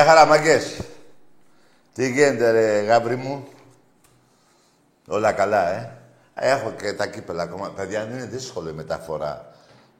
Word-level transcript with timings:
Γεια 0.00 0.08
χαρά, 0.08 0.26
μαγκές. 0.26 0.80
Τι 1.94 2.10
γίνεται, 2.10 2.50
ρε, 2.50 2.80
γάμπρι 2.80 3.16
μου. 3.16 3.46
Όλα 5.08 5.32
καλά, 5.32 5.68
ε. 5.68 5.92
Έχω 6.34 6.70
και 6.70 6.92
τα 6.92 7.06
κύπελα 7.06 7.42
ακόμα. 7.42 7.70
Παιδιά, 7.70 8.02
είναι 8.02 8.24
δύσκολη 8.24 8.70
η 8.70 8.72
μεταφορά. 8.72 9.52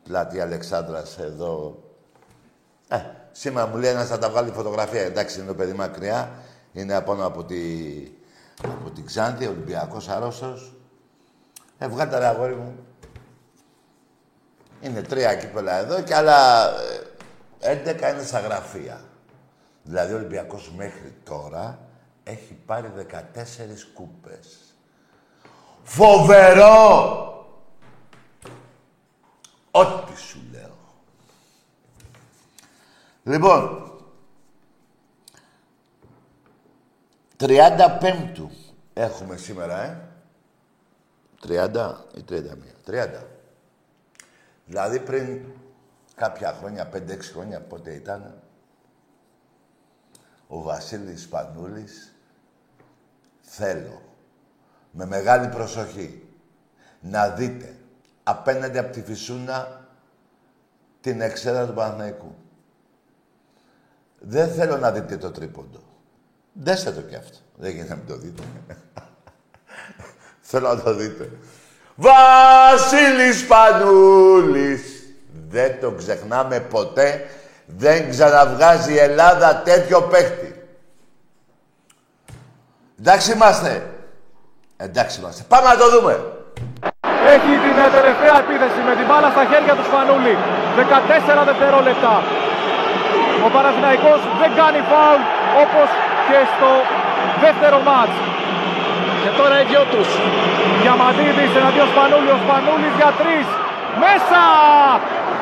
Πλάτη 0.04 0.40
Αλεξάνδρας 0.40 1.18
εδώ. 1.18 1.82
Ε, 2.88 2.96
σήμερα 3.32 3.66
μου 3.66 3.76
λέει 3.76 3.90
ένας 3.90 4.08
θα 4.08 4.18
τα 4.18 4.30
βγάλει 4.30 4.50
φωτογραφία. 4.50 5.00
Εντάξει, 5.00 5.38
είναι 5.38 5.48
το 5.48 5.54
παιδί 5.54 5.72
μακριά. 5.72 6.30
Είναι 6.72 6.94
απάνω 6.94 7.26
από, 7.26 7.44
τη... 7.44 7.56
από 8.64 8.90
την 8.90 9.06
Ξάνθη, 9.06 9.46
Ολυμπιακός 9.46 10.08
αρρώστος. 10.08 10.74
Ε, 11.78 11.88
βγάλτε 11.88 12.18
ρε 12.18 12.26
αγόρι 12.26 12.54
μου. 12.54 12.76
Είναι 14.80 15.02
τρία 15.02 15.34
κύπελα 15.34 15.78
εδώ 15.78 16.00
και 16.00 16.14
άλλα 16.14 16.68
ε, 17.60 17.82
11 17.84 18.12
είναι 18.14 18.24
στα 18.24 18.40
γραφεία. 18.40 19.00
Δηλαδή 19.90 20.12
ο 20.12 20.16
Ολυμπιακός 20.16 20.72
μέχρι 20.76 21.14
τώρα 21.24 21.88
έχει 22.24 22.54
πάρει 22.66 22.92
14 22.96 23.92
κούπες. 23.94 24.74
Φοβερό! 25.82 27.26
Ό,τι 29.70 30.18
σου 30.18 30.40
λέω. 30.50 30.76
Λοιπόν, 33.22 33.92
35 37.36 38.48
έχουμε 38.94 39.36
σήμερα, 39.36 39.82
ε. 39.82 40.08
30 41.46 41.94
ή 42.14 42.24
31. 42.28 42.74
30. 42.86 43.24
Δηλαδή 44.66 45.00
πριν 45.00 45.44
κάποια 46.14 46.52
χρόνια, 46.52 46.88
5-6 46.92 47.32
χρόνια, 47.32 47.60
πότε 47.60 47.94
ήταν, 47.94 48.42
ο 50.52 50.62
Βασίλης 50.62 51.22
Σπανούλης, 51.22 52.14
θέλω, 53.40 54.02
με 54.90 55.06
μεγάλη 55.06 55.48
προσοχή, 55.48 56.28
να 57.00 57.28
δείτε 57.28 57.76
απέναντι 58.22 58.78
από 58.78 58.92
τη 58.92 59.02
Φυσούνα 59.02 59.88
την 61.00 61.20
εξέδρα 61.20 61.66
του 61.66 61.72
Παναθηναϊκού. 61.72 62.34
Δεν 64.18 64.50
θέλω 64.50 64.76
να 64.76 64.92
δείτε 64.92 65.16
το 65.16 65.30
τρίποντο. 65.30 65.82
Δέστε 66.52 66.92
το 66.92 67.00
κι 67.00 67.14
αυτό. 67.14 67.38
Δεν 67.56 67.70
γίνεται 67.70 67.90
να 67.90 67.96
μην 67.96 68.06
το 68.06 68.16
δείτε. 68.16 68.42
θέλω 70.50 70.68
να 70.68 70.82
το 70.82 70.94
δείτε. 70.94 71.30
Βασίλης 71.94 73.46
Πανούλης. 73.46 74.82
Δεν 75.48 75.80
το 75.80 75.92
ξεχνάμε 75.92 76.60
ποτέ 76.60 77.24
δεν 77.76 78.10
ξαναβγάζει 78.10 78.92
η 78.92 78.98
Ελλάδα 78.98 79.62
τέτοιο 79.64 80.00
παίχτη. 80.02 80.54
Εντάξει 83.00 83.32
είμαστε. 83.32 83.90
Εντάξει 84.76 85.20
είμαστε. 85.20 85.42
Πάμε 85.48 85.66
να 85.68 85.76
το 85.76 85.86
δούμε. 85.94 86.14
Έχει 87.34 87.52
την 87.64 87.74
τελευταία 87.98 88.36
επίθεση 88.44 88.80
με 88.88 88.92
την 88.98 89.06
μπάλα 89.08 89.28
στα 89.34 89.44
χέρια 89.50 89.74
του 89.78 89.86
Σπανούλη. 89.90 90.34
14 90.76 91.42
δευτερόλεπτα. 91.50 92.14
Ο 93.46 93.48
Παναθηναϊκός 93.54 94.20
δεν 94.40 94.50
κάνει 94.60 94.80
φάουλ 94.90 95.22
όπως 95.62 95.88
και 96.28 96.38
στο 96.52 96.70
δεύτερο 97.44 97.78
μάτς. 97.88 98.16
Και 99.22 99.30
τώρα 99.38 99.54
οι 99.60 99.64
δυο 99.70 99.82
τους. 99.92 100.08
Διαμαντίδης 100.82 101.52
εναντίον 101.60 101.88
Σπανούλη. 101.92 102.30
Ο 102.36 102.38
Σπανούλης 102.44 102.94
για 103.00 103.10
τρεις. 103.20 103.46
Μέσα! 104.02 104.42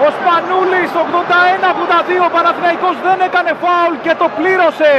Ο 0.05 0.09
Σπανούλης 0.17 0.91
81-82, 1.05 2.27
ο 2.29 2.31
Παναθηναϊκός 2.37 2.95
δεν 3.07 3.19
έκανε 3.29 3.53
φάουλ 3.63 3.95
και 4.05 4.13
το 4.21 4.27
πλήρωσε. 4.39 4.93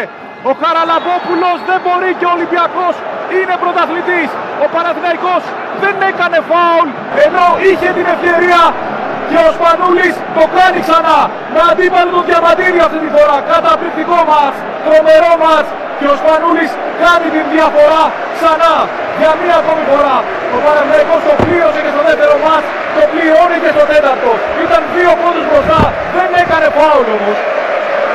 Ο 0.49 0.51
Χαραλαμπόπουλος 0.61 1.57
δεν 1.69 1.79
μπορεί 1.83 2.11
και 2.19 2.27
ο 2.29 2.31
Ολυμπιακός 2.37 2.95
είναι 3.37 3.55
πρωταθλητής. 3.63 4.29
Ο 4.63 4.65
Παναθηναϊκός 4.75 5.41
δεν 5.83 5.95
έκανε 6.11 6.37
φάουλ 6.51 6.87
ενώ 7.25 7.45
είχε 7.67 7.89
την 7.97 8.07
ευκαιρία 8.13 8.61
και 9.29 9.37
ο 9.47 9.49
Σπανούλης 9.57 10.15
το 10.37 10.43
κάνει 10.57 10.79
ξανά. 10.87 11.19
Με 11.53 11.59
αντίπαλο 11.69 12.09
τον 12.15 12.23
Διαμαντήρη 12.29 12.79
αυτή 12.87 12.99
τη 13.03 13.09
φορά. 13.15 13.37
Καταπληκτικό 13.53 14.19
μας, 14.31 14.53
τρομερό 14.85 15.33
μας 15.45 15.65
και 15.99 16.07
ο 16.13 16.15
Σπανούλης 16.21 16.71
κάνει 17.03 17.27
την 17.35 17.45
διαφορά 17.55 18.03
ξανά 18.37 18.75
για 19.19 19.31
μία 19.41 19.55
ακόμη 19.61 19.83
φορά. 19.91 20.17
Ο 20.55 20.57
Παναθηναϊκός 20.65 21.21
το 21.27 21.33
πλήρωσε 21.43 21.79
και 21.85 21.91
στο 21.95 22.01
δεύτερο 22.07 22.35
μας, 22.45 22.61
το 22.95 23.03
πληρώνει 23.11 23.57
και 23.63 23.71
στο 23.75 23.83
τέταρτο. 23.91 24.31
Ήταν 24.65 24.81
δύο 24.95 25.11
πόντους 25.21 25.45
μπροστά, 25.49 25.81
δεν 26.15 26.29
έκανε 26.41 26.67
φάουλ 26.77 27.07
όμως. 27.17 27.37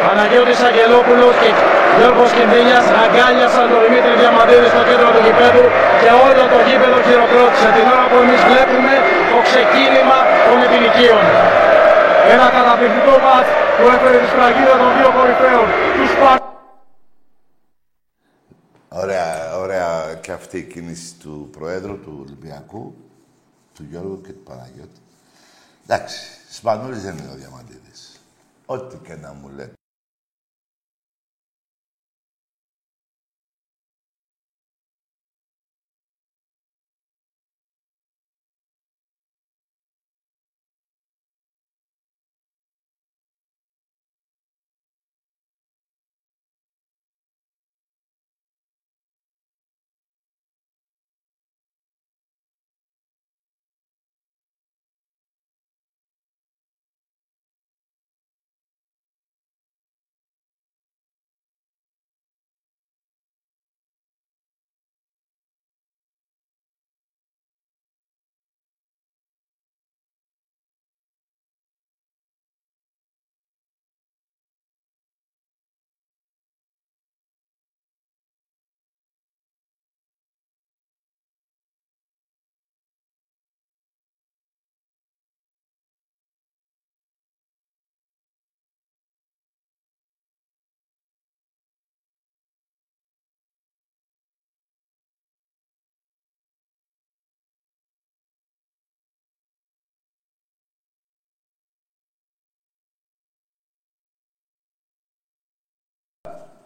Παναγιώτης 0.05 0.61
Αγγελόπουλος 0.69 1.35
και 1.43 1.51
Γιώργος 1.99 2.31
Κινδύλιας 2.37 2.87
αγκάλιασαν 3.03 3.67
τον 3.73 3.81
Δημήτρη 3.85 4.13
Διαμαντίδη 4.21 4.69
στο 4.75 4.83
κέντρο 4.89 5.09
του 5.15 5.21
γηπέδου 5.27 5.67
και 6.01 6.11
όλο 6.27 6.43
το 6.53 6.59
γήπεδο 6.67 6.99
χειροκρότησε 7.07 7.69
την 7.77 7.87
ώρα 7.95 8.05
που 8.11 8.17
εμείς 8.25 8.41
βλέπουμε 8.51 8.95
το 9.33 9.39
ξεκίνημα 9.49 10.19
των 10.47 10.57
επιλικίων. 10.67 11.23
Ένα 12.35 12.47
καταπληκτικό 12.57 13.15
μάτς 13.25 13.51
που 13.77 13.85
έφερε 13.95 14.17
τη 14.23 14.29
σφραγίδα 14.33 14.75
των 14.81 14.91
δύο 14.97 15.11
κορυφαίων. 15.17 15.67
Τους 15.99 16.13
Ωραία, 18.97 19.59
ωραία 19.59 20.15
και 20.15 20.33
αυτή 20.33 20.59
η 20.59 20.65
κίνηση 20.65 21.15
του 21.15 21.49
Προέδρου 21.53 22.01
του 22.01 22.19
Ολυμπιακού, 22.21 22.95
του 23.75 23.87
Γιώργου 23.91 24.21
και 24.21 24.33
του 24.33 24.43
Παναγιώτη. 24.43 25.01
Εντάξει, 25.87 26.19
Σπανούλης 26.51 27.03
δεν 27.03 27.19
είναι 27.19 27.31
ο 27.31 27.35
Διαμαντίδης. 27.35 28.21
Ό,τι 28.67 28.97
και 28.97 29.15
να 29.15 29.33
μου 29.33 29.49
λέτε. 29.49 29.73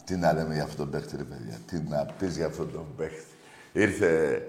Τι 0.08 0.16
να 0.16 0.32
λέμε 0.32 0.54
για 0.54 0.62
αυτόν 0.62 0.76
τον 0.76 0.90
παίχτη, 0.90 1.16
ρε 1.16 1.22
παιδιά. 1.22 1.58
Τι 1.66 1.78
να 1.78 2.06
πεις 2.18 2.36
για 2.36 2.46
αυτόν 2.46 2.72
τον 2.72 2.86
παίχτη. 2.96 3.24
Ήρθε 3.72 4.42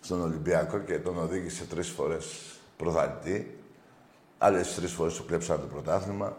στον 0.00 0.20
Ολυμπιακό 0.20 0.78
και 0.78 0.98
τον 0.98 1.18
οδήγησε 1.18 1.64
τρεις 1.64 1.88
φορές 1.88 2.58
πρωταθλητή. 2.76 3.58
Άλλες 4.38 4.74
τρεις 4.74 4.92
φορές 4.92 5.14
του 5.14 5.24
κλέψαν 5.24 5.60
το 5.60 5.66
πρωτάθλημα. 5.66 6.36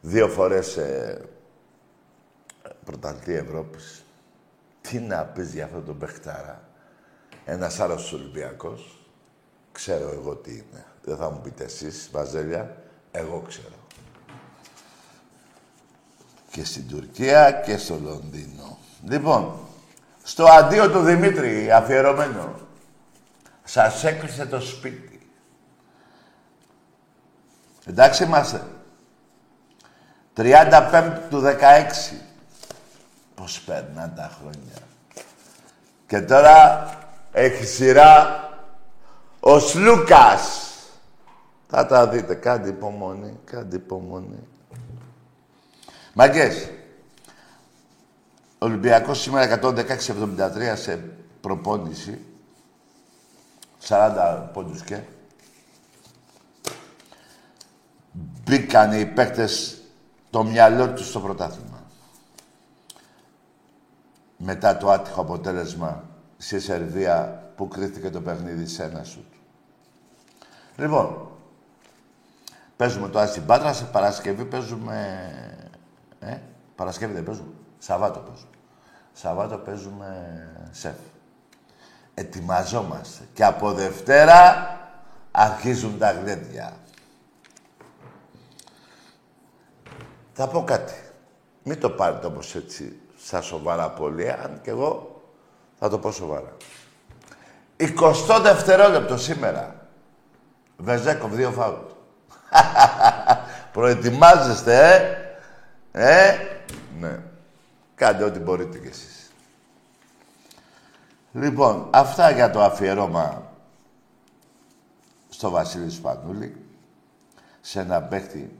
Δύο 0.00 0.28
φορές 0.28 0.76
ε, 0.76 1.24
πρωταθλητή 2.84 3.32
Ευρώπης. 3.32 4.04
Τι 4.80 4.98
να 4.98 5.24
πεις 5.24 5.52
για 5.52 5.64
αυτόν 5.64 5.84
τον 5.84 5.98
παιχτάρα. 5.98 6.68
Ένας 7.44 7.80
άλλος 7.80 8.12
Ολυμπιακός. 8.12 9.06
Ξέρω 9.72 10.10
εγώ 10.10 10.34
τι 10.34 10.50
είναι. 10.50 10.84
Δεν 11.04 11.16
θα 11.16 11.30
μου 11.30 11.40
πείτε 11.40 11.64
εσείς, 11.64 12.08
Βαζέλια. 12.12 12.82
Εγώ 13.10 13.44
ξέρω. 13.48 13.81
Και 16.52 16.64
στην 16.64 16.88
Τουρκία 16.88 17.52
και 17.52 17.76
στο 17.76 17.98
Λονδίνο. 18.02 18.78
Λοιπόν, 19.08 19.58
στο 20.22 20.44
αντίο 20.44 20.90
του 20.90 21.00
Δημήτρη, 21.00 21.70
αφιερωμένο. 21.70 22.54
Σας 23.64 24.04
έκλεισε 24.04 24.46
το 24.46 24.60
σπίτι. 24.60 25.30
Εντάξει 27.86 28.24
είμαστε. 28.24 28.66
35 30.36 31.18
του 31.30 31.40
16. 31.40 32.16
Πώς 33.34 33.60
περνάνε 33.60 34.12
τα 34.16 34.30
χρόνια. 34.40 34.74
Και 36.06 36.20
τώρα 36.20 36.88
έχει 37.32 37.64
σειρά 37.64 38.48
ο 39.40 39.58
Σλούκας. 39.58 40.70
Θα 41.68 41.86
τα 41.86 42.08
δείτε. 42.08 42.34
Κάντε 42.34 42.68
υπομονή. 42.68 43.38
Κάντε 43.44 43.76
υπομονή. 43.76 44.46
Μαγκές. 46.14 46.70
Ολυμπιακός 48.58 49.20
σήμερα 49.20 49.60
116-73 49.62 50.76
σε 50.76 50.96
προπόνηση. 51.40 52.24
40 53.88 54.50
πόντους 54.52 54.82
και. 54.82 55.00
Μπήκαν 58.12 58.92
οι 58.92 59.06
παίκτες 59.06 59.82
το 60.30 60.44
μυαλό 60.44 60.92
τους 60.92 61.08
στο 61.08 61.20
πρωτάθλημα. 61.20 61.82
Μετά 64.36 64.76
το 64.76 64.90
άτυχο 64.90 65.20
αποτέλεσμα 65.20 66.04
στη 66.36 66.60
Σερβία 66.60 67.42
που 67.56 67.68
κρίθηκε 67.68 68.10
το 68.10 68.20
παιχνίδι 68.20 68.66
σε 68.66 68.82
ένα 68.82 69.04
σουτ. 69.04 69.32
Λοιπόν, 70.76 71.28
παίζουμε 72.76 73.08
τώρα 73.08 73.26
στην 73.26 73.46
Πάτρα, 73.46 73.72
σε 73.72 73.84
Παρασκευή 73.84 74.44
παίζουμε... 74.44 75.61
Ε, 76.26 76.40
Παρασκευή 76.74 77.12
δεν 77.12 77.24
παίζουμε. 77.24 77.52
Σαββάτο 77.78 78.18
παίζουμε. 78.18 78.50
Σαββάτο 79.12 79.58
παίζουμε 79.58 80.48
σεφ. 80.70 80.94
Ετοιμαζόμαστε. 82.14 83.24
Και 83.32 83.44
από 83.44 83.72
Δευτέρα 83.72 84.66
αρχίζουν 85.30 85.98
τα 85.98 86.12
γλέντια. 86.12 86.76
Θα 90.32 90.48
πω 90.48 90.64
κάτι. 90.64 90.94
Μην 91.62 91.80
το 91.80 91.90
πάρετε 91.90 92.26
όπως 92.26 92.54
έτσι, 92.54 93.00
σαν 93.16 93.42
σοβαρά 93.42 93.90
πολύ, 93.90 94.30
αν 94.30 94.60
και 94.62 94.70
εγώ 94.70 95.22
θα 95.78 95.88
το 95.88 95.98
πω 95.98 96.12
σοβαρά. 96.12 96.56
20 97.76 98.40
δευτερόλεπτο 98.42 99.16
σήμερα. 99.16 99.86
Βεζέκοβ, 100.76 101.32
δύο 101.34 101.50
φάουλ. 101.50 101.74
Προετοιμάζεστε, 103.72 104.94
ε. 104.94 105.21
Ε, 105.92 106.36
ναι. 106.98 107.18
Κάντε 107.94 108.24
ό,τι 108.24 108.38
μπορείτε 108.38 108.78
κι 108.78 108.86
εσείς. 108.86 109.30
Λοιπόν, 111.32 111.88
αυτά 111.92 112.30
για 112.30 112.50
το 112.50 112.62
αφιερώμα 112.62 113.52
στο 115.28 115.50
Βασίλη 115.50 115.90
Σπανούλη, 115.90 116.56
σε 117.60 117.80
ένα 117.80 118.02
παίχτη 118.02 118.58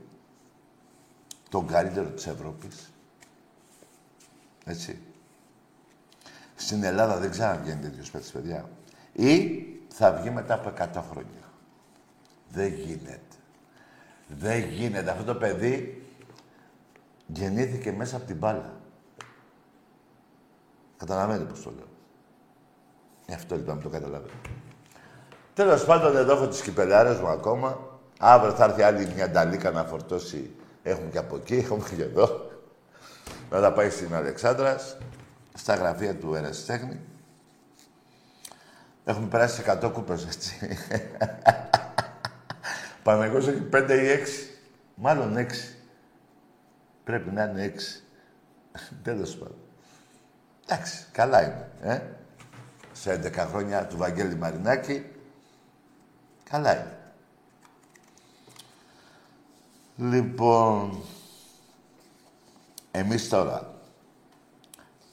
τον 1.49 1.67
καλύτερο 1.67 2.09
της 2.09 2.27
Ευρώπης. 2.27 2.91
Έτσι. 4.65 4.99
Στην 6.55 6.83
Ελλάδα 6.83 7.17
δεν 7.17 7.31
ξαναβγαίνει 7.31 7.81
τέτοιος 7.81 8.11
παίκτης, 8.11 8.31
παιδιά. 8.31 8.69
Ή 9.13 9.63
θα 9.89 10.11
βγει 10.11 10.29
μετά 10.29 10.53
από 10.53 10.69
100 10.69 11.03
χρόνια. 11.11 11.51
Δεν 12.49 12.73
γίνεται. 12.73 13.19
Δεν 14.27 14.59
γίνεται. 14.59 15.11
Αυτό 15.11 15.23
το 15.23 15.35
παιδί 15.35 16.02
γεννήθηκε 17.33 17.91
μέσα 17.91 18.15
από 18.15 18.25
την 18.25 18.37
μπάλα. 18.37 18.73
Καταλαβαίνετε 20.97 21.43
πώς 21.43 21.63
το 21.63 21.71
λέω. 21.75 21.87
Ε, 23.25 23.33
αυτό 23.33 23.55
λοιπόν 23.55 23.81
το 23.81 23.89
καταλαβαίνω. 23.89 24.33
Τέλος 25.53 25.85
πάντων, 25.85 26.17
εδώ 26.17 26.33
έχω 26.33 26.47
τις 26.47 26.61
κυπελάρες 26.61 27.19
μου 27.19 27.27
ακόμα. 27.27 27.99
Αύριο 28.19 28.53
θα 28.53 28.63
έρθει 28.63 28.81
άλλη 28.81 29.11
μια 29.15 29.29
νταλίκα 29.29 29.71
να 29.71 29.83
φορτώσει. 29.83 30.55
Έχουμε 30.83 31.09
και 31.09 31.17
από 31.17 31.35
εκεί, 31.35 31.55
έχουμε 31.63 31.85
και 31.95 32.03
εδώ. 32.03 32.51
Να 33.49 33.61
τα 33.61 33.73
πάει 33.73 33.89
στην 33.89 34.15
Αλεξάνδρας, 34.15 34.97
στα 35.53 35.75
γραφεία 35.75 36.15
του 36.15 36.35
Ερασιτέχνη. 36.35 36.99
Έχουμε 39.05 39.27
περάσει 39.27 39.63
100 39.83 39.91
κούπες, 39.93 40.25
έτσι. 40.25 40.77
Παναγός 43.03 43.47
έχει 43.47 43.63
5 43.71 43.89
ή 43.89 44.23
6. 44.25 44.57
Μάλλον 44.95 45.35
6. 45.37 45.82
Πρέπει 47.03 47.31
να 47.31 47.43
είναι 47.43 47.73
6. 47.75 48.03
Τέλος 49.03 49.35
πάντων. 49.37 49.57
Εντάξει, 50.65 51.05
καλά 51.11 51.43
είναι. 51.43 51.71
Ε; 51.81 52.01
Σε 52.93 53.13
11 53.13 53.45
χρόνια 53.49 53.87
του 53.87 53.97
Βαγγέλη 53.97 54.35
Μαρινάκη, 54.35 55.05
καλά 56.49 56.75
είναι. 56.75 56.97
Λοιπόν, 59.97 61.03
εμείς 62.91 63.29
τώρα 63.29 63.73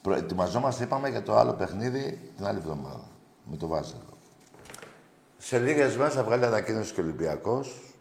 προετοιμαζόμαστε, 0.01 0.83
είπαμε, 0.83 1.09
για 1.09 1.23
το 1.23 1.35
άλλο 1.35 1.53
παιχνίδι 1.53 2.31
την 2.35 2.45
άλλη 2.45 2.57
εβδομάδα. 2.57 3.09
Με 3.45 3.57
το 3.57 3.67
Βάζελο. 3.67 4.17
Σε 5.37 5.59
λίγες 5.59 5.97
μέρες 5.97 6.13
θα 6.13 6.23
βγάλει 6.23 6.45
ανακοίνωση 6.45 6.93
και 6.93 6.99
ο 6.99 7.03
Ολυμπιακός, 7.03 7.95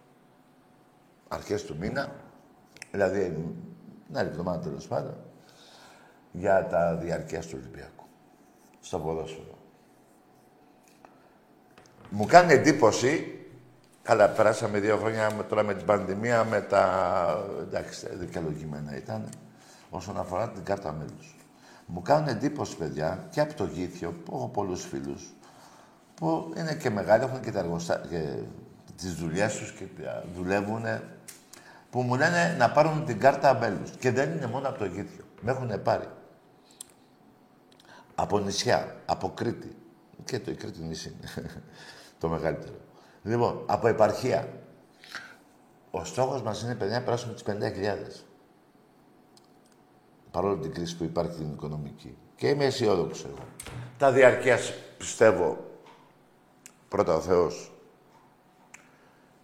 αρχές 1.29 1.65
του 1.65 1.77
μήνα, 1.77 2.13
δηλαδή 2.91 3.47
την 4.11 4.19
άλλη 4.19 4.29
εβδομάδα 4.29 4.59
τέλος 4.59 4.87
πάντων, 4.87 5.17
για 6.33 6.67
τα 6.67 6.95
διαρκεία 6.95 7.41
του 7.41 7.55
Ολυμπιακού. 7.55 8.05
Στο 8.81 8.99
ποδόσφαιρο. 8.99 9.59
Μου 12.11 12.27
κάνει 12.27 12.53
εντύπωση, 12.53 13.41
καλά, 14.03 14.29
περάσαμε 14.29 14.79
δύο 14.79 14.97
χρόνια 14.97 15.35
με, 15.35 15.43
τώρα 15.43 15.63
με 15.63 15.75
την 15.75 15.87
πανδημία, 15.87 16.45
με 16.45 16.61
τα... 16.61 17.45
εντάξει, 17.61 18.09
δικαιολογημένα 18.13 18.97
ήταν, 18.97 19.29
όσον 19.91 20.19
αφορά 20.19 20.51
την 20.51 20.65
κάρτα 20.65 20.93
μέλους. 20.93 21.37
Μου 21.87 22.03
κάνουν 22.03 22.29
εντύπωση, 22.29 22.77
παιδιά, 22.77 23.27
και 23.31 23.41
από 23.41 23.55
το 23.55 23.65
Γήθιο, 23.65 24.13
που 24.25 24.37
έχω 24.37 24.49
πολλούς 24.49 24.85
φίλους, 24.85 25.35
που 26.15 26.53
είναι 26.57 26.75
και 26.75 26.91
μεγάλοι, 26.91 27.25
έχουν 27.25 27.41
και 27.41 27.53
τα 27.53 27.59
εργοστάσια, 27.59 28.45
τις 28.97 29.15
δουλειές 29.15 29.57
τους 29.57 29.73
και 29.73 29.85
δουλεύουν, 30.37 30.85
που 31.91 32.03
μου 32.03 32.15
λένε 32.15 32.57
να 32.59 32.71
πάρουν 32.71 33.05
την 33.05 33.19
κάρτα 33.19 33.59
μέλους. 33.59 33.91
Και 33.91 34.11
δεν 34.11 34.31
είναι 34.31 34.47
μόνο 34.47 34.69
από 34.69 34.79
το 34.79 34.85
Γήθιο. 34.85 35.25
Με 35.41 35.51
έχουν 35.51 35.83
πάρει 35.83 36.09
από 38.15 38.39
νησιά, 38.39 38.97
από 39.07 39.31
Κρήτη. 39.31 39.77
Και 40.25 40.41
το 40.41 40.51
η 40.51 40.55
Κρήτη 40.55 40.83
νησί 40.83 41.17
είναι 41.21 41.51
το 42.21 42.29
μεγαλύτερο. 42.29 42.75
Λοιπόν, 43.23 43.63
από 43.67 43.89
επαρχία. 43.89 44.49
Ο 45.91 46.05
στόχος 46.05 46.43
μας 46.43 46.63
είναι, 46.63 46.75
παιδιά, 46.75 46.99
να 46.99 47.05
περάσουμε 47.05 47.35
τις 47.35 47.43
50.000. 47.47 48.25
Παρόλο 50.31 50.59
την 50.59 50.73
κρίση 50.73 50.97
που 50.97 51.05
υπάρχει 51.05 51.37
την 51.37 51.53
οικονομική. 51.53 52.17
Και 52.37 52.49
είμαι 52.49 52.65
αισιόδοξος 52.65 53.25
εγώ. 53.25 53.45
Τα 53.99 54.13
διαρκεία 54.13 54.59
πιστεύω, 54.99 55.59
πρώτα 56.89 57.15
ο 57.15 57.21
Θεός, 57.21 57.73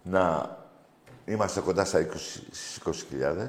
να 0.03 0.56
είμαστε 1.27 1.59
κοντά 1.59 1.85
στα 1.85 2.07
20.000. 2.83 3.47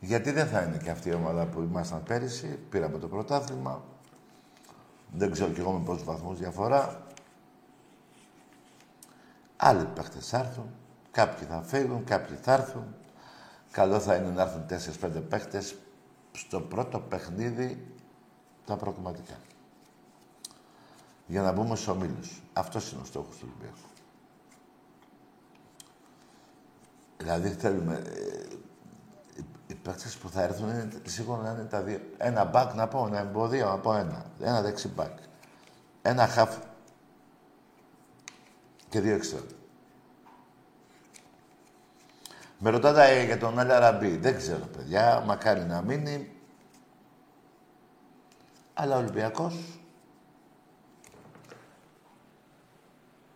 Γιατί 0.00 0.30
δεν 0.30 0.46
θα 0.46 0.62
είναι 0.62 0.76
και 0.76 0.90
αυτή 0.90 1.08
η 1.08 1.14
ομάδα 1.14 1.46
που 1.46 1.60
ήμασταν 1.60 2.02
πέρυσι. 2.02 2.58
Πήραμε 2.70 2.98
το 2.98 3.08
πρωτάθλημα. 3.08 3.84
Δεν 5.12 5.30
ξέρω 5.30 5.50
κι 5.50 5.60
εγώ 5.60 5.72
με 5.72 5.84
πόσους 5.84 6.04
βαθμούς 6.04 6.38
διαφορά. 6.38 7.06
Άλλοι 9.56 9.84
παίχτες 9.84 10.28
θα 10.28 10.38
έρθουν. 10.38 10.70
Κάποιοι 11.10 11.46
θα 11.46 11.62
φύγουν, 11.62 12.04
κάποιοι 12.04 12.36
θα 12.36 12.52
έρθουν. 12.52 12.94
Καλό 13.70 14.00
θα 14.00 14.14
είναι 14.14 14.30
να 14.30 14.42
έρθουν 14.42 14.66
4-5 14.66 15.20
παίχτες 15.28 15.74
στο 16.32 16.60
πρώτο 16.60 16.98
παιχνίδι 16.98 17.94
τα 18.66 18.76
προκριματικά. 18.76 19.34
Για 21.26 21.42
να 21.42 21.52
μπούμε 21.52 21.76
στους 21.76 21.88
ομίλους. 21.88 22.42
Αυτός 22.52 22.92
είναι 22.92 23.00
ο 23.02 23.04
στόχος 23.04 23.36
του 23.36 23.48
Ολυμπιακού. 23.50 23.93
Δηλαδή 27.16 27.48
θέλουμε... 27.48 27.94
Ε, 27.94 28.34
παίκτες 29.84 30.16
που 30.16 30.28
θα 30.28 30.42
έρθουν 30.42 30.68
είναι 30.68 30.88
σίγουρα 31.04 31.42
να 31.42 31.50
είναι 31.50 31.64
τα 31.64 31.82
δύο. 31.82 32.00
Ένα 32.16 32.44
μπακ 32.44 32.74
να 32.74 32.88
πω, 32.88 33.06
ένα 33.06 33.18
εμποδίο 33.18 33.68
να 33.68 33.78
πω 33.78 33.94
ένα. 33.94 34.24
Ένα 34.40 34.62
δεξί 34.62 34.88
μπακ. 34.88 35.18
Ένα 36.02 36.26
χαφ. 36.26 36.56
Και 38.88 39.00
δύο 39.00 39.14
εξτρά. 39.14 39.40
Με 42.58 42.70
ρωτάτε 42.70 43.24
για 43.24 43.38
τον 43.38 43.58
Αραμπί. 43.58 44.16
Δεν 44.16 44.36
ξέρω, 44.36 44.66
παιδιά. 44.66 45.22
Μακάρι 45.26 45.64
να 45.64 45.82
μείνει. 45.82 46.32
Αλλά 48.74 48.96
ο 48.96 48.98
Ολυμπιακός 48.98 49.80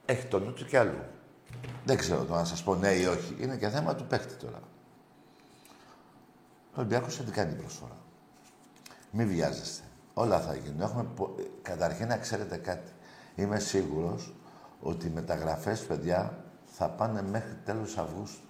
έχει 0.05 0.27
το 0.27 0.39
νου 0.39 0.53
του 0.53 0.65
κι 0.65 0.77
αλλού. 0.77 1.03
Δεν 1.85 1.97
ξέρω 1.97 2.25
το 2.25 2.35
να 2.35 2.45
σας 2.45 2.62
πω 2.62 2.75
ναι 2.75 2.88
ή 2.88 3.05
όχι. 3.05 3.37
Είναι 3.40 3.57
και 3.57 3.69
θέμα 3.69 3.95
του 3.95 4.07
παίχτη 4.07 4.35
τώρα. 4.35 4.59
Ο 6.71 6.81
Ολυμπιακός 6.81 7.17
δεν 7.25 7.33
κάνει 7.33 7.55
προσφορά. 7.55 7.97
Μην 9.11 9.28
βιάζεστε. 9.28 9.83
Όλα 10.14 10.40
θα 10.40 10.55
γίνουν. 10.55 10.81
Έχουμε... 10.81 11.07
Καταρχήν 11.62 12.07
να 12.07 12.17
ξέρετε 12.17 12.57
κάτι. 12.57 12.93
Είμαι 13.35 13.59
σίγουρος 13.59 14.35
ότι 14.81 15.07
οι 15.07 15.11
μεταγραφές, 15.11 15.81
παιδιά, 15.81 16.45
θα 16.67 16.88
πάνε 16.88 17.23
μέχρι 17.23 17.55
τέλος 17.64 17.99
Αυγούστου. 17.99 18.47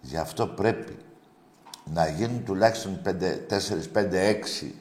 Γι' 0.00 0.16
αυτό 0.16 0.46
πρέπει 0.46 0.98
να 1.84 2.08
γίνουν 2.08 2.44
τουλάχιστον 2.44 3.00
4, 3.04 3.10
5, 3.92 4.12
6 4.62 4.72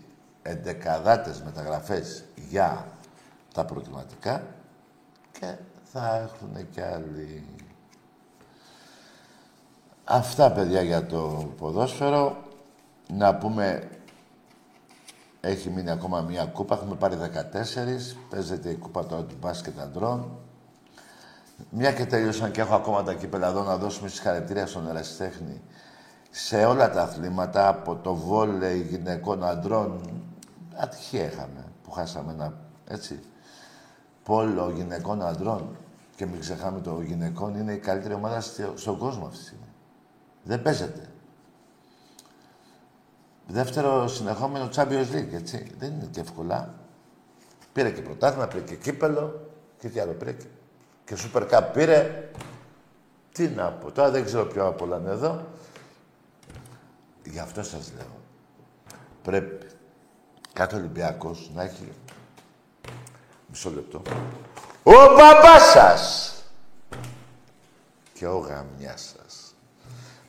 εντεκαδάτες 0.42 1.42
μεταγραφές 1.42 2.24
για 2.50 2.88
τα 3.54 3.66
προκριματικά 3.66 4.48
και 5.40 5.56
θα 5.98 6.16
έχουν 6.16 6.70
και 6.70 6.84
άλλοι. 6.84 7.46
Αυτά, 10.04 10.52
παιδιά, 10.52 10.82
για 10.82 11.06
το 11.06 11.52
ποδόσφαιρο. 11.58 12.44
Να 13.08 13.36
πούμε, 13.36 13.90
έχει 15.42 15.70
μείνει 15.70 15.90
ακόμα 15.90 16.22
μία 16.22 16.46
κούπα. 16.46 16.76
Έχουμε 16.76 16.96
πάρει 16.96 17.16
14. 17.16 18.16
Παίζεται 18.30 18.70
η 18.70 18.76
κούπα 18.76 19.06
τώρα 19.06 19.24
του 19.24 19.36
μπάσκετ 19.40 19.80
αντρών. 19.80 20.38
Μια 21.70 21.94
και 21.94 22.06
τελείωσαν 22.06 22.52
και 22.52 22.62
έχω 22.62 22.76
ακόμα 22.76 23.04
τα 23.04 23.14
κύπελα 23.14 23.48
εδώ 23.48 23.64
να 23.64 23.78
δώσουμε 23.78 24.10
συγχαρητήρια 24.10 24.68
στον 24.68 24.88
Ερασιτέχνη 24.88 25.62
σε 26.30 26.66
όλα 26.66 26.92
τα 26.92 27.02
αθλήματα, 27.02 27.68
από 27.68 27.96
το 27.96 28.16
βόλεϊ 28.16 28.82
γυναικών 28.82 29.44
αντρών. 29.44 30.02
Ατυχία 30.76 31.26
είχαμε 31.26 31.66
που 31.84 31.92
χάσαμε 31.92 32.32
ένα, 32.32 32.54
έτσι, 32.88 33.20
πόλο 34.24 34.72
γυναικών 34.76 35.22
αντρών. 35.22 35.78
Και 36.16 36.26
μην 36.26 36.40
ξεχάμε 36.40 36.82
το 36.82 37.02
γυναικών 37.02 37.56
είναι 37.56 37.74
η 37.74 37.78
καλύτερη 37.78 38.14
ομάδα 38.14 38.42
στον 38.76 38.98
κόσμο 38.98 39.26
αυτή 39.26 39.38
τη 39.38 39.44
στιγμή. 39.44 39.68
Δεν 40.44 40.62
παίζεται. 40.62 41.10
Δεύτερο 43.48 44.08
συνεχόμενο 44.08 44.70
Champions 44.76 45.12
League, 45.12 45.34
έτσι. 45.34 45.72
Δεν 45.78 45.92
είναι 45.92 46.08
και 46.12 46.20
εύκολα. 46.20 46.74
Πήρε 47.74 47.92
και 47.92 48.02
πρωτάθλημα, 48.02 48.48
πήρε 48.48 48.62
και 48.62 48.76
κύπελο 48.76 49.50
και 49.80 49.90
τι 49.90 50.00
άλλο 50.00 50.12
πήρε 50.12 50.32
και, 50.32 50.46
και 51.06 51.16
Super 51.18 51.50
Cup 51.52 51.70
πήρε. 51.74 52.30
Τι 53.32 53.48
να 53.48 53.72
πω, 53.72 53.92
τώρα 53.92 54.12
δεν 54.12 54.26
ξέρω 54.26 54.46
ποιο 54.46 54.68
από 54.68 54.86
όλα 54.86 54.98
είναι 54.98 55.10
εδώ. 55.10 55.48
Γι' 57.24 57.40
αυτό 57.40 57.64
σας 57.64 57.92
λέω. 57.98 58.20
Πρέπει 59.24 59.66
κάθε 60.54 60.76
Ολυμπιακός 60.76 61.52
να 61.54 61.64
έχει... 61.64 61.92
Μισό 63.48 63.70
λεπτό. 63.70 64.02
Ο 64.88 64.92
μπαμπάς 64.92 65.64
σας 65.72 66.34
και 68.14 68.28
ο 68.28 68.38
γαμιάς 68.38 69.16
σας. 69.18 69.56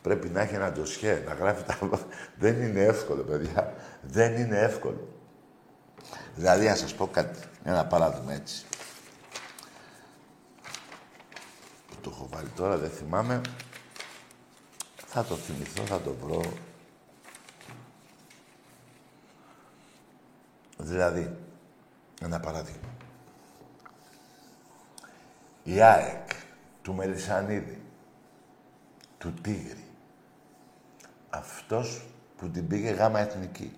Πρέπει 0.03 0.29
να 0.29 0.41
έχει 0.41 0.55
ένα 0.55 0.73
ντοσιέ, 0.73 1.23
να 1.27 1.35
γράφει 1.35 1.63
τα... 1.63 1.79
Δεν 2.39 2.63
είναι 2.63 2.81
εύκολο, 2.81 3.23
παιδιά. 3.23 3.75
Δεν 4.03 4.37
είναι 4.37 4.59
εύκολο. 4.59 5.09
Δηλαδή, 6.35 6.67
να 6.67 6.75
σας 6.75 6.95
πω 6.95 7.07
κάτι, 7.07 7.39
ένα 7.65 7.87
παράδειγμα 7.87 8.33
έτσι. 8.33 8.65
Που 11.89 11.95
το 12.01 12.11
έχω 12.15 12.29
βάλει 12.33 12.49
τώρα, 12.49 12.77
δεν 12.77 12.91
θυμάμαι. 12.91 13.41
Θα 15.07 15.25
το 15.25 15.35
θυμηθώ, 15.35 15.83
θα 15.83 16.01
το 16.01 16.15
βρω. 16.23 16.43
Δηλαδή, 20.79 21.37
ένα 22.21 22.41
παράδειγμα. 22.41 22.96
Η 25.67 25.81
ΑΕΚ 25.81 26.31
του 26.83 26.95
Μελισανίδη, 26.95 27.83
του 29.19 29.35
Τίγρη, 29.43 29.85
αυτός 31.31 32.07
που 32.37 32.49
την 32.49 32.67
πήγε 32.67 32.91
γάμα 32.91 33.21
εθνική. 33.21 33.77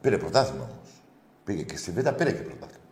Πήρε 0.00 0.18
πρωτάθλημα 0.18 0.64
όμως. 0.64 1.02
Πήγε 1.44 1.62
και 1.62 1.76
στη 1.76 1.90
Β' 1.90 2.08
πήρε 2.08 2.32
και 2.32 2.42
πρωτάθλημα. 2.42 2.84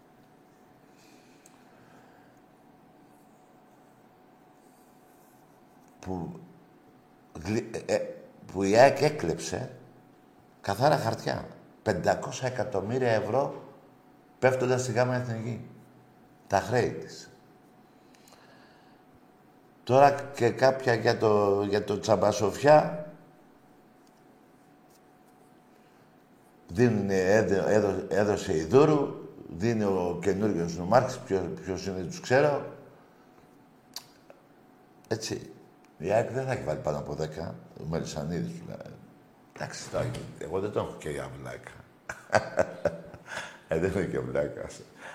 Που, 6.00 6.40
ε, 7.86 7.94
ε, 7.94 7.98
που 8.52 8.62
η 8.62 8.76
ΑΕΚ 8.76 9.00
έκλεψε 9.00 9.70
καθάρα 10.60 10.96
χαρτιά. 10.96 11.46
500 11.82 12.42
εκατομμύρια 12.42 13.10
ευρώ 13.10 13.62
πέφτοντας 14.38 14.82
στη 14.82 14.92
γάμα 14.92 15.14
εθνική. 15.14 15.66
Τα 16.46 16.60
χρέη 16.60 16.90
της. 16.90 17.31
Τώρα 19.84 20.10
και 20.34 20.50
κάποια 20.50 20.94
για 20.94 21.18
το, 21.18 21.62
για 21.68 21.84
το 21.84 21.98
Τσαμπασοφιά 21.98 23.12
δίνουν, 26.72 27.10
έδω, 27.10 28.04
έδωσε 28.08 28.56
η 28.56 28.64
Δούρου, 28.64 29.14
δίνει 29.48 29.84
ο 29.84 30.18
καινούργιος 30.22 30.78
ο 30.78 30.84
Μάρξ, 30.84 31.18
ποιος, 31.18 31.42
ποιος 31.64 31.86
είναι, 31.86 32.02
τους 32.02 32.20
ξέρω. 32.20 32.64
Έτσι. 35.08 35.50
Η 35.98 36.12
ΑΕΚ 36.12 36.30
δεν 36.30 36.44
θα 36.44 36.52
έχει 36.52 36.62
βάλει 36.62 36.78
πάνω 36.78 36.98
από 36.98 37.16
10, 37.20 37.24
ο 37.80 37.84
Μελισανίδης 37.88 38.52
δηλαδή. 38.64 38.90
Εντάξει, 39.56 39.90
τώρα, 39.90 40.10
εγώ 40.38 40.60
δεν 40.60 40.72
τον 40.72 40.84
έχω 40.86 40.96
και 40.98 41.10
για 41.10 41.30
βλάκα. 41.38 41.70
ε, 43.68 43.78
δεν 43.78 43.90
είναι 43.90 44.04
και 44.04 44.18
βλάκα. 44.18 44.66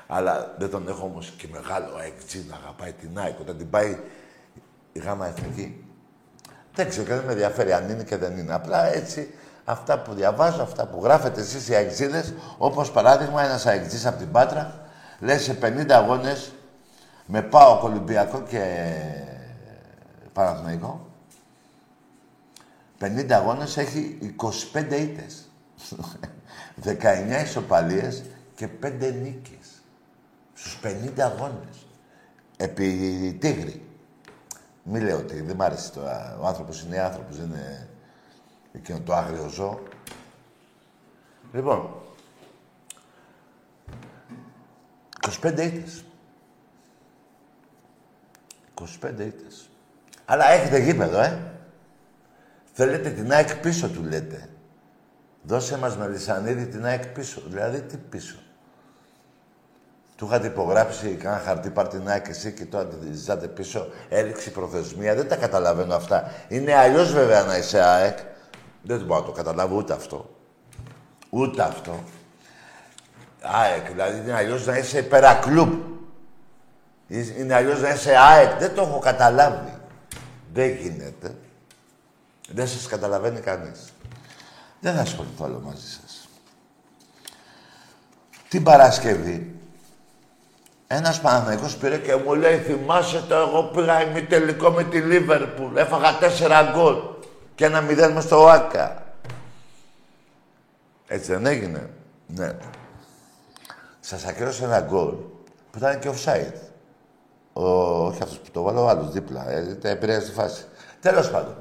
Αλλά 0.07 0.55
δεν 0.57 0.69
τον 0.69 0.87
έχω 0.87 1.05
όμως 1.05 1.33
και 1.37 1.47
μεγάλο 1.51 1.99
έξι 2.05 2.45
να 2.49 2.55
αγαπάει 2.55 2.91
την 2.91 3.19
ΑΕΚ. 3.19 3.39
Όταν 3.39 3.57
την 3.57 3.69
πάει 3.69 3.97
η 4.97 4.99
γάμα 4.99 5.27
εθνική. 5.27 5.85
Δεν 6.73 6.89
ξέρω 6.89 7.05
και 7.05 7.13
δεν 7.13 7.23
με 7.23 7.31
ενδιαφέρει 7.31 7.73
αν 7.73 7.89
είναι 7.89 8.03
και 8.03 8.17
δεν 8.17 8.37
είναι. 8.37 8.53
Απλά 8.53 8.93
έτσι 8.93 9.33
αυτά 9.65 9.99
που 9.99 10.13
διαβάζω, 10.13 10.61
αυτά 10.61 10.85
που 10.85 10.99
γράφετε 11.03 11.41
εσείς 11.41 11.69
οι 11.69 11.75
αεξίδες, 11.75 12.33
όπως 12.57 12.91
παράδειγμα 12.91 13.43
ένας 13.43 13.65
αεξής 13.65 14.05
από 14.05 14.17
την 14.17 14.31
Πάτρα, 14.31 14.89
λέει 15.19 15.37
σε 15.37 15.57
50 15.61 15.89
αγώνες 15.89 16.51
με 17.25 17.41
πάω 17.41 17.79
Ολυμπιακό 17.83 18.41
και 18.41 18.91
Παναθηναϊκό, 20.33 21.07
50 22.99 23.31
αγώνες 23.31 23.77
έχει 23.77 24.35
25 24.73 24.91
ήττες. 24.99 25.49
19 26.85 27.43
ισοπαλίες 27.43 28.23
και 28.55 28.67
5 28.83 28.89
νίκες. 29.21 29.81
Στους 30.53 30.79
50 30.83 31.19
αγώνες. 31.19 31.85
Επί 32.57 33.37
Τίγρη. 33.39 33.86
Μην 34.89 35.03
λέω 35.03 35.17
ότι 35.17 35.41
δεν 35.41 35.55
μ' 35.55 35.61
άρεσε 35.61 35.91
τώρα. 35.91 36.37
Ο 36.41 36.45
άνθρωπος 36.45 36.81
είναι 36.81 36.99
άνθρωπος, 36.99 37.37
δεν 37.37 37.45
είναι 37.45 37.87
εκείνο 38.71 38.99
το 38.99 39.13
άγριο 39.13 39.47
ζώο. 39.47 39.79
Λοιπόν, 41.53 41.89
25 45.41 45.63
ήττες. 45.63 46.03
25 48.73 49.19
ήττες. 49.19 49.69
Αλλά 50.25 50.49
έχετε 50.49 50.79
γήπεδο, 50.79 51.21
ε. 51.21 51.51
Θέλετε 52.73 53.09
την 53.09 53.31
ΑΕΚ 53.31 53.55
πίσω, 53.55 53.89
του 53.89 54.03
λέτε. 54.03 54.49
Δώσε 55.43 55.77
μας 55.77 55.97
με 55.97 56.07
Λισανίδη 56.07 56.67
την 56.67 56.85
ΑΕΚ 56.85 57.07
πίσω. 57.07 57.41
Δηλαδή, 57.47 57.81
τι 57.81 57.97
πίσω; 57.97 58.37
Του 60.17 60.25
είχατε 60.25 60.47
υπογράψει 60.47 61.07
κανένα 61.07 61.41
χαρτί 61.41 61.69
παρτινά 61.69 62.19
και 62.19 62.29
εσύ 62.29 62.53
και 62.53 62.65
τώρα 62.65 62.85
τη 62.85 63.13
ζητάτε 63.13 63.47
πίσω. 63.47 63.87
Έριξη 64.09 64.51
προθεσμία. 64.51 65.15
Δεν 65.15 65.27
τα 65.27 65.35
καταλαβαίνω 65.35 65.95
αυτά. 65.95 66.31
Είναι 66.47 66.75
αλλιώς 66.75 67.13
βέβαια 67.13 67.43
να 67.43 67.57
είσαι 67.57 67.79
ΑΕΚ. 67.79 68.17
Δεν 68.81 69.05
μπορώ 69.05 69.19
να 69.19 69.25
το 69.25 69.31
καταλάβω 69.31 69.75
ούτε 69.75 69.93
αυτό. 69.93 70.35
Ούτε 71.29 71.61
αυτό. 71.61 72.03
ΑΕΚ, 73.41 73.87
δηλαδή 73.87 74.19
είναι 74.19 74.33
αλλιώς 74.33 74.65
να 74.65 74.77
είσαι 74.77 74.97
υπερακλούμπ. 74.97 75.81
Είναι 77.37 77.53
αλλιώς 77.53 77.81
να 77.81 77.89
είσαι 77.89 78.17
ΑΕΚ. 78.17 78.59
Δεν 78.59 78.75
το 78.75 78.81
έχω 78.81 78.99
καταλάβει. 78.99 79.73
Δεν 80.53 80.69
γίνεται. 80.75 81.35
Δεν 82.49 82.67
σας 82.67 82.87
καταλαβαίνει 82.87 83.39
κανείς. 83.39 83.93
Δεν 84.79 84.95
θα 84.95 85.01
ασχοληθώ 85.01 85.45
άλλο 85.45 85.61
μαζί 85.65 85.87
σας. 85.87 86.29
Την 88.49 88.63
Παρασκευή 88.63 89.56
ένας 90.87 91.21
Παναθηναϊκός 91.21 91.77
πήρε 91.77 91.97
και 91.97 92.15
μου 92.15 92.33
λέει: 92.33 92.57
Θυμάσαι 92.57 93.23
το, 93.27 93.35
εγώ 93.35 93.63
πήγα 93.63 94.01
ημιτελικό 94.01 94.69
με 94.69 94.83
τη 94.83 94.99
Λίβερπουλ. 94.99 95.75
Έφαγα 95.75 96.17
τέσσερα 96.17 96.71
γκολ. 96.71 96.95
Και 97.55 97.65
ένα 97.65 97.81
μηδέν 97.81 98.11
μες 98.11 98.23
στο 98.23 98.47
ΆΚΑ. 98.47 99.03
Έτσι 101.07 101.31
δεν 101.31 101.45
έγινε. 101.45 101.89
Ναι. 102.27 102.57
Σας 103.99 104.25
ακύρωσε 104.25 104.63
ένα 104.63 104.79
γκολ 104.79 105.13
που 105.71 105.77
ήταν 105.77 105.99
και 105.99 106.09
offside. 106.09 106.53
Ο, 107.53 107.63
όχι 108.05 108.23
αυτός 108.23 108.39
που 108.39 108.51
το 108.51 108.61
βάλω, 108.61 108.83
ο 108.83 108.87
άλλος 108.87 109.11
δίπλα. 109.11 109.49
Ε, 109.49 109.75
τα 109.75 109.89
επηρέασε 109.89 110.27
τη 110.27 110.33
φάση. 110.33 110.65
Τέλος 111.01 111.31
πάντων. 111.31 111.55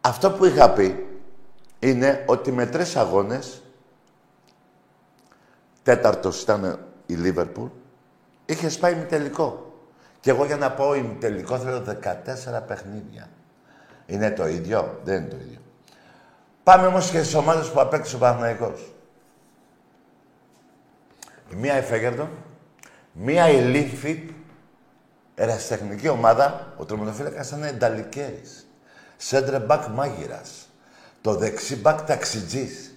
Αυτό 0.00 0.30
που 0.30 0.44
είχα 0.44 0.70
πει 0.70 1.06
είναι 1.78 2.24
ότι 2.26 2.52
με 2.52 2.66
τρεις 2.66 2.96
αγώνες 2.96 3.62
τέταρτος 5.82 6.42
ήταν 6.42 6.87
η 7.08 7.14
Λίβερπουλ, 7.14 7.68
είχε 8.46 8.68
σπάει 8.68 8.94
μη 8.94 9.04
τελικό. 9.04 9.72
Και 10.20 10.30
εγώ 10.30 10.44
για 10.44 10.56
να 10.56 10.70
πω 10.70 11.16
τελικό 11.18 11.58
θέλω 11.58 11.82
14 12.56 12.62
παιχνίδια. 12.66 13.28
Είναι 14.06 14.30
το 14.30 14.46
ίδιο, 14.46 15.00
δεν 15.04 15.16
είναι 15.16 15.28
το 15.28 15.36
ίδιο. 15.36 15.58
Πάμε 16.62 16.86
όμως 16.86 17.10
και 17.10 17.18
στις 17.18 17.34
ομάδες 17.34 17.70
που 17.70 17.80
απέκτησε 17.80 18.16
ο 18.16 18.18
Παναθηναϊκός. 18.18 18.92
Η 21.52 21.54
μία 21.54 21.78
η 21.78 21.82
Φέγερντον, 21.82 22.28
μία 23.12 23.48
η 23.48 23.60
Λίφιτ, 23.60 24.30
ερασιτεχνική 25.34 26.08
ομάδα, 26.08 26.74
ο 26.76 26.84
τρομονοφύλακας 26.84 27.50
ήταν 27.50 27.76
Νταλικέρης. 27.78 28.66
Σέντρε 29.16 29.58
μπακ 29.58 29.86
μάγειρας. 29.86 30.68
Το 31.20 31.34
δεξί 31.34 31.76
μπακ 31.76 32.00
ταξιτζής. 32.00 32.92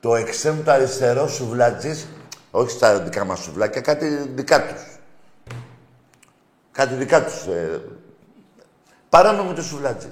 Το 0.00 0.14
εξέμ 0.14 0.62
το 0.64 0.70
αριστερό 0.70 1.28
σουβλατζής, 1.28 2.06
όχι 2.50 2.70
στα 2.70 3.00
δικά 3.00 3.24
μας 3.24 3.38
σουβλάκια, 3.38 3.80
κάτι 3.80 4.08
δικά 4.34 4.66
τους. 4.66 4.98
Κάτι 6.72 6.94
δικά 6.94 7.24
τους. 7.24 7.46
Ε, 7.46 7.80
παράνομο 9.08 9.48
με 9.48 9.54
το 9.54 9.62
σουβλάτζι. 9.62 10.08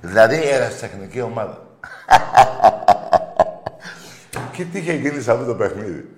Δηλαδή 0.00 0.48
ερασιτεχνική 0.48 1.20
ομάδα. 1.20 1.62
Και 4.52 4.64
τι 4.64 4.78
είχε 4.78 4.92
γίνει 4.92 5.20
σε 5.20 5.32
αυτό 5.32 5.44
το 5.44 5.54
παιχνίδι. 5.54 6.08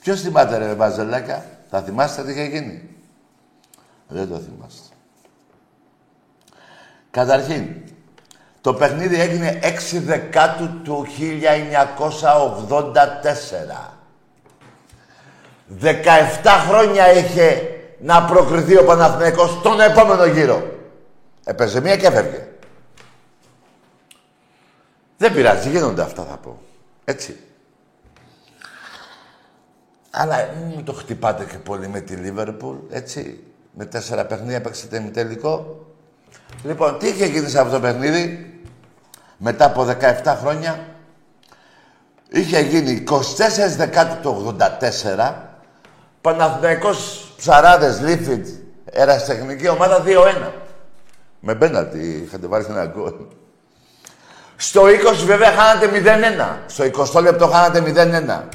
Ποιος 0.00 0.20
θυμάται 0.20 0.58
ρε 0.58 0.74
Βαζελάκα, 0.74 1.44
θα 1.70 1.82
θυμάστε 1.82 2.24
τι 2.24 2.30
είχε 2.30 2.44
γίνει; 2.44 2.88
Δεν 4.08 4.28
το 4.28 4.38
θυμάστε. 4.38 4.94
Καταρχήν, 7.10 7.66
το 8.60 8.74
παιχνίδι 8.74 9.20
έγινε 9.20 9.60
6 9.62 9.68
Δεκάτου 10.04 10.82
του 10.82 11.06
1984. 11.06 13.89
17 15.80 15.92
χρόνια 16.68 17.12
είχε 17.12 17.62
να 18.00 18.24
προκριθεί 18.24 18.78
ο 18.78 18.84
Παναθηναϊκός 18.84 19.50
στον 19.50 19.80
επόμενο 19.80 20.24
γύρο. 20.24 20.78
Έπαιζε 21.44 21.80
μία 21.80 21.96
και 21.96 22.06
έφευγε. 22.06 22.48
Δεν 25.16 25.32
πειράζει, 25.32 25.70
γίνονται 25.70 26.02
αυτά 26.02 26.22
θα 26.22 26.36
πω. 26.36 26.60
Έτσι. 27.04 27.36
Αλλά 30.10 30.48
μην 30.68 30.84
το 30.84 30.92
χτυπάτε 30.92 31.44
και 31.44 31.56
πολύ 31.56 31.88
με 31.88 32.00
τη 32.00 32.14
Λίβερπουλ, 32.14 32.76
έτσι. 32.90 33.44
Με 33.72 33.84
τέσσερα 33.84 34.24
παιχνίδια 34.24 34.60
παίξετε 34.60 35.00
με 35.00 35.10
τελικό. 35.10 35.86
Λοιπόν, 36.64 36.98
τι 36.98 37.08
είχε 37.08 37.26
γίνει 37.26 37.48
σε 37.48 37.60
αυτό 37.60 37.72
το 37.72 37.80
παιχνίδι, 37.80 38.54
μετά 39.36 39.64
από 39.64 39.86
17 40.24 40.36
χρόνια. 40.40 40.86
Είχε 42.28 42.60
γίνει 42.60 43.04
24 43.08 43.16
Δεκάτου 43.76 44.20
του 44.20 44.56
84, 45.18 45.49
Παναθηναϊκός 46.20 47.28
Ψαράδες, 47.36 48.00
Λίφιτ, 48.00 48.46
ερασιτεχνική 48.84 49.68
ομάδα 49.68 50.02
2-1. 50.06 50.50
Με 51.40 51.54
μπέναλτι, 51.54 52.22
είχατε 52.26 52.46
βάλει 52.46 52.66
ένα 52.68 52.86
γκολ. 52.86 53.12
Στο 54.56 54.82
20 54.86 55.24
βέβαια 55.24 55.50
χάνατε 55.52 55.86
0-1. 55.86 56.58
Στο 56.66 56.84
20 56.84 57.22
λεπτό 57.22 57.46
χάνατε 57.46 57.80
0-1. 57.80 58.48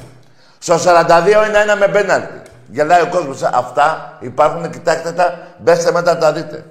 Στο 0.58 0.74
42 0.74 1.46
είναι 1.48 1.58
ένα 1.58 1.76
με 1.76 1.88
μπέναλτι. 1.88 2.40
Γελάει 2.66 3.02
ο 3.02 3.08
κόσμος. 3.08 3.42
Αυτά 3.42 4.18
υπάρχουν, 4.20 4.70
κοιτάξτε 4.70 5.12
τα, 5.12 5.38
μπέστε 5.58 5.92
μετά 5.92 6.14
να 6.14 6.20
τα 6.20 6.32
δείτε. 6.32 6.64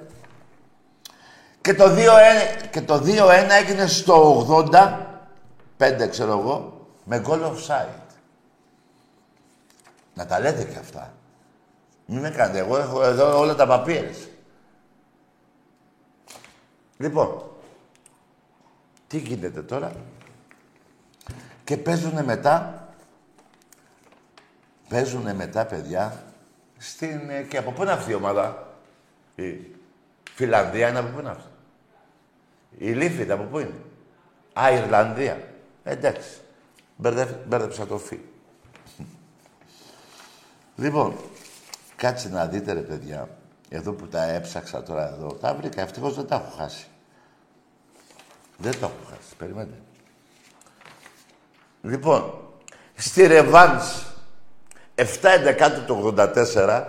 Και 1.60 1.74
το 1.74 1.84
2-1, 1.84 2.68
και 2.70 2.80
το 2.80 2.94
2-1 2.94 3.00
έγινε 3.60 3.86
στο 3.86 4.46
85, 5.78 6.08
ξέρω 6.10 6.30
εγώ, 6.30 6.86
με 7.04 7.22
goal 7.26 7.40
offside. 7.40 8.05
Να 10.16 10.26
τα 10.26 10.40
λέτε 10.40 10.64
και 10.64 10.78
αυτά. 10.78 11.14
Μην 12.06 12.20
με 12.20 12.30
κάνετε. 12.30 12.58
Εγώ 12.58 12.76
έχω 12.76 13.02
εδώ 13.04 13.38
όλα 13.38 13.54
τα 13.54 13.66
παπίερες. 13.66 14.28
Λοιπόν, 16.96 17.50
τι 19.06 19.18
γίνεται 19.18 19.62
τώρα; 19.62 19.92
Και 21.64 21.76
παίζουνε 21.76 22.22
μετά, 22.22 22.88
παίζουνε 24.88 25.34
μετά, 25.34 25.66
παιδιά, 25.66 26.24
στην... 26.78 27.30
Ε, 27.30 27.42
και 27.42 27.56
από 27.56 27.70
πού 27.70 27.82
είναι 27.82 27.92
αυτή 27.92 28.10
η 28.10 28.14
ομάδα; 28.14 28.74
Η 29.34 29.60
Φιλανδία 30.34 30.88
είναι 30.88 30.98
από 30.98 31.08
πού 31.08 31.18
είναι 31.18 31.30
αυτή; 31.30 31.48
Η 32.78 32.92
Λίφιντ 32.92 33.30
από 33.30 33.42
πού 33.42 33.58
είναι; 33.58 33.80
Α, 34.52 34.70
η 34.70 34.76
Ιρλανδία. 34.76 35.48
Ε, 35.84 35.90
εντάξει. 35.92 36.40
Μπέρδεψα 36.96 37.86
το 37.86 37.98
φι. 37.98 38.20
Λοιπόν, 40.76 41.16
κάτσε 41.96 42.28
να 42.28 42.46
δείτε 42.46 42.72
ρε 42.72 42.80
παιδιά, 42.80 43.28
εδώ 43.68 43.92
που 43.92 44.06
τα 44.06 44.22
έψαξα 44.22 44.82
τώρα 44.82 45.08
εδώ, 45.08 45.32
τα 45.32 45.54
βρήκα. 45.54 45.82
Ευτυχώς 45.82 46.14
δεν 46.14 46.26
τα 46.26 46.34
έχω 46.34 46.56
χάσει. 46.56 46.86
Δεν 48.56 48.72
το 48.72 48.78
έχω 48.78 49.10
χάσει. 49.10 49.36
Περιμένετε. 49.38 49.80
Λοιπόν, 51.82 52.32
στη 52.94 53.26
Ρεβάνς 53.26 54.06
7 54.94 55.04
11 55.04 55.84
του 55.86 56.14
84, 56.16 56.84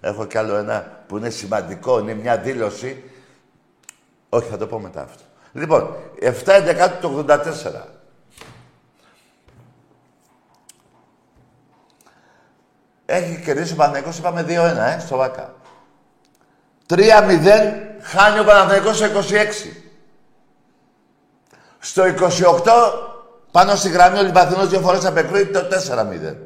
έχω 0.00 0.24
κι 0.24 0.38
άλλο 0.38 0.54
ένα 0.54 1.04
που 1.06 1.16
είναι 1.16 1.30
σημαντικό, 1.30 1.98
είναι 1.98 2.14
μια 2.14 2.38
δήλωση. 2.38 3.04
Όχι, 4.28 4.48
θα 4.48 4.56
το 4.56 4.66
πω 4.66 4.78
μετά 4.78 5.02
αυτό. 5.02 5.22
Λοιπόν, 5.52 5.96
7 6.20 6.30
11 6.44 6.90
του 7.00 7.24
84. 7.28 7.91
Έχει 13.12 13.40
κερδίσει 13.40 13.72
ο 13.72 13.76
Παναθηναϊκός, 13.76 14.18
είπαμε 14.18 14.42
2-1, 14.42 14.96
ε, 14.96 14.98
στο 14.98 15.16
ΒΑΚΑ. 15.16 15.54
3-0 16.86 17.98
χάνει 18.02 18.38
ο 18.38 18.44
Παναθηναϊκός 18.44 18.96
σε 18.96 19.06
26. 19.06 19.84
Στο 21.78 22.02
28, 22.04 22.12
πάνω 23.50 23.74
στη 23.74 23.88
γραμμή 23.88 24.18
ο 24.18 24.22
Λιμπαθινός 24.22 24.68
δύο 24.68 24.80
φορές 24.80 25.04
απεκρούει 25.04 25.46
το 25.46 25.68
4-0. 25.68 26.36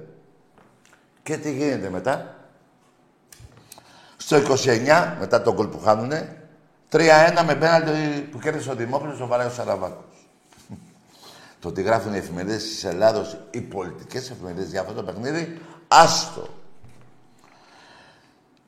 Και 1.23 1.37
τι 1.37 1.53
γίνεται 1.53 1.91
μετά; 1.91 2.35
Στο 4.17 4.37
29, 4.37 5.17
μετά 5.19 5.43
τον 5.43 5.55
κολ 5.55 5.67
που 5.67 5.81
χάνουνε, 5.81 6.37
3-1 6.89 7.45
με 7.47 7.55
πέναλτι 7.55 8.29
που 8.31 8.39
κέρδισε 8.39 8.71
ο 8.71 8.75
Δημόπουλος, 8.75 9.21
ο 9.21 9.27
Βαρέος 9.27 9.55
Σαραβάκος. 9.55 10.06
Το 11.67 11.73
τι 11.73 11.83
γράφουν 11.83 12.15
οι 12.15 12.17
εφημερίδες 12.17 12.63
της 12.63 12.85
Ελλάδος, 12.85 13.39
οι 13.51 13.61
πολιτικές 13.61 14.31
εφημερίδες 14.31 14.71
για 14.71 14.81
αυτό 14.81 14.93
το 14.93 15.03
παιχνίδι, 15.03 15.61
άστο. 15.89 16.49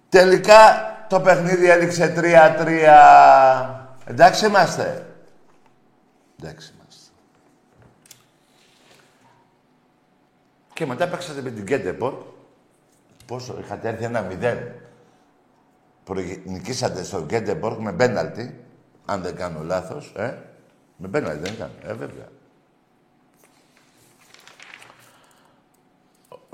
Τελικά 0.08 0.61
το 1.08 1.20
παιχνίδι 1.20 1.70
έληξε 1.70 2.14
3-3. 2.16 3.90
Εντάξει 4.04 4.46
είμαστε. 4.46 5.06
Εντάξει 6.40 6.72
είμαστε. 6.74 7.11
Και 10.72 10.87
μετά 10.87 11.08
παίξατε 11.08 11.42
με 11.42 11.50
την 11.50 11.62
Γκέντεμπορ. 11.62 12.14
Πόσο, 13.26 13.58
είχατε 13.61 13.88
έρθει 13.88 14.04
ένα 14.04 14.20
μηδέν. 14.20 14.58
Νικήσατε 16.44 17.02
στο 17.02 17.24
Γκέντεμπορ 17.24 17.80
με 17.80 17.92
πέναλτι. 17.92 18.64
Αν 19.04 19.22
δεν 19.22 19.37
κάνω 19.37 19.62
λάθος, 19.62 20.12
ε. 20.16 20.38
Με 20.96 21.08
πέναλτι 21.08 21.42
δεν 21.42 21.52
ήταν, 21.52 21.70
ε, 21.82 21.92
βέβαια. 21.92 22.28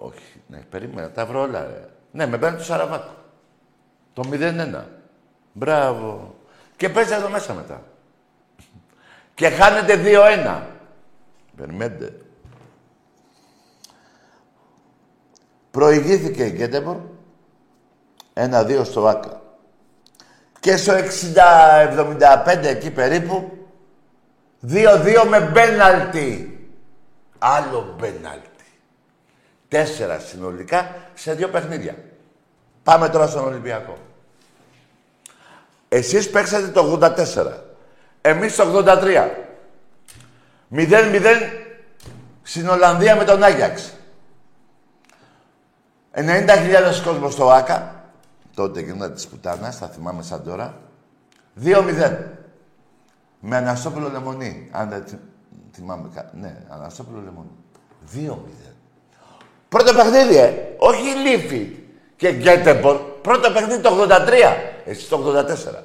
Όχι, 0.06 0.42
ναι, 0.46 0.58
περίμενα, 0.58 1.10
τα 1.10 1.26
βρω 1.26 1.40
όλα, 1.40 1.64
ρε. 1.64 1.88
Ναι, 2.10 2.26
με 2.26 2.38
πέναλτι 2.38 2.58
του 2.58 2.64
Σαραβάκου. 2.64 3.12
Το 4.12 4.22
0-1. 4.30 4.84
Μπράβο. 5.52 6.34
Και 6.76 6.88
παίζετε 6.88 7.16
εδώ 7.16 7.28
μέσα 7.28 7.54
μετά. 7.54 7.82
Και 9.34 9.48
χάνετε 9.48 10.00
2-1. 10.04 10.62
Περιμένετε. 11.56 12.20
Προηγήθηκε 15.70 16.44
η 16.44 16.50
Γκέντεμπορ. 16.50 16.96
1-2 18.34 18.80
στο 18.84 19.00
Βάκα. 19.00 19.42
Και 20.60 20.76
στο 20.76 20.92
60-75 20.92 22.64
εκεί 22.64 22.90
περίπου. 22.90 23.52
2-2 24.68 25.26
με 25.28 25.40
μπέναλτι. 25.40 26.58
Άλλο 27.38 27.94
μπέναλτι. 27.98 28.53
Τέσσερα 29.74 30.18
συνολικά 30.18 30.94
σε 31.14 31.34
δύο 31.34 31.48
παιχνίδια. 31.48 31.96
Πάμε 32.82 33.08
τώρα 33.08 33.26
στον 33.26 33.44
Ολυμπιακό. 33.44 33.98
Εσείς 35.88 36.30
παίξατε 36.30 36.68
το 36.68 36.98
84. 37.02 37.52
Εμείς 38.20 38.56
το 38.56 38.84
83. 38.86 39.30
0-0 40.70 41.24
στην 42.42 42.68
Ολλανδία 42.68 43.16
με 43.16 43.24
τον 43.24 43.42
Άγιαξ. 43.42 43.92
90.000 46.14 47.02
κόσμος 47.04 47.32
στο 47.32 47.50
ΆΚΑ. 47.50 48.04
Τότε 48.54 48.80
γινόταν 48.80 49.14
της 49.14 49.26
πουτάνας, 49.26 49.76
θα 49.76 49.88
θυμάμαι 49.88 50.22
σαν 50.22 50.44
τώρα. 50.44 50.80
2-0. 51.64 52.16
Με 53.40 53.56
Αναστόπουλο 53.56 54.08
Λεμονή. 54.08 54.68
Αν 54.72 54.88
δεν 54.88 55.04
θυμάμαι 55.72 56.08
κάτι. 56.14 56.36
Ναι, 56.36 56.62
Αναστόπουλο 56.68 57.20
Λεμονή. 57.20 57.56
2-0. 58.14 58.73
Πρώτο 59.74 59.94
παιχνίδι, 59.94 60.36
ε. 60.36 60.74
Όχι 60.76 61.02
Λίφη 61.02 61.76
και 62.16 62.32
Γκέτεμπορ. 62.32 62.96
Πρώτο 62.96 63.50
παιχνίδι 63.50 63.82
το 63.82 64.06
83. 64.08 64.08
Εσύ 64.84 65.08
το 65.08 65.16
84. 65.16 65.82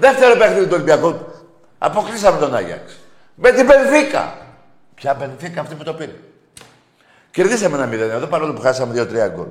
Δεύτερο 0.00 0.36
παιχνίδι 0.36 0.64
του 0.64 0.72
Ολυμπιακού. 0.74 1.14
Αποκλείσαμε 1.78 2.38
τον 2.38 2.54
Άγιαξ. 2.54 2.98
Με 3.34 3.52
την 3.52 3.66
Πενφύκα. 3.66 4.36
Ποια 4.94 5.14
Πενφύκα 5.14 5.60
αυτή 5.60 5.74
που 5.74 5.84
το 5.84 5.94
πήρε. 5.94 6.14
Κερδίσαμε 7.30 7.76
ένα 7.76 7.88
0 7.88 7.92
εδώ 7.92 8.26
παρόλο 8.26 8.52
που 8.52 8.60
χάσαμε 8.60 9.02
2-3 9.02 9.30
γκολ. 9.34 9.46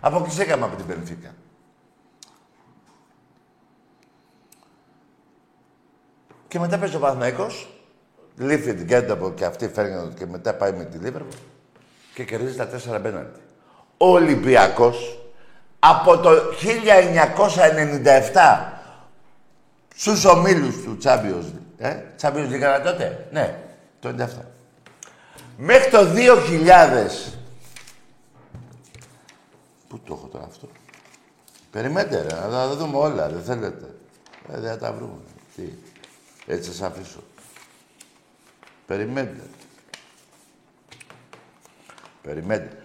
Αποκλείσαμε 0.00 0.64
από 0.64 0.76
την 0.76 0.86
Πενφύκα. 0.86 1.34
Και 6.48 6.58
μετά 6.58 6.78
παίζει 6.78 6.96
ο 6.96 6.98
Παναθηναϊκός, 6.98 7.68
λήφθη 8.36 8.74
την 8.74 8.86
Κένταπο 8.86 9.30
και 9.30 9.44
αυτή 9.44 9.68
φέρνει 9.68 10.14
και 10.14 10.26
μετά 10.26 10.54
πάει 10.54 10.72
με 10.72 10.84
τη 10.84 10.98
Λίβερπουλ 10.98 11.36
και 12.14 12.24
κερδίζει 12.24 12.56
τα 12.56 12.66
τέσσερα 12.66 13.00
πέναλτι. 13.00 13.40
Ο 13.96 14.08
Ολυμπιακός 14.08 15.18
από 15.78 16.18
το 16.18 16.30
1997 18.32 18.72
στους 19.94 20.24
ομίλους 20.24 20.82
του 20.82 20.98
Champions 21.02 21.44
League. 21.44 21.62
Ε, 21.78 21.96
Champions 22.20 22.48
League 22.50 22.80
τότε; 22.84 23.28
Ναι, 23.32 23.58
το 24.00 24.14
97. 24.18 24.26
Μέχρι 25.56 25.90
το 25.90 25.98
2000. 25.98 27.34
Πού 29.88 30.00
το 30.04 30.14
έχω 30.14 30.26
τώρα 30.26 30.44
αυτό; 30.44 30.68
Περιμένετε 31.70 32.22
ρε, 32.22 32.34
να 32.34 32.48
τα 32.48 32.76
δούμε 32.76 32.96
όλα, 32.96 33.28
δεν 33.28 33.42
θέλετε. 33.42 33.94
Ε, 34.52 34.60
δεν 34.60 34.70
θα 34.70 34.78
τα 34.78 34.92
βρούμε. 34.92 35.20
Τι. 35.56 35.62
Έτσι 36.46 36.70
σας 36.72 36.82
αφήσω. 36.82 37.22
Περιμένετε. 38.86 39.42
Περιμένετε. 42.24 42.76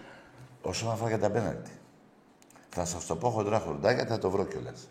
Όσον 0.62 0.90
αφορά 0.90 1.08
για 1.08 1.18
τα 1.18 1.30
πέναλτι. 1.30 1.70
Θα 2.68 2.84
σας 2.84 3.06
το 3.06 3.16
πω 3.16 3.30
χοντρά 3.30 3.58
χοντράκια, 3.58 4.06
θα 4.06 4.18
το 4.18 4.30
βρω 4.30 4.44
κιόλας. 4.44 4.88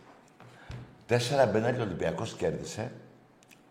Τέσσερα 1.06 1.46
μπενέλη 1.46 1.80
ο 1.80 1.84
Ολυμπιακός 1.84 2.34
κέρδισε 2.34 2.92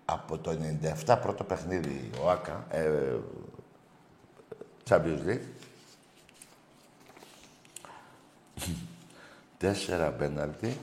από 0.05 0.39
το 0.39 0.59
97 1.07 1.19
πρώτο 1.23 1.45
παιχνίδι 1.45 2.11
ο 2.23 2.31
ΆΚΑ, 2.31 2.67
ε, 2.71 3.17
Champions 4.89 5.21
League. 5.27 5.47
Τέσσερα 9.59 10.11
πέναλτι. 10.11 10.79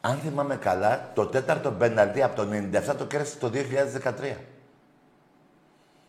Αν 0.00 0.18
θυμάμαι 0.18 0.56
καλά, 0.56 1.12
το 1.14 1.26
τέταρτο 1.26 1.72
πέναλτι 1.72 2.22
από 2.22 2.36
το 2.36 2.48
97 2.52 2.94
το 2.98 3.06
κέρδισε 3.06 3.38
το 3.38 3.50
2013. 3.50 4.36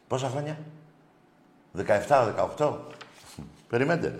Πόσα 0.07 0.29
χρόνια; 0.29 0.57
17-18. 1.77 2.73
Περιμένετε. 3.69 4.19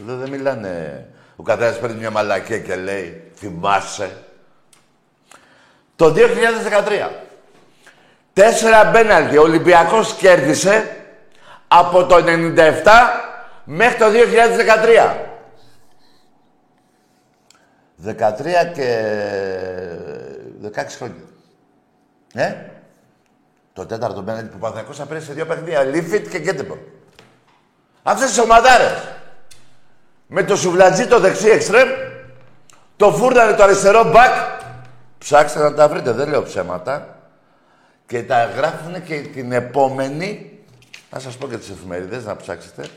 Εδώ 0.00 0.16
δεν 0.16 0.30
μιλάνε. 0.30 1.06
Ο 1.36 1.42
καθένας 1.42 1.78
παίρνει 1.78 1.96
μια 1.96 2.10
μαλακία 2.10 2.58
και 2.58 2.76
λέει 2.76 3.30
θυμάσαι. 3.34 4.24
Το 5.96 6.14
2013. 6.14 7.10
Τέσσερα 8.32 8.90
μπέναλτι. 8.90 9.36
Ο 9.36 9.42
Ολυμπιακός 9.42 10.14
κέρδισε 10.14 10.96
από 11.68 12.06
το 12.06 12.16
97 12.16 12.82
μέχρι 13.64 13.98
το 13.98 14.06
2013. 14.06 15.32
13 18.04 18.72
και 18.74 19.08
16 20.62 20.96
χρόνια. 20.96 21.22
Ε; 22.34 22.73
Το 23.74 23.86
τέταρτο 23.86 24.20
μπέναλτι 24.22 24.48
που 24.48 24.56
ο 24.56 24.58
Παναθηναϊκός 24.58 24.96
θα 24.96 25.20
σε 25.20 25.32
δύο 25.32 25.46
παιχνίδια. 25.46 25.82
Λίφιτ 25.82 26.28
και 26.28 26.38
Γκέντεμπορ. 26.38 26.78
Αυτές 28.02 28.28
τις 28.28 28.38
ομαδάρες. 28.38 29.14
Με 30.26 30.44
το 30.44 30.56
σουβλατζί 30.56 31.06
το 31.06 31.20
δεξί 31.20 31.48
εξτρέμ, 31.48 31.88
το 32.96 33.12
φούρναρε 33.12 33.54
το 33.54 33.62
αριστερό 33.62 34.10
μπακ. 34.10 34.32
Ψάξτε 35.18 35.58
να 35.58 35.74
τα 35.74 35.88
βρείτε, 35.88 36.12
δεν 36.12 36.28
λέω 36.28 36.42
ψέματα. 36.42 37.18
Και 38.06 38.22
τα 38.22 38.44
γράφουν 38.44 39.04
και 39.04 39.20
την 39.20 39.52
επόμενη. 39.52 40.58
Να 41.10 41.18
σας 41.18 41.36
πω 41.36 41.48
και 41.48 41.58
τις 41.58 41.70
εφημερίδες, 41.70 42.24
να 42.24 42.36
ψάξετε. 42.36 42.88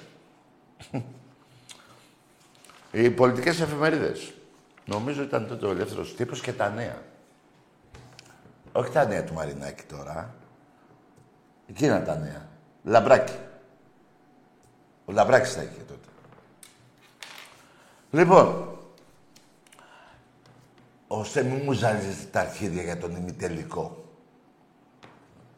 Οι 2.92 3.10
πολιτικές 3.10 3.62
εφημερίδες. 3.62 4.34
Νομίζω 4.86 5.22
ήταν 5.22 5.48
τότε 5.48 5.66
ο 5.66 5.72
ελεύθερος 5.72 6.16
τύπος 6.16 6.42
και 6.42 6.54
τα 6.54 6.70
νέα. 6.70 7.02
Όχι 8.72 8.92
τα 8.92 9.06
νέα 9.06 9.24
του 9.24 9.34
Μαρινάκη 9.34 9.84
τώρα. 9.84 10.36
Εκείνα 11.68 12.04
τα 12.04 12.16
νέα. 12.16 12.48
Λαμπράκι. 12.84 13.36
Ο 15.06 15.12
Λαμπράκης 15.12 15.56
τα 15.56 15.62
είχε 15.62 15.82
τότε. 15.88 16.08
Λοιπόν, 18.12 18.78
ώστε 21.08 21.44
μην 21.44 21.62
μου 21.64 21.72
ζαλίζετε 21.72 22.26
τα 22.32 22.40
αρχίδια 22.40 22.82
για 22.82 22.98
τον 22.98 23.16
ημιτελικό. 23.16 24.06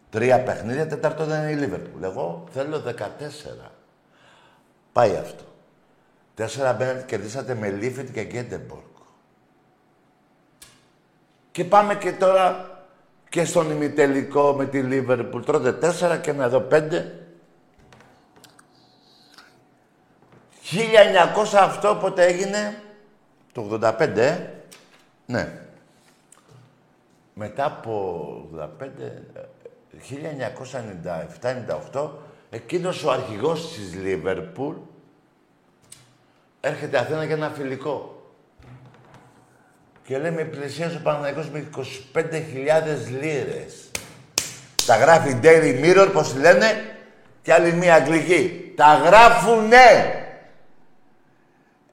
Τρία 0.09 0.43
παιχνίδια, 0.43 0.87
τέταρτο 0.87 1.25
δεν 1.25 1.41
είναι 1.41 1.51
η 1.51 1.55
Λίβερπουλ. 1.55 2.03
Εγώ 2.03 2.47
θέλω 2.51 2.83
14. 2.85 3.71
Πάει 4.91 5.15
αυτό. 5.15 5.43
Τέσσερα 6.35 6.73
μπέναλτ 6.73 7.05
κερδίσατε 7.05 7.53
με 7.53 7.69
Λίφιτ 7.69 8.11
και 8.11 8.23
Γκέντεμπορκ. 8.23 8.97
Και 11.51 11.63
πάμε 11.65 11.95
και 11.95 12.11
τώρα 12.11 12.69
και 13.29 13.45
στον 13.45 13.71
ημιτελικό 13.71 14.53
με 14.53 14.65
τη 14.65 14.81
Λίβερπουλ. 14.81 15.43
Τρώτε 15.43 15.73
τέσσερα 15.73 16.17
και 16.17 16.29
ένα 16.29 16.43
εδώ 16.43 16.59
πέντε. 16.59 17.13
1900 20.71 21.57
αυτό 21.59 21.97
πότε 22.01 22.25
έγινε, 22.25 22.81
το 23.51 23.79
85, 23.81 24.17
ε; 24.17 24.37
ναι. 25.25 25.61
Μετά 27.33 27.65
από 27.65 28.49
85, 28.55 28.67
1997-98, 31.93 32.09
εκείνος 32.49 33.03
ο 33.03 33.11
αρχηγός 33.11 33.73
της 33.73 33.95
Λίβερπουλ 33.95 34.75
έρχεται 36.59 36.97
Αθήνα 36.97 37.23
για 37.23 37.35
ένα 37.35 37.49
φιλικό. 37.49 38.18
Και 40.09 40.17
λέει 40.17 40.31
με 40.31 40.43
πλησίασε 40.43 40.95
ο 40.95 40.99
Παναγικός 41.03 41.49
με 41.49 41.69
25.000 42.13 42.21
λίρες. 43.21 43.91
Τα 44.85 44.97
γράφει 44.97 45.39
Daily 45.43 45.83
Mirror, 45.83 46.09
πώς 46.13 46.35
λένε, 46.35 46.95
και 47.41 47.53
άλλη 47.53 47.73
μία 47.73 47.95
αγγλική. 47.95 48.73
Τα 48.75 49.01
γράφουνε! 49.05 50.23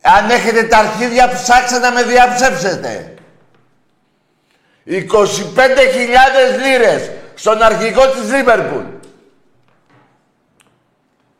Αν 0.00 0.30
έχετε 0.30 0.62
τα 0.62 0.78
αρχίδια, 0.78 1.28
ψάξτε 1.28 1.78
να 1.78 1.92
με 1.92 2.02
διαψεύσετε. 2.02 3.14
25.000 4.86 4.96
λίρες 6.62 7.10
στον 7.34 7.62
αρχηγό 7.62 8.10
της 8.10 8.32
Λίβερπουλ. 8.32 8.84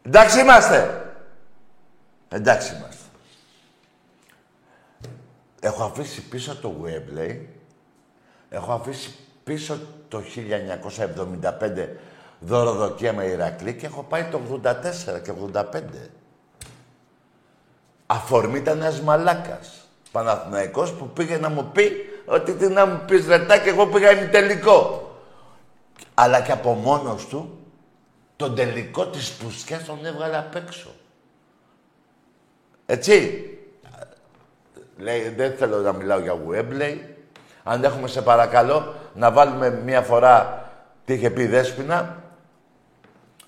Εντάξει 0.03 0.41
είμαστε. 0.41 1.11
Εντάξει 2.29 2.75
είμαστε. 2.75 2.86
Έχω 5.67 5.85
αφήσει 5.85 6.23
πίσω 6.23 6.57
το 6.57 6.75
Webley. 6.85 7.37
Έχω 8.49 8.73
αφήσει 8.73 9.15
πίσω 9.45 9.79
το 10.09 10.23
1975 11.43 11.89
δωροδοκία 12.41 13.13
με 13.13 13.25
Ηρακλή 13.25 13.75
και 13.75 13.87
έχω 13.87 14.03
πάει 14.03 14.25
το 14.25 14.61
84 14.65 15.23
και 15.23 15.33
85. 15.55 15.63
Αφορμή 18.07 18.59
ήταν 18.59 18.81
ένας 18.81 19.01
μαλάκας. 19.01 19.89
Παναθηναϊκός 20.13 20.93
που 20.93 21.09
πήγε 21.09 21.37
να 21.37 21.49
μου 21.49 21.71
πει 21.73 21.91
ότι 22.27 22.53
τι 22.53 22.67
να 22.67 22.87
μου 22.87 23.03
πεις 23.07 23.27
ρετά 23.27 23.59
και 23.59 23.69
εγώ 23.69 23.87
πήγα 23.87 24.31
τελικό. 24.31 25.11
Αλλά 26.15 26.41
και 26.41 26.53
από 26.53 26.73
μόνος 26.73 27.27
του 27.27 27.59
τον 28.37 28.55
τελικό 28.55 29.07
της 29.07 29.33
πουσκιάς 29.33 29.85
τον 29.85 30.07
έβγαλε 30.07 30.37
απ' 30.37 30.55
έξω. 30.55 30.91
Έτσι. 32.87 33.51
Λέει, 34.97 35.29
δεν 35.29 35.53
θέλω 35.53 35.81
να 35.81 35.93
μιλάω 35.93 36.19
για 36.19 36.39
Wembley. 36.49 36.99
Αν 37.63 37.85
έχουμε 37.85 38.09
σε 38.09 38.23
παρακαλώ 38.23 38.95
να 39.15 39.33
βάλουμε 39.33 39.71
μία 39.71 40.03
φορά 40.03 40.65
τι 41.05 41.13
είχε 41.13 41.31
πει 41.31 41.43
η 41.43 41.47
Δέσποινα. 41.47 42.23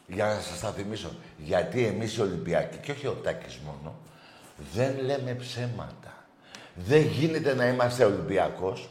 Για 0.06 0.24
να 0.24 0.40
σας 0.40 0.60
τα 0.60 0.68
θυμίσω. 0.68 1.10
Γιατί 1.36 1.84
εμείς 1.86 2.16
οι 2.16 2.20
Ολυμπιακοί, 2.20 2.76
και 2.76 2.90
όχι 2.90 3.06
ο 3.06 3.12
Τάκης 3.22 3.58
μόνο, 3.66 3.94
δεν 4.74 4.94
λέμε 5.04 5.34
ψέματα. 5.34 6.14
Δεν 6.74 7.00
γίνεται 7.00 7.54
να 7.54 7.66
είμαστε 7.66 8.04
Ολυμπιακός 8.04 8.90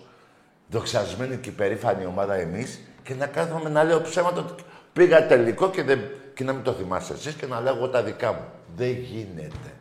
δοξασμένη 0.69 1.37
και 1.37 1.51
περήφανη 1.51 2.05
ομάδα 2.05 2.33
εμείς 2.33 2.79
και 3.03 3.13
να 3.13 3.25
κάθομαι 3.25 3.69
να 3.69 3.83
λέω 3.83 4.01
ψέματα 4.01 4.39
ότι 4.39 4.63
πήγα 4.93 5.27
τελικό 5.27 5.69
και, 5.69 5.83
δεν... 5.83 5.99
και 6.33 6.43
να 6.43 6.53
μην 6.53 6.63
το 6.63 6.71
θυμάσαι 6.71 7.13
εσείς 7.13 7.33
και 7.33 7.45
να 7.45 7.59
λέω 7.59 7.75
εγώ 7.75 7.89
τα 7.89 8.03
δικά 8.03 8.33
μου. 8.33 8.43
Δεν 8.75 8.91
γίνεται. 8.91 9.71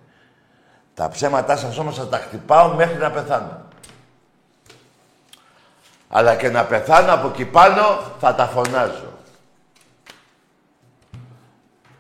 Τα 0.97 1.09
ψέματά 1.09 1.57
σας 1.57 1.79
όμως 1.79 1.97
θα 1.97 2.09
τα 2.09 2.19
χτυπάω 2.19 2.75
μέχρι 2.75 2.97
να 2.97 3.11
πεθάνω. 3.11 3.61
Αλλά 6.09 6.35
και 6.35 6.49
να 6.49 6.65
πεθάνω 6.65 7.13
από 7.13 7.29
εκεί 7.29 7.45
πάνω 7.45 8.01
θα 8.21 8.35
τα 8.35 8.47
φωνάζω. 8.47 9.13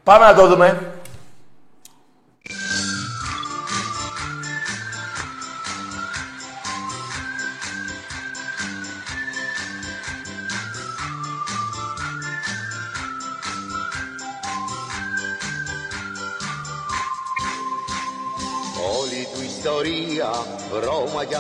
Πάμε 0.02 0.24
να 0.24 0.34
το 0.34 0.46
δούμε. 0.46 0.95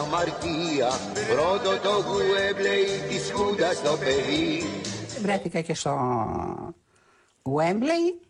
Αμαρτία, 0.06 0.88
πρώτο 1.28 1.70
το 1.82 1.90
Γουέμπλεϊ 2.08 2.84
της 3.08 3.32
Χούντας 3.32 3.82
το 3.82 3.96
παιδί. 3.96 4.62
Βρέθηκα 5.22 5.60
και 5.60 5.74
στο 5.74 5.92
Wembley, 7.42 8.28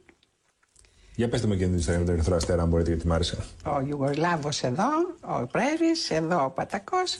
Για 1.15 1.29
πετε 1.29 1.47
μου 1.47 1.57
και 1.57 1.65
την 1.65 1.77
ιστορία 1.77 2.01
με 2.01 2.05
τον 2.07 2.15
Ερυθρό 2.15 2.37
Αστέρα, 2.37 2.63
αν 2.63 2.69
μπορείτε, 2.69 2.91
γιατί 2.91 3.07
μ' 3.07 3.13
άρεσε. 3.13 3.39
ο 3.65 3.81
Ιουγκοσλάβος 3.81 4.63
εδώ, 4.63 4.89
ο 5.21 5.47
Πρέβης, 5.47 6.11
εδώ 6.11 6.45
ο 6.45 6.51
Πατακός 6.51 7.19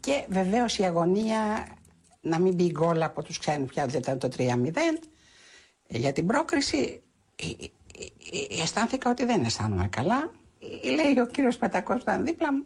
και 0.00 0.24
βεβαίως 0.28 0.78
η 0.78 0.82
αγωνία 0.84 1.66
να 2.20 2.38
μην 2.38 2.54
μπει 2.54 2.70
γκολ 2.70 3.02
από 3.02 3.22
τους 3.22 3.38
ξένους 3.38 3.68
πια 3.68 3.86
δεν 3.86 4.00
ήταν 4.00 4.18
το 4.18 4.28
3-0 4.36 4.42
για 5.88 6.12
την 6.12 6.26
πρόκριση 6.26 7.02
ε, 7.36 7.46
ε, 7.46 7.66
ε, 8.58 8.62
αισθάνθηκα 8.62 9.10
ότι 9.10 9.24
δεν 9.24 9.44
αισθάνομαι 9.44 9.88
καλά 9.88 10.30
Ε, 10.82 10.90
λέει 10.90 11.18
ο 11.18 11.26
κύριος 11.26 11.56
Πατακός 11.56 11.96
που 11.96 12.10
ήταν 12.10 12.24
δίπλα 12.24 12.52
μου 12.52 12.64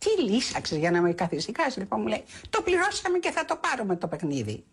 τι 0.00 0.22
λύσαξες 0.22 0.78
για 0.78 0.90
να 0.90 1.00
με 1.00 1.12
καθησυχάσεις 1.12 1.76
λοιπόν 1.76 2.00
μου 2.00 2.06
λέει 2.06 2.24
το 2.50 2.62
πληρώσαμε 2.62 3.18
και 3.18 3.30
θα 3.30 3.44
το 3.44 3.56
πάρουμε 3.56 3.96
το 3.96 4.08
παιχνίδι 4.08 4.64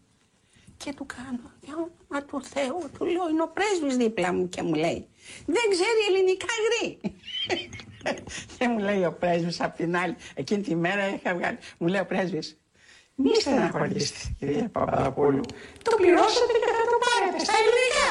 και 0.78 0.94
του 0.94 1.06
κάνω, 1.06 1.52
για 1.62 1.74
όνομα 1.74 2.26
του 2.28 2.44
Θεού, 2.44 2.90
του 2.98 3.06
λέω, 3.06 3.30
είναι 3.30 3.42
ο 3.42 3.52
πρέσβης 3.54 3.98
δίπλα 3.98 4.34
μου 4.34 4.50
και 4.50 4.62
μου 4.64 4.74
λέει, 4.74 5.08
δεν 5.46 5.64
ξέρει 5.72 6.02
ελληνικά 6.10 6.54
γρή. 6.66 7.00
και 8.58 8.68
μου 8.68 8.80
λέει 8.80 9.06
ο 9.06 9.14
πρέσβης 9.20 9.62
απ' 9.62 9.76
την 9.76 9.98
άλλη, 9.98 10.16
εκείνη 10.34 10.62
τη 10.62 10.76
μέρα 10.76 11.08
είχα 11.08 11.36
βγάλει, 11.36 11.58
μου 11.78 11.88
λέει 11.88 12.02
ο 12.02 12.06
πρέσβης, 12.06 12.58
μη 13.16 13.36
στεναχωρήσετε, 13.36 14.20
κυρία 14.40 14.70
Παπαδοπούλου. 14.72 15.44
Το 15.82 15.96
πληρώσατε 15.98 16.54
και 16.64 16.72
θα 16.78 16.84
το 16.92 16.98
πάρετε 17.06 17.44
στα 17.44 17.54
ελληνικά. 17.62 18.08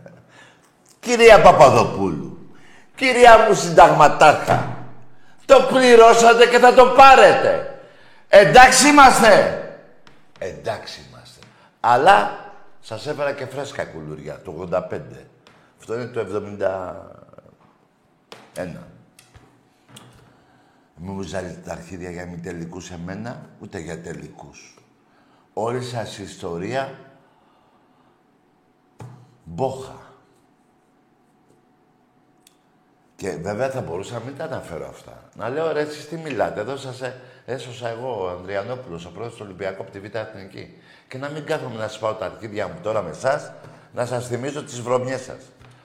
Κυρία 1.04 1.42
Παπαδοπούλου, 1.42 2.38
κυρία 2.94 3.46
μου 3.48 3.54
συνταγματάρχα, 3.54 4.81
το 5.52 5.66
πληρώσατε 5.74 6.46
και 6.46 6.58
θα 6.58 6.74
το 6.74 6.86
πάρετε. 6.86 7.80
Εντάξει 8.28 8.88
είμαστε. 8.88 9.62
Εντάξει 10.38 11.00
είμαστε. 11.08 11.46
Αλλά 11.80 12.50
σας 12.80 13.06
έφερα 13.06 13.32
και 13.32 13.46
φρέσκα 13.46 13.84
κουλούρια, 13.84 14.40
το 14.42 14.68
85. 14.72 15.00
Αυτό 15.78 15.94
είναι 15.94 16.06
το 16.06 16.20
71. 18.60 18.66
Μην 20.96 21.12
μου 21.12 21.22
ζάλετε 21.22 21.60
τα 21.64 21.72
αρχίδια 21.72 22.10
για 22.10 22.26
μη 22.26 22.36
τελικούς 22.36 22.90
εμένα, 22.90 23.46
ούτε 23.60 23.78
για 23.78 24.00
τελικούς. 24.00 24.76
Όλη 25.52 25.82
σας 25.82 26.18
η 26.18 26.22
ιστορία 26.22 26.98
μπόχα. 29.44 30.11
Και 33.22 33.36
βέβαια 33.40 33.70
θα 33.70 33.80
μπορούσα 33.80 34.12
να 34.14 34.20
μην 34.24 34.36
τα 34.36 34.44
αναφέρω 34.44 34.88
αυτά. 34.88 35.22
Να 35.36 35.48
λέω 35.48 35.72
ρε, 35.72 35.80
εσείς 35.80 36.08
τι 36.08 36.16
μιλάτε. 36.16 36.60
Εδώ 36.60 36.76
σας 36.76 37.00
ε- 37.00 37.20
έσωσα 37.44 37.88
εγώ, 37.88 38.24
ο 38.24 38.28
Ανδριανόπουλος, 38.28 39.04
ο 39.04 39.10
πρόεδρος 39.10 39.38
του 39.38 39.44
Ολυμπιακού 39.46 39.82
από 39.82 39.90
τη 39.90 40.00
Β' 40.00 40.14
Εθνική. 40.14 40.74
Και 41.08 41.18
να 41.18 41.28
μην 41.28 41.44
κάθομαι 41.44 41.76
να 41.76 41.88
σπάω 41.88 42.12
τα 42.12 42.24
αρχίδια 42.24 42.66
μου 42.66 42.78
τώρα 42.82 43.02
με 43.02 43.10
εσά, 43.10 43.56
να 43.94 44.06
σας 44.06 44.26
θυμίζω 44.26 44.62
τις 44.62 44.80
βρωμιές 44.80 45.20
σας. 45.20 45.36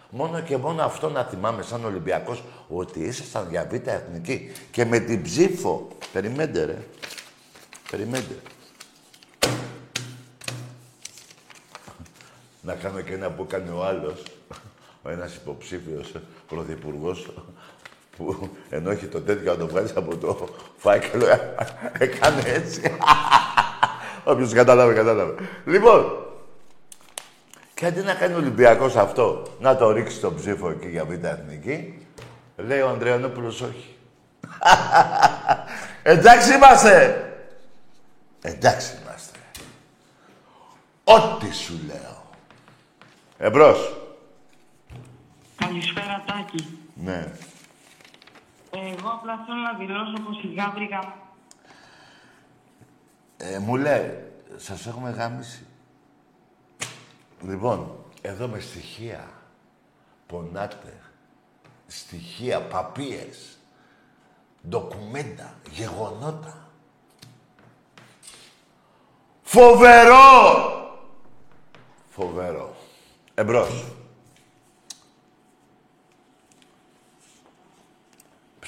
Μόνο 0.10 0.42
και 0.42 0.58
μόνο 0.58 0.84
αυτό 0.84 1.10
να 1.10 1.24
θυμάμαι 1.24 1.62
σαν 1.62 1.86
Ολυμπιακός, 1.86 2.44
ότι 2.68 3.00
ήσασταν 3.00 3.48
για 3.50 3.68
Β' 3.72 3.88
Εθνική. 3.88 4.52
Και 4.72 4.86
με 4.86 5.00
την 5.00 5.22
ψήφο. 5.22 5.88
Περιμέντε 6.14 6.66
ρε. 6.66 6.78
Περιμέντε. 7.92 8.36
Να 12.62 12.74
κάνω 12.74 13.02
και 13.02 13.14
ένα 13.14 13.32
που 13.32 13.44
έκανε 13.50 13.72
ο 13.72 13.86
άλλος, 13.86 14.24
ο 15.08 15.10
ένας 15.10 15.36
υποψήφιος 15.36 16.12
πρωθυπουργός, 16.48 17.30
που 18.18 18.50
ενώ 18.70 18.92
έχει 18.92 19.06
το 19.06 19.22
τέτοιο 19.22 19.52
να 19.52 19.58
το 19.58 19.68
βγάλεις 19.68 19.96
από 19.96 20.18
το 20.18 20.48
φάκελο, 20.78 21.26
έκανε 21.98 22.42
έτσι. 22.46 22.82
Όποιος 24.24 24.54
κατάλαβε, 24.54 24.94
κατάλαβε. 24.94 25.34
Λοιπόν, 25.66 26.26
και 27.74 27.86
αντί 27.86 28.02
να 28.02 28.14
κάνει 28.14 28.34
ο 28.34 28.38
Ολυμπιακός 28.38 28.96
αυτό, 28.96 29.44
να 29.60 29.78
το 29.78 29.92
ρίξει 29.92 30.20
τον 30.20 30.36
ψήφο 30.36 30.70
εκεί 30.70 30.88
για 30.88 31.06
β' 31.06 31.24
εθνική, 31.24 32.08
λέει 32.56 32.80
ο 32.80 32.90
Ανδριανόπουλος 32.90 33.62
όχι. 33.62 33.96
Εντάξει 36.04 36.54
είμαστε. 36.54 37.24
Εντάξει 38.42 38.94
είμαστε. 39.02 39.40
Ό,τι 41.04 41.54
σου 41.54 41.80
λέω. 41.88 42.24
Εμπρός. 43.38 43.97
Καλησπέρα 45.58 46.24
Τάκη. 46.28 46.78
Ναι. 46.96 47.34
Εγώ 48.72 49.10
απλά 49.10 49.44
θέλω 49.46 49.60
να 49.60 49.74
δηλώσω 49.74 50.24
πως 50.26 50.44
η 50.44 50.54
Γάβρικα 50.54 51.14
Ε, 53.38 53.58
μου 53.60 53.76
λέει, 53.76 54.24
σας 54.56 54.88
έχουμε 54.88 55.10
γάμισει. 55.10 55.66
Λοιπόν, 57.42 57.96
εδώ 58.22 58.48
με 58.48 58.60
στοιχεία 58.60 59.30
πονάτε. 60.28 61.02
Στοιχεία, 61.88 62.62
παπίες, 62.62 63.58
ντοκουμέντα, 64.70 65.54
γεγονότα. 65.72 66.68
Φοβερό! 69.44 70.26
Φοβερό. 72.10 72.76
Εμπρός. 73.34 73.97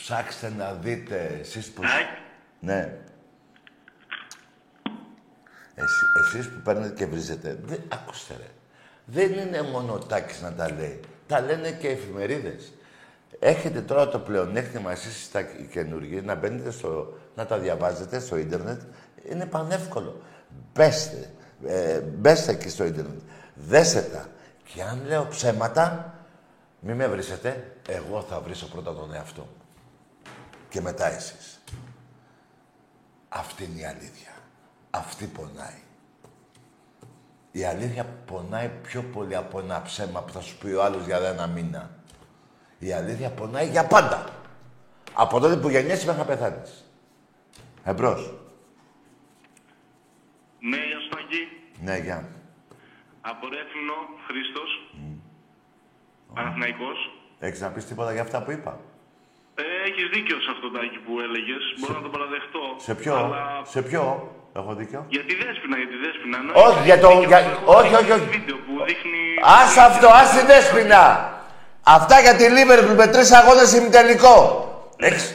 Ψάξτε 0.10 0.54
να 0.58 0.74
δείτε 0.74 1.38
εσείς 1.42 1.68
που... 1.68 1.82
Ναι. 2.60 2.94
Εσύ, 5.76 6.06
εσείς 6.26 6.50
που 6.50 6.62
παίρνετε 6.64 6.94
και 6.94 7.06
βρίζετε, 7.06 7.60
δεν, 7.66 7.82
ακούστε 7.88 8.34
ρε. 8.38 8.48
Δεν 9.06 9.32
είναι 9.32 9.62
μόνο 9.62 9.94
ο 9.94 9.98
Τάκης 9.98 10.42
να 10.42 10.54
τα 10.54 10.72
λέει. 10.72 11.00
Τα 11.28 11.42
λένε 11.42 11.72
και 11.72 11.88
οι 11.88 11.92
εφημερίδες. 11.92 12.72
Έχετε 13.40 13.82
τώρα 13.82 14.10
το 14.10 14.20
πλεονέκτημα 14.20 14.92
εσείς 14.92 15.32
τα 15.32 15.42
καινούργια 15.72 16.22
να 16.22 16.36
μπαίνετε 16.36 16.72
στο, 16.72 17.18
να 17.36 17.46
τα 17.46 17.58
διαβάζετε 17.58 18.20
στο 18.20 18.38
ίντερνετ. 18.38 18.82
Είναι 19.32 19.46
πανεύκολο. 19.46 20.22
Μπέστε. 20.74 21.32
Ε, 21.66 22.00
μπέστε 22.00 22.52
εκεί 22.52 22.70
στο 22.70 22.84
ίντερνετ. 22.84 23.20
Δέστε 23.54 24.02
τα. 24.02 24.26
Και 24.64 24.82
αν 24.82 25.02
λέω 25.08 25.28
ψέματα, 25.28 26.14
μη 26.80 26.94
με 26.94 27.08
βρίσετε. 27.08 27.74
Εγώ 27.88 28.22
θα 28.22 28.40
βρίσω 28.40 28.68
πρώτα 28.68 28.96
τον 28.96 29.14
εαυτό 29.14 29.42
μου. 29.42 29.59
Και 30.70 30.82
μετά 30.82 31.06
εσείς. 31.06 31.64
Αυτή 33.30 33.64
είναι 33.64 33.80
η 33.80 33.86
αλήθεια. 33.86 34.32
Αυτή 34.90 35.26
πονάει. 35.26 35.82
Η 37.52 37.64
αλήθεια 37.64 38.06
πονάει 38.06 38.70
πιο 38.82 39.04
πολύ 39.04 39.36
από 39.36 39.60
ένα 39.60 39.82
ψέμα 39.82 40.22
που 40.22 40.32
θα 40.32 40.42
σου 40.42 40.58
πει 40.58 40.68
ο 40.68 40.84
άλλος 40.84 41.06
για 41.06 41.18
ένα 41.18 41.48
μήνα. 41.48 41.90
Η 42.80 42.92
αλήθεια 42.92 43.30
πονάει 43.30 43.70
για 43.70 43.88
πάντα. 43.88 44.30
Από 45.14 45.40
τότε 45.40 45.56
που 45.58 45.70
γεννιέσαι 45.70 46.06
μέχρι 46.06 46.22
να 46.22 46.28
πεθάνεις. 46.28 46.86
Εμπρός. 47.84 48.34
Ναι, 50.60 50.78
γεια 50.78 51.00
σου 51.00 51.10
Τάκη. 51.10 51.48
Ναι, 51.82 51.98
γεια. 51.98 52.30
Από 53.22 53.48
Ρέθινο, 53.48 53.94
Χρήστος. 54.28 54.94
Παναθηναϊκός. 56.34 56.98
Έχεις 57.40 57.60
να 57.62 57.70
πεις 57.70 57.86
τίποτα 57.86 58.14
για 58.14 58.22
αυτά 58.22 58.44
που 58.44 58.52
είπα; 58.52 58.80
Ε, 59.60 59.64
έχεις 59.88 60.06
δίκιο 60.16 60.38
σε 60.46 60.50
αυτό 60.56 60.66
Τάκη 60.76 61.00
που 61.06 61.14
έλεγες. 61.26 61.64
Μπορώ 61.80 61.94
να 62.00 62.04
το 62.08 62.12
παραδεχτώ. 62.16 62.64
Σε 62.88 62.94
ποιο, 63.00 63.14
Αλλά... 63.22 63.44
σε 63.74 63.80
ποιο; 63.88 64.04
Έχω 64.60 64.72
δίκιο; 64.82 65.00
Για 65.16 65.24
τη 65.28 65.34
Δέσποινα, 65.42 65.76
για 65.82 65.90
τη 65.94 65.98
Δέσποινα. 66.04 66.38
Ναι, 66.46 66.52
Όχι, 66.66 66.78
έχεις 66.78 66.86
για 66.90 66.98
το- 67.04 67.10
δίκιο. 67.14 67.28
για- 67.32 67.44
Έχω 67.54 67.72
όχι, 67.80 67.90
δει 67.90 67.96
όχι, 68.02 68.12
όχι. 68.18 68.28
Βίντεο 68.38 68.58
που 68.66 68.74
δείχνει... 68.90 69.24
Ας 69.62 69.72
αυτό, 69.90 70.08
ας 70.22 70.28
τη 70.36 70.42
δέσποινα. 70.52 71.04
Αυτά 71.98 72.16
για 72.26 72.34
τη 72.40 72.46
Λίβερπουλ 72.56 72.96
με 73.04 73.08
τρεις 73.14 73.30
αγώνες 73.40 73.70
ημιτελικό. 73.80 74.36
Έχεις, 75.08 75.26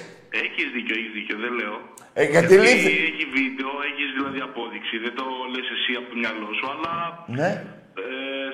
Έχεις 0.44 0.66
δίκιο, 0.76 0.94
έχεις 1.00 1.12
δίκιο, 1.18 1.37
δεν 1.44 1.52
λέω. 1.60 1.74
Ε, 2.20 2.22
γιατί 2.34 2.54
λύθη. 2.66 2.92
Έχει 3.10 3.24
βίντεο, 3.38 3.70
έχεις 3.90 4.08
δηλαδή 4.16 4.40
απόδειξη. 4.48 4.94
Δεν 5.04 5.14
το 5.18 5.24
λες 5.54 5.66
εσύ 5.76 5.92
από 6.00 6.06
το 6.12 6.16
μυαλό 6.22 6.48
σου, 6.58 6.66
αλλά 6.74 6.92
Ναι. 7.38 7.50
Ε, 8.02 8.02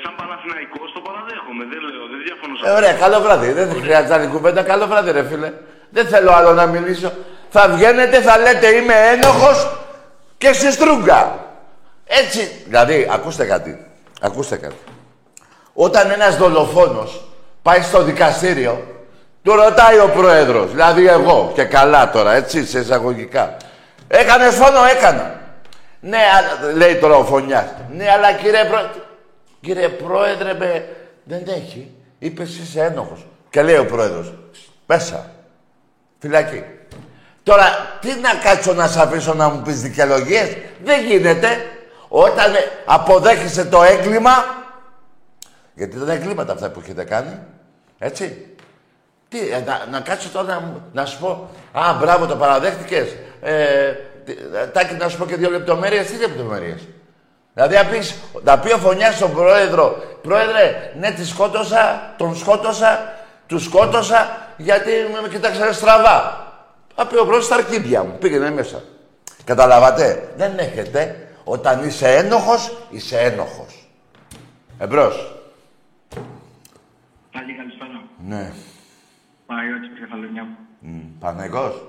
σαν 0.03 0.13
Παναθηναϊκός 0.21 0.89
το 0.97 1.01
παραδέχομαι. 1.07 1.63
Δεν 1.73 1.81
λέω, 1.89 2.05
δεν 2.13 2.21
διαφωνώ 2.27 2.55
σε 2.57 2.63
Ε, 2.69 2.71
ωραία, 2.79 2.93
καλό 3.05 3.19
βράδυ. 3.25 3.49
Δεν 3.53 3.69
χρειάζεται 3.83 4.15
άλλη 4.15 4.27
κουβέντα. 4.35 4.63
Καλό 4.63 4.87
βράδυ, 4.87 5.11
ρε 5.11 5.25
φίλε. 5.31 5.51
Δεν 5.91 6.07
θέλω 6.07 6.31
άλλο 6.39 6.53
να 6.53 6.67
μιλήσω. 6.67 7.13
Θα 7.51 7.69
βγαίνετε, 7.69 8.21
θα 8.21 8.39
λέτε 8.39 8.69
είμαι 8.77 8.95
ένοχος 9.13 9.59
και 10.39 10.53
σε 10.53 10.71
στρούγκα. 10.71 11.39
Έτσι. 12.07 12.63
Δηλαδή, 12.67 13.09
ακούστε 13.13 13.45
κάτι. 13.45 13.87
Ακούστε 14.21 14.57
κάτι. 14.57 14.77
Όταν 15.73 16.11
ένας 16.11 16.37
δολοφόνος 16.37 17.25
πάει 17.63 17.81
στο 17.83 18.03
δικαστήριο, 18.03 18.85
του 19.43 19.53
ρωτάει 19.55 19.99
ο 19.99 20.09
πρόεδρος, 20.17 20.71
δηλαδή 20.71 21.07
εγώ 21.09 21.53
και 21.55 21.65
καλά 21.65 22.11
τώρα, 22.11 22.33
έτσι, 22.33 22.67
σε 22.67 22.79
εισαγωγικά. 22.79 23.57
Έκανες 24.09 24.55
φόνο, 24.55 24.85
έκανα. 24.97 25.35
Ναι, 26.01 26.19
αλλά- 26.39 26.73
λέει 26.73 26.95
τώρα 26.97 27.15
ο 27.17 27.25
Φωνιάς. 27.25 27.65
Ναι, 27.91 28.11
αλλά 28.11 28.33
κύριε 28.33 28.65
πρόεδρε, 28.65 28.91
κύριε 29.61 29.89
πρόεδρε, 29.89 30.55
με... 30.55 30.89
δεν 31.25 31.43
έχει. 31.47 31.91
Είπε 32.19 32.43
εσύ 32.43 32.63
είσαι 32.63 32.81
ένοχος. 32.85 33.27
Και 33.51 33.63
λέει 33.63 33.77
ο 33.77 33.87
πρόεδρος, 33.87 34.35
πέσα. 34.87 35.31
Φυλακή. 36.19 36.65
Τώρα, 37.43 37.65
τι 38.01 38.09
να 38.09 38.35
κάτσω 38.35 38.73
να 38.73 38.87
σε 38.89 39.01
αφήσω 39.01 39.35
να 39.35 39.49
μου 39.49 39.63
πεις 39.63 39.81
δικαιολογίες. 39.83 40.57
Δεν 40.85 41.05
γίνεται. 41.07 41.49
Όταν 42.09 42.55
ε, 42.55 42.59
αποδέχεσαι 42.85 43.65
το 43.65 43.83
έγκλημα, 43.83 44.31
γιατί 45.75 45.97
δεν 45.99 46.07
είναι 46.07 46.15
εγκλήματα 46.15 46.53
αυτά 46.53 46.71
που 46.71 46.81
έχετε 46.85 47.05
κάνει, 47.05 47.39
έτσι. 47.99 48.47
Τι, 49.29 49.39
ε, 49.39 49.63
να, 49.67 49.87
να 49.91 50.01
κάτσω 50.01 50.29
τώρα 50.29 50.47
να, 50.55 50.61
μου- 50.61 50.83
να 50.93 51.07
σου 51.07 51.19
πω, 51.19 51.51
Α, 51.73 51.95
μπράβο, 52.01 52.27
το 52.27 52.37
παραδέχτηκες. 52.37 53.17
Ε, 53.41 53.93
τι- 54.25 54.37
ε, 54.63 54.67
Τάκη, 54.67 54.95
να 54.95 55.09
σου 55.09 55.19
πω 55.19 55.27
και 55.27 55.37
δύο 55.37 55.51
λεπτομέρειες. 55.51 56.07
Τι 56.07 56.17
λεπτομέρειες. 56.19 56.81
Δηλαδή, 57.55 57.75
να, 57.75 57.85
πεις, 57.85 58.15
να 58.43 58.59
πει 58.59 58.73
ο 58.73 58.79
Φωνιάς 58.79 59.15
στον 59.15 59.33
πρόεδρο, 59.33 60.03
πρόεδρε, 60.23 60.93
ναι, 60.99 61.11
τη 61.11 61.27
σκότωσα, 61.27 62.15
τον 62.17 62.37
σκότωσα, 62.37 63.13
του 63.47 63.59
σκότωσα, 63.59 64.49
γιατί 64.57 64.91
με, 65.13 65.21
με 65.21 65.29
κοιτάξανε 65.29 65.73
στραβά. 65.73 66.49
Θα 66.95 67.07
πει 67.07 67.15
ο 67.15 67.23
πρόεδρος 67.23 67.45
στα 67.45 67.55
αρκίδια 67.55 68.05
μου, 68.05 68.19
πήγαινε 68.19 68.51
μέσα. 68.51 68.83
Καταλαβατε, 69.45 70.33
δεν 70.37 70.59
έχετε. 70.59 71.29
Όταν 71.45 71.87
είσαι 71.87 72.15
ένοχος, 72.15 72.77
είσαι 72.91 73.19
ένοχος. 73.21 73.89
Εμπρός. 74.79 75.35
Πάλι 77.33 77.55
καλησπέρα. 77.57 78.03
Ναι. 78.27 78.53
Παναγιώτης 79.47 79.89
από 79.89 79.99
Κεφαλονιά 79.99 80.45
μου. 80.45 80.57
Μ, 80.81 81.19
Πανεγός. 81.21 81.83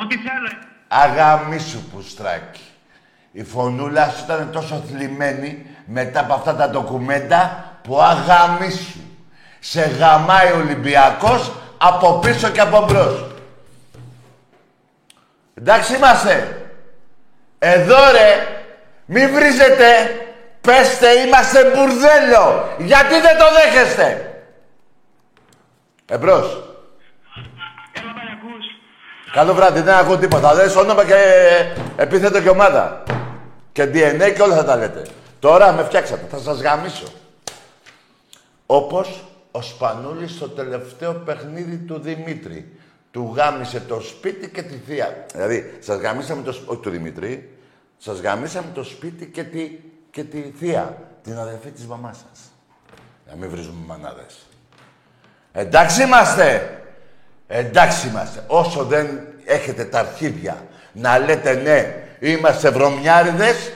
Ό,τι 0.00 0.16
θέλω. 0.16 0.48
Αγαμίσου 0.88 1.82
πουστράκι. 1.82 2.60
Η 3.32 3.44
φωνούλα 3.44 4.08
σου 4.08 4.24
ήταν 4.24 4.50
τόσο 4.52 4.82
θλιμμένη 4.88 5.66
μετά 5.86 6.20
από 6.20 6.34
αυτά 6.34 6.54
τα 6.54 6.70
ντοκουμέντα 6.70 7.64
που 7.82 8.00
αγαμίσου. 8.00 8.98
Σε 9.60 9.80
γαμάει 9.80 10.52
ο 10.52 10.56
Ολυμπιακός 10.56 11.52
από 11.78 12.18
πίσω 12.18 12.48
και 12.48 12.60
από 12.60 12.84
μπρος. 12.84 13.24
Εντάξει 15.54 15.94
είμαστε. 15.94 16.62
Εδώ 17.58 18.10
ρε, 18.12 18.46
μη 19.04 19.26
βρίζετε. 19.26 19.86
Πέστε, 20.60 21.12
είμαστε 21.12 21.64
μπουρδέλο. 21.64 22.68
Γιατί 22.78 23.20
δεν 23.20 23.38
το 23.38 23.44
δέχεστε; 23.54 24.32
Εμπρός. 26.06 26.44
Έλα, 27.92 28.12
πάει, 28.12 28.26
ακούς. 28.38 28.66
Καλό 29.32 29.54
βράδυ, 29.54 29.80
δεν 29.80 29.94
ακούω 29.94 30.16
τίποτα. 30.18 30.54
Δεν 30.54 30.76
όνομα 30.76 31.04
και 31.04 31.14
επίθετο 31.96 32.40
και 32.40 32.48
ομάδα. 32.48 33.02
Και 33.72 33.82
DNA 33.82 34.32
και 34.34 34.42
όλα 34.42 34.54
θα 34.54 34.64
τα 34.64 34.76
λέτε. 34.76 35.02
Τώρα 35.40 35.72
με 35.72 35.84
φτιάξατε, 35.84 36.26
θα 36.30 36.38
σας 36.38 36.60
γαμίσω. 36.60 37.06
Όπως 38.66 39.24
ο 39.50 39.62
Σπανούλης 39.62 40.30
στο 40.30 40.48
τελευταίο 40.48 41.14
παιχνίδι 41.14 41.76
του 41.76 42.00
Δημήτρη. 42.00 42.72
Του 43.10 43.32
γάμισε 43.36 43.80
το 43.80 44.00
σπίτι 44.00 44.50
και 44.50 44.62
τη 44.62 44.76
θεία. 44.86 45.26
Δηλαδή, 45.32 45.78
σας 45.80 46.00
γαμίσαμε 46.00 46.42
το 46.42 46.52
σπίτι, 46.52 46.70
όχι 46.70 46.80
του 46.80 46.90
Δημήτρη, 46.90 47.58
σας 47.98 48.20
γαμίσαμε 48.20 48.66
το 48.74 48.82
σπίτι 48.82 49.26
και 49.26 49.42
τη, 49.42 49.70
και 50.10 50.24
τη 50.24 50.52
θεία. 50.58 50.96
Την 51.22 51.38
αδερφή 51.38 51.70
της 51.70 51.86
μαμάς 51.86 52.16
σας. 52.16 52.40
Να 53.28 53.36
μην 53.36 53.50
βρίζουμε 53.50 53.86
μανάδες. 53.86 54.36
Εντάξει 55.52 56.02
είμαστε. 56.02 56.78
Εντάξει 57.46 58.08
είμαστε. 58.08 58.44
Όσο 58.46 58.84
δεν 58.84 59.26
έχετε 59.44 59.84
τα 59.84 59.98
αρχίδια 59.98 60.66
να 60.92 61.18
λέτε 61.18 61.54
ναι, 61.54 62.07
είμαστε 62.20 62.70
βρωμιάριδες 62.70 63.72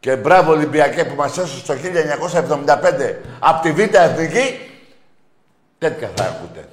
και 0.00 0.16
μπράβο 0.16 0.52
Ολυμπιακέ 0.52 1.04
που 1.04 1.14
μας 1.14 1.38
έσωσε 1.38 1.66
το 1.66 1.74
1975 1.74 3.14
από 3.38 3.62
τη 3.62 3.72
Β' 3.72 3.94
Εθνική, 3.94 4.58
τέτοια 5.78 6.10
θα 6.14 6.24
ακούτε. 6.24 6.68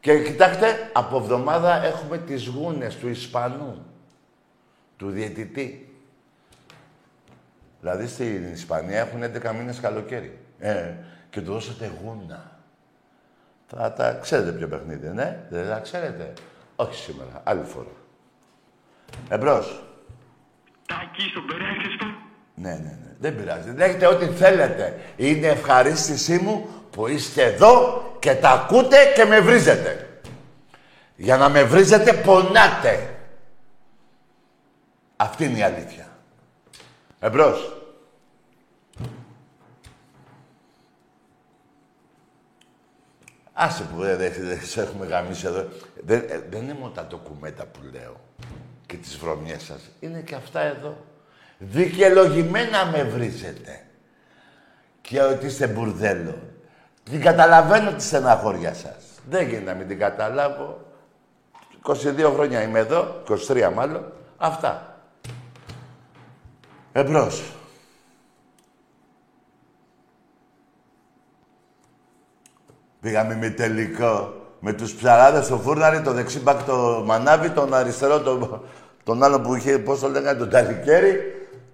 Και 0.00 0.22
κοιτάξτε, 0.22 0.90
από 0.92 1.16
εβδομάδα 1.16 1.84
έχουμε 1.84 2.18
τις 2.18 2.46
γούνες 2.46 2.96
του 2.96 3.08
Ισπανού, 3.08 3.84
του 4.96 5.10
διαιτητή. 5.10 5.94
Δηλαδή 7.80 8.06
στην 8.06 8.52
Ισπανία 8.52 8.98
έχουν 8.98 9.22
11 9.22 9.52
μήνες 9.52 9.80
καλοκαίρι. 9.80 10.38
Ε, 10.58 10.92
και 11.30 11.40
του 11.40 11.52
δώσατε 11.52 11.90
γούνα. 12.02 12.50
Θα 13.66 13.92
τα 13.92 14.12
ξέρετε 14.12 14.52
ποιο 14.52 14.68
παιχνίδι, 14.68 15.08
ναι. 15.08 15.46
Δεν 15.50 15.68
τα 15.68 15.78
ξέρετε. 15.78 16.32
Όχι 16.76 16.94
σήμερα, 16.94 17.40
άλλη 17.44 17.64
φορά. 17.64 17.94
Εμπρός. 19.28 19.82
Τάκη, 20.86 21.22
στον 21.30 21.46
περάκτης 21.46 21.96
του. 21.96 22.06
Ναι, 22.54 22.70
ναι, 22.70 22.76
ναι. 22.76 23.14
Δεν 23.18 23.36
πειράζει. 23.36 23.70
Λέγετε 23.70 24.06
ό,τι 24.06 24.26
θέλετε. 24.26 25.00
Είναι 25.16 25.46
ευχαρίστησή 25.46 26.38
μου 26.38 26.68
που 26.90 27.06
είστε 27.06 27.42
εδώ 27.42 28.02
και 28.18 28.34
τα 28.34 28.50
ακούτε 28.50 28.96
και 29.14 29.24
με 29.24 29.40
βρίζετε. 29.40 30.20
Για 31.16 31.36
να 31.36 31.48
με 31.48 31.62
βρίζετε 31.62 32.12
πονάτε. 32.12 33.16
Αυτή 35.16 35.44
είναι 35.44 35.58
η 35.58 35.62
αλήθεια. 35.62 36.08
Εμπρός. 37.20 37.70
Άσε 43.52 43.82
που 43.82 44.02
δεν, 44.02 44.16
δεν, 44.16 44.32
δεν 44.38 44.60
σε 44.62 44.82
έχουμε 44.82 45.06
γαμίσει 45.06 45.46
εδώ. 45.46 45.68
Δεν, 46.04 46.24
ε, 46.28 46.38
δεν 46.50 46.62
είναι 46.62 46.74
μόνο 46.74 46.90
τα 46.90 47.06
ντοκουμέντα 47.06 47.66
που 47.66 47.80
λέω 47.92 48.20
και 48.86 48.96
τις 48.96 49.16
βρωμιές 49.16 49.62
σας. 49.62 49.80
Είναι 50.00 50.20
και 50.20 50.34
αυτά 50.34 50.60
εδώ. 50.60 50.96
Δικαιολογημένα 51.58 52.86
με 52.86 53.02
βρίζετε. 53.02 53.86
Και 55.00 55.22
ότι 55.22 55.46
είστε 55.46 55.66
μπουρδέλο. 55.66 56.38
Την 57.02 57.20
καταλαβαίνω 57.20 57.92
τη 57.92 58.02
στεναχώρια 58.02 58.74
σας. 58.74 59.04
Δεν 59.28 59.48
γίνεται 59.48 59.64
να 59.64 59.74
μην 59.74 59.88
την 59.88 59.98
καταλάβω. 59.98 60.84
22 61.82 62.32
χρόνια 62.34 62.62
είμαι 62.62 62.78
εδώ, 62.78 63.22
23 63.48 63.70
μάλλον. 63.74 64.12
Αυτά. 64.36 65.00
Εμπρός. 66.92 67.42
Πήγαμε 73.00 73.36
με 73.36 73.50
τελικό. 73.50 74.45
Με 74.60 74.72
τους 74.72 74.94
ψαράδες 74.94 75.44
στο 75.44 75.56
φούρναρι, 75.56 76.00
το 76.00 76.12
δεξί 76.12 76.40
μπακ 76.40 76.62
το 76.62 77.02
μανάβι, 77.06 77.50
τον 77.50 77.74
αριστερό 77.74 78.20
το, 78.20 78.62
τον 79.04 79.22
άλλο 79.22 79.40
που 79.40 79.54
είχε, 79.54 79.78
πώς 79.78 80.00
το 80.00 80.08
λέγανε, 80.08 80.38
τον 80.38 80.50
ταλικέρι, 80.50 81.18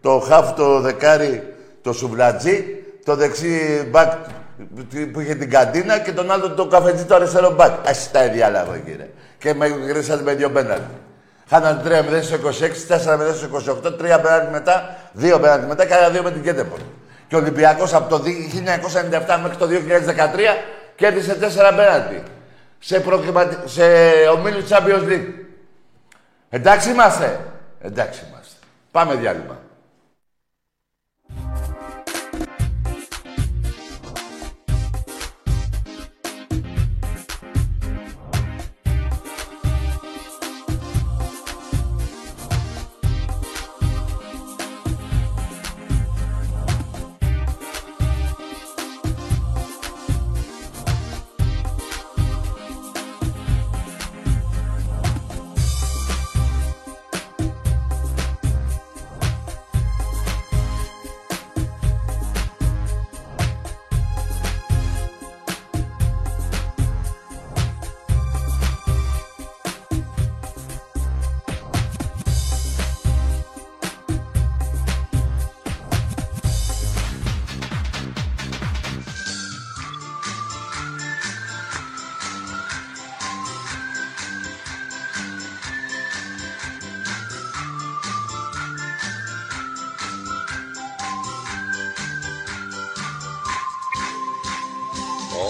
το 0.00 0.18
χαφ 0.18 0.52
το 0.52 0.80
δεκάρι, 0.80 1.54
το 1.82 1.92
σουβλατζί, 1.92 2.64
το 3.04 3.16
δεξί 3.16 3.86
μπακ 3.90 4.12
που 5.12 5.20
είχε 5.20 5.34
την 5.34 5.50
καντίνα 5.50 5.98
και 5.98 6.12
τον 6.12 6.30
άλλο 6.30 6.50
το 6.50 6.66
καφετζί 6.66 7.04
το 7.04 7.14
αριστερό 7.14 7.50
μπακ. 7.50 7.88
Ας 7.88 8.10
τα 8.10 8.28
διάλαβα, 8.28 8.78
κύριε. 8.78 9.08
Και 9.38 9.54
με 9.54 9.66
γρήσατε 9.66 10.22
με 10.22 10.34
δύο 10.34 10.50
πέναλτι. 10.50 10.94
Χάναν 11.48 11.82
3-0 11.84 12.22
στο 12.22 12.36
26, 12.36 12.86
4-0 12.88 13.34
στο 13.34 13.80
28, 13.84 13.90
3 13.92 14.20
πέναλτι 14.22 14.52
μετά, 14.52 14.96
2 15.20 15.38
πέναλτι 15.40 15.66
μετά 15.66 15.86
και 15.86 15.94
άλλα 15.94 16.10
2 16.10 16.22
με 16.22 16.30
την 16.30 16.42
Κέντεπορ. 16.42 16.78
Και 17.28 17.34
ο 17.34 17.38
Ολυμπιακός 17.38 17.94
από 17.94 18.08
το 18.08 18.22
1997 18.24 19.38
μέχρι 19.42 19.56
το 19.56 19.66
2013 19.66 20.56
κέρδισε 20.96 21.36
4 21.40 21.72
πέναλτι. 21.76 22.22
Σε, 22.84 23.00
προκριματι... 23.00 23.56
σε 23.64 23.82
ομίλους 24.26 24.64
Champions 24.70 25.08
League. 25.08 25.28
Εντάξει 26.50 26.90
είμαστε. 26.90 27.40
Εντάξει 27.80 28.24
είμαστε. 28.28 28.56
Πάμε 28.90 29.14
διάλειμμα. 29.14 29.61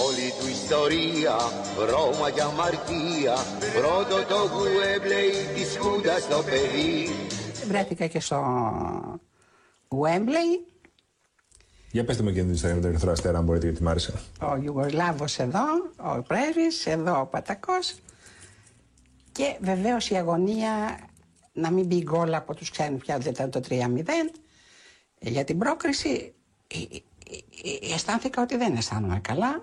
Όλη 0.07 0.33
του 0.41 0.49
ιστορία, 0.49 1.37
Ρώμα 1.91 2.29
για 2.29 2.45
αμαρτία 2.45 3.35
Πρώτο 3.75 4.17
το 4.29 4.39
Γουέμπλεϊ 4.53 5.31
της 5.55 5.77
Χούντας 5.79 6.23
στο 6.23 6.43
παιδί 6.43 7.09
Βρέθηκα 7.69 8.07
και 8.07 8.21
στο 8.21 8.39
Wembley. 9.89 10.73
Για 11.91 12.05
πετε 12.05 12.23
μου 12.23 12.33
και 12.33 12.41
την 12.41 12.53
ιστορία 12.53 12.75
με 12.75 12.81
τον 12.81 12.91
Ερυθρό 12.91 13.13
Αστέρα, 13.13 13.39
αν 13.39 13.45
μπορείτε, 13.45 13.67
γιατί 13.67 13.83
μ' 13.83 13.89
άρεσε. 13.89 14.13
Ο 14.41 14.57
Ιουγκοσλάβος 14.63 15.39
εδώ, 15.39 15.65
ο 15.97 16.23
Πρέβης, 16.23 16.87
εδώ 16.87 17.21
ο 17.21 17.27
Πατακός. 17.27 17.95
Και 19.33 19.57
βεβαίως 19.61 20.11
η 20.11 20.15
αγωνία 20.15 20.99
να 21.53 21.71
μην 21.71 21.87
μπει 21.87 22.03
γκολ 22.03 22.35
από 22.35 22.55
τους 22.55 22.71
ξένους 22.71 23.01
πια, 23.01 23.19
δεν 23.19 23.33
ήταν 23.33 23.51
το 23.51 23.61
3-0. 23.69 24.31
Για 25.19 25.45
την 25.45 25.59
πρόκριση 25.59 26.35
ε, 26.67 26.77
ε, 26.77 27.89
ε, 27.89 27.95
αισθάνθηκα 27.95 28.43
ότι 28.43 28.57
δεν 28.57 28.77
αισθάνομαι 28.77 29.21
καλά. 29.21 29.63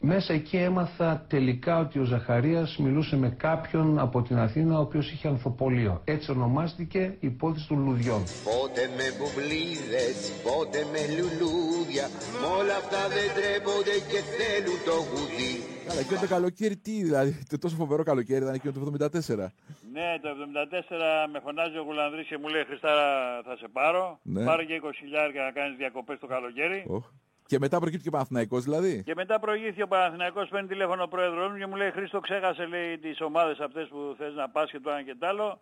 Μέσα 0.00 0.32
εκεί 0.32 0.56
έμαθα 0.56 1.24
τελικά 1.28 1.78
ότι 1.78 1.98
ο 1.98 2.04
Ζαχαρίας 2.04 2.76
μιλούσε 2.76 3.16
με 3.16 3.28
κάποιον 3.28 3.98
από 3.98 4.22
την 4.22 4.38
Αθήνα 4.38 4.78
ο 4.78 4.80
οποίος 4.80 5.12
είχε 5.12 5.28
ανθοπολείο. 5.28 6.00
Έτσι 6.04 6.30
ονομάστηκε 6.30 6.98
η 7.20 7.26
υπόθεση 7.26 7.68
των 7.68 7.84
λουδιών. 7.84 8.22
Πότε 8.44 8.80
με 8.96 9.06
μπουμπλίδες, 9.16 10.32
πότε 10.42 10.78
με 10.92 11.00
λουλούδια 11.16 12.06
Μ' 12.40 12.58
όλα 12.58 12.76
αυτά 12.76 13.00
δεν 13.08 13.28
τρέπονται 13.36 13.96
και 14.10 14.20
θέλουν 14.36 14.78
το 14.88 14.96
γουδί 15.08 15.54
Καλά, 15.86 16.00
εκείνο 16.00 16.20
το 16.20 16.26
καλοκαίρι 16.26 16.76
τι, 16.76 17.02
δηλαδή, 17.02 17.44
το 17.48 17.58
τόσο 17.58 17.76
φοβερό 17.76 18.02
καλοκαίρι 18.02 18.42
ήταν 18.42 18.54
εκείνο 18.54 18.72
το 18.72 18.80
74. 18.80 19.50
Ναι, 19.92 20.08
το 20.22 20.28
74 20.28 21.28
με 21.32 21.40
φωνάζει 21.44 21.76
ο 21.78 21.82
Γουλανδρής 21.82 22.26
και 22.26 22.38
μου 22.38 22.48
λέει 22.48 22.64
Χριστάρα 22.64 23.06
θα 23.44 23.56
σε 23.56 23.68
πάρω. 23.72 24.18
Ναι. 24.22 24.44
Πάρε 24.44 24.64
και 24.64 24.80
20 24.84 24.90
χιλιάρια 24.96 25.42
να 25.42 25.50
κάνεις 25.50 25.76
διακοπές 25.76 26.18
το 26.18 26.26
καλοκαίρι. 26.26 26.84
Οχ. 26.88 27.04
Και 27.46 27.58
μετά 27.58 27.78
προκύπτει 27.78 28.02
και 28.02 28.08
ο 28.08 28.12
Παναθηναϊκός 28.12 28.64
δηλαδή. 28.64 29.02
Και 29.02 29.14
μετά 29.14 29.40
προηγήθηκε 29.40 29.82
ο 29.82 29.88
Παναθηναϊκός, 29.88 30.48
παίρνει 30.48 30.68
τηλέφωνο 30.68 31.02
ο 31.02 31.08
πρόεδρος 31.08 31.50
μου 31.50 31.58
και 31.58 31.66
μου 31.66 31.76
λέει 31.76 31.90
Χρήστο 31.90 32.20
ξέχασε 32.20 32.66
λέει 32.66 32.98
τις 32.98 33.20
ομάδες 33.20 33.58
αυτές 33.60 33.88
που 33.88 34.14
θες 34.18 34.34
να 34.34 34.48
πας 34.48 34.70
και 34.70 34.80
το 34.80 34.90
ένα 34.90 35.02
και 35.02 35.14
το 35.18 35.26
άλλο. 35.26 35.60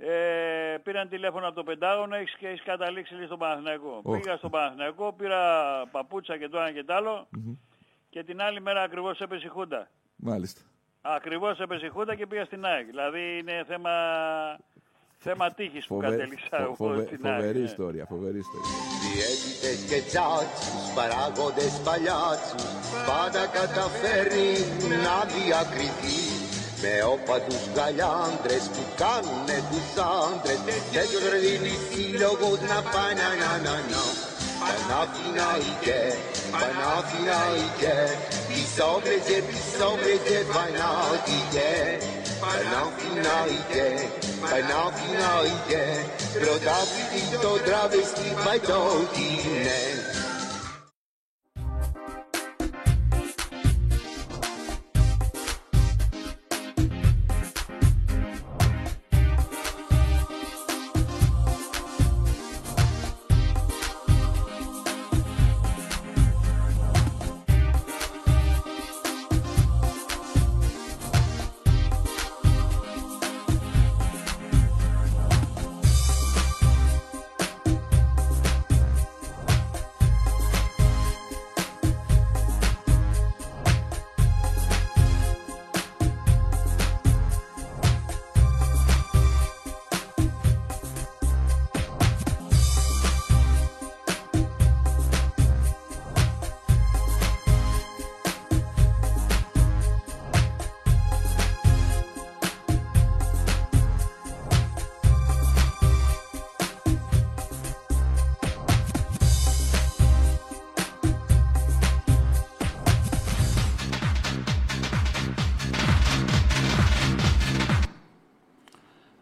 Ε, 0.00 0.76
πήραν 0.82 1.08
τηλέφωνο 1.08 1.46
από 1.46 1.54
το 1.54 1.62
Πεντάγωνο 1.62 2.16
έχεις, 2.16 2.34
και 2.36 2.48
έχεις 2.48 2.62
καταλήξει 2.62 3.14
λέει, 3.14 3.26
στον 3.26 3.38
Παναθηναϊκό. 3.38 4.00
Οχ. 4.02 4.20
Πήγα 4.20 4.36
στον 4.36 4.50
Παναθηναϊκό, 4.50 5.12
πήρα 5.12 5.42
παπούτσα 5.90 6.38
και 6.38 6.48
το 6.48 6.58
ένα 6.58 6.72
και 6.72 6.84
το 6.84 6.94
άλλο 6.94 7.28
και 8.10 8.24
την 8.24 8.42
άλλη 8.42 8.60
μέρα 8.60 8.82
ακριβώς 8.82 9.20
έπεσε 9.20 9.46
η 9.46 9.48
Χούντα. 9.48 9.88
Μάλιστα. 10.16 10.60
Ακριβώς 11.00 11.60
έπεσε 11.60 11.86
η 11.86 11.88
Χούντα 11.88 12.14
και 12.14 12.26
πήγα 12.26 12.44
στην 12.44 12.64
ΑΕΚ. 12.64 12.86
Δηλαδή 12.86 13.38
είναι 13.38 13.64
θέμα, 13.66 13.90
θέμα 15.26 15.46
τύχης 15.58 15.84
που 15.86 15.94
Φοβε- 15.94 16.10
κατέληξα 16.10 16.56
φο- 16.56 16.62
εγώ 16.64 16.74
φοβε- 16.82 17.06
στην 17.06 17.20
ΑΕΚ. 17.26 17.34
Φοβερή 17.34 17.58
ναι. 17.58 17.64
ιστορία, 17.72 18.04
φοβερή 18.14 18.38
ιστορία. 18.46 18.74
Διαίτητες 19.04 19.78
και 19.90 20.00
τσάτσους, 20.08 20.82
παράγοντες 20.96 21.74
παλιάτσους 21.86 22.64
Πάντα 23.10 23.42
καταφέρνει 23.58 24.50
να 25.04 25.16
διακριθεί 25.34 26.20
Με 26.82 26.94
όπατους 27.14 27.62
γαλιάντρες 27.76 28.64
που 28.74 28.82
κάνουνε 29.02 29.58
τους 29.70 29.88
άντρες 30.22 30.60
Τέτοιος 30.68 31.10
ρε 31.30 31.38
δίνει 31.44 31.74
σύλλογος 31.88 32.58
να 32.72 32.78
πάει 32.92 33.14
να 33.20 33.28
να 33.42 33.52
να 33.66 33.74
να 33.76 33.98
Panalky 42.48 43.20
na 43.22 43.44
lidě, 43.44 44.08
panalky 44.40 45.16
na 45.20 45.40
lidě, 45.40 46.04
pro 46.32 46.58
dávky 46.58 47.02
tyto 47.12 47.58
travesty 47.58 48.36
majdou 48.44 49.08
ne. 49.64 50.27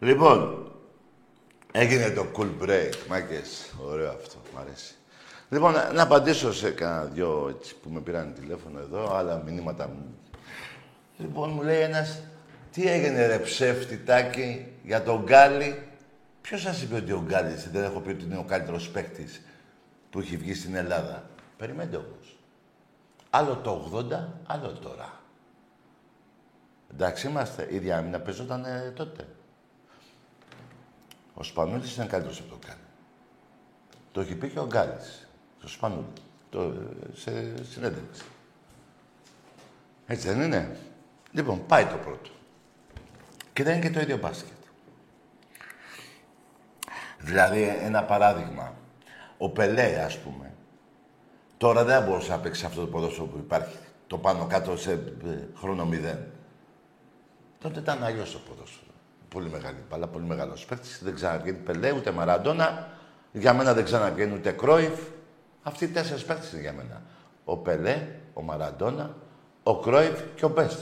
Λοιπόν, 0.07 0.71
έγινε 1.71 2.09
το 2.09 2.25
cool 2.37 2.63
break, 2.63 2.93
μάγκες. 3.09 3.73
Ωραίο 3.85 4.09
αυτό, 4.09 4.35
μ' 4.53 4.57
αρέσει. 4.57 4.93
Λοιπόν, 5.49 5.73
να, 5.73 5.91
να 5.91 6.03
απαντήσω 6.03 6.53
σε 6.53 6.69
κανένα 6.69 7.03
δυο 7.03 7.53
έτσι, 7.57 7.75
που 7.75 7.89
με 7.89 7.99
πήραν 7.99 8.33
τηλέφωνο 8.33 8.79
εδώ, 8.79 9.15
άλλα 9.15 9.41
μηνύματα 9.45 9.87
μου. 9.87 10.15
Λοιπόν, 11.17 11.49
μου 11.49 11.61
λέει 11.61 11.79
ένας, 11.79 12.21
τι 12.71 12.87
έγινε 12.89 13.27
ρε 13.27 13.39
ψεύτη, 13.39 13.97
Τάκη, 13.97 14.73
για 14.83 15.03
τον 15.03 15.23
Γκάλι; 15.23 15.81
Ποιος 16.41 16.61
σας 16.61 16.81
είπε 16.81 16.95
ότι 16.95 17.11
ο 17.11 17.23
Γκάλης, 17.25 17.71
δεν 17.71 17.83
έχω 17.83 17.99
πει 17.99 18.09
ότι 18.09 18.23
είναι 18.23 18.37
ο 18.37 18.43
καλύτερος 18.43 18.89
παίκτης 18.89 19.41
που 20.09 20.19
έχει 20.19 20.37
βγει 20.37 20.53
στην 20.53 20.75
Ελλάδα; 20.75 21.29
Περιμένετε 21.57 21.95
όμως. 21.95 22.37
Άλλο 23.29 23.55
το 23.55 23.91
80, 23.93 24.27
άλλο 24.47 24.71
τώρα. 24.81 25.21
Εντάξει 26.93 27.27
είμαστε, 27.27 27.67
η 27.71 27.77
διάμυνα 27.77 28.19
παίζονταν 28.19 28.65
ε, 28.65 28.93
τότε. 28.95 29.27
Ο 31.37 31.43
Σπανούλης 31.43 31.93
ήταν 31.93 32.07
καλύτερος 32.07 32.39
από 32.39 32.49
τον 32.49 32.59
Γκάλι. 32.65 32.79
Το 34.11 34.21
έχει 34.21 34.35
πει 34.35 34.49
και 34.49 34.59
ο 34.59 34.65
Γκάλης, 34.65 35.27
το 35.61 35.67
Σπανούλη, 35.67 36.05
το, 36.49 36.61
ε, 36.61 37.15
σε 37.15 37.63
συνέντευξη. 37.63 38.23
Έτσι 40.07 40.27
δεν 40.27 40.41
είναι; 40.41 40.77
Λοιπόν, 41.31 41.65
πάει 41.65 41.85
το 41.85 41.97
πρώτο. 41.97 42.29
Και 43.53 43.63
δεν 43.63 43.75
είναι 43.77 43.87
και 43.87 43.93
το 43.93 43.99
ίδιο 43.99 44.17
μπάσκετ. 44.17 44.57
Δηλαδή, 47.19 47.63
ένα 47.63 48.03
παράδειγμα. 48.03 48.73
Ο 49.37 49.49
Πελέ, 49.49 50.03
ας 50.03 50.17
πούμε, 50.17 50.47
Τώρα 51.57 51.83
δεν 51.83 51.99
θα 51.99 52.05
μπορούσε 52.05 52.31
να 52.31 52.39
παίξει 52.39 52.65
αυτό 52.65 52.81
το 52.81 52.87
ποδόσφαιρο 52.87 53.25
που 53.25 53.37
υπάρχει. 53.37 53.77
Το 54.07 54.17
πάνω 54.17 54.47
κάτω 54.47 54.77
σε 54.77 54.91
ε, 54.91 54.97
χρόνο 55.55 55.85
μηδέν. 55.85 56.31
Τότε 57.59 57.79
ήταν 57.79 58.03
αλλιώς 58.03 58.31
το 58.31 58.39
ποδόσφαιρο. 58.39 58.86
Πολύ 59.37 59.49
μεγάλη 59.49 59.77
μπάλα, 59.89 60.07
πολύ 60.07 60.25
μεγάλος 60.25 60.65
παίκτης. 60.65 61.03
Δεν 61.03 61.15
ξαναβγαίνει 61.15 61.57
Πελέ, 61.57 61.91
ούτε 61.91 62.11
Μαραντόνα. 62.11 62.87
Για 63.31 63.53
μένα 63.53 63.73
δεν 63.73 63.83
ξαναβγαίνει 63.83 64.33
ούτε 64.33 64.51
Κρόιφ. 64.51 64.99
Αυτοί 65.63 65.83
οι 65.83 65.87
τέσσερις 65.87 66.23
παίκτες 66.23 66.51
είναι 66.51 66.61
για 66.61 66.73
μένα. 66.73 67.01
Ο 67.45 67.57
Πελέ, 67.57 68.07
ο 68.33 68.41
Μαραντόνα, 68.41 69.15
ο 69.63 69.79
Κρόιφ 69.79 70.19
και 70.35 70.45
ο 70.45 70.49
Μπέστ. 70.49 70.79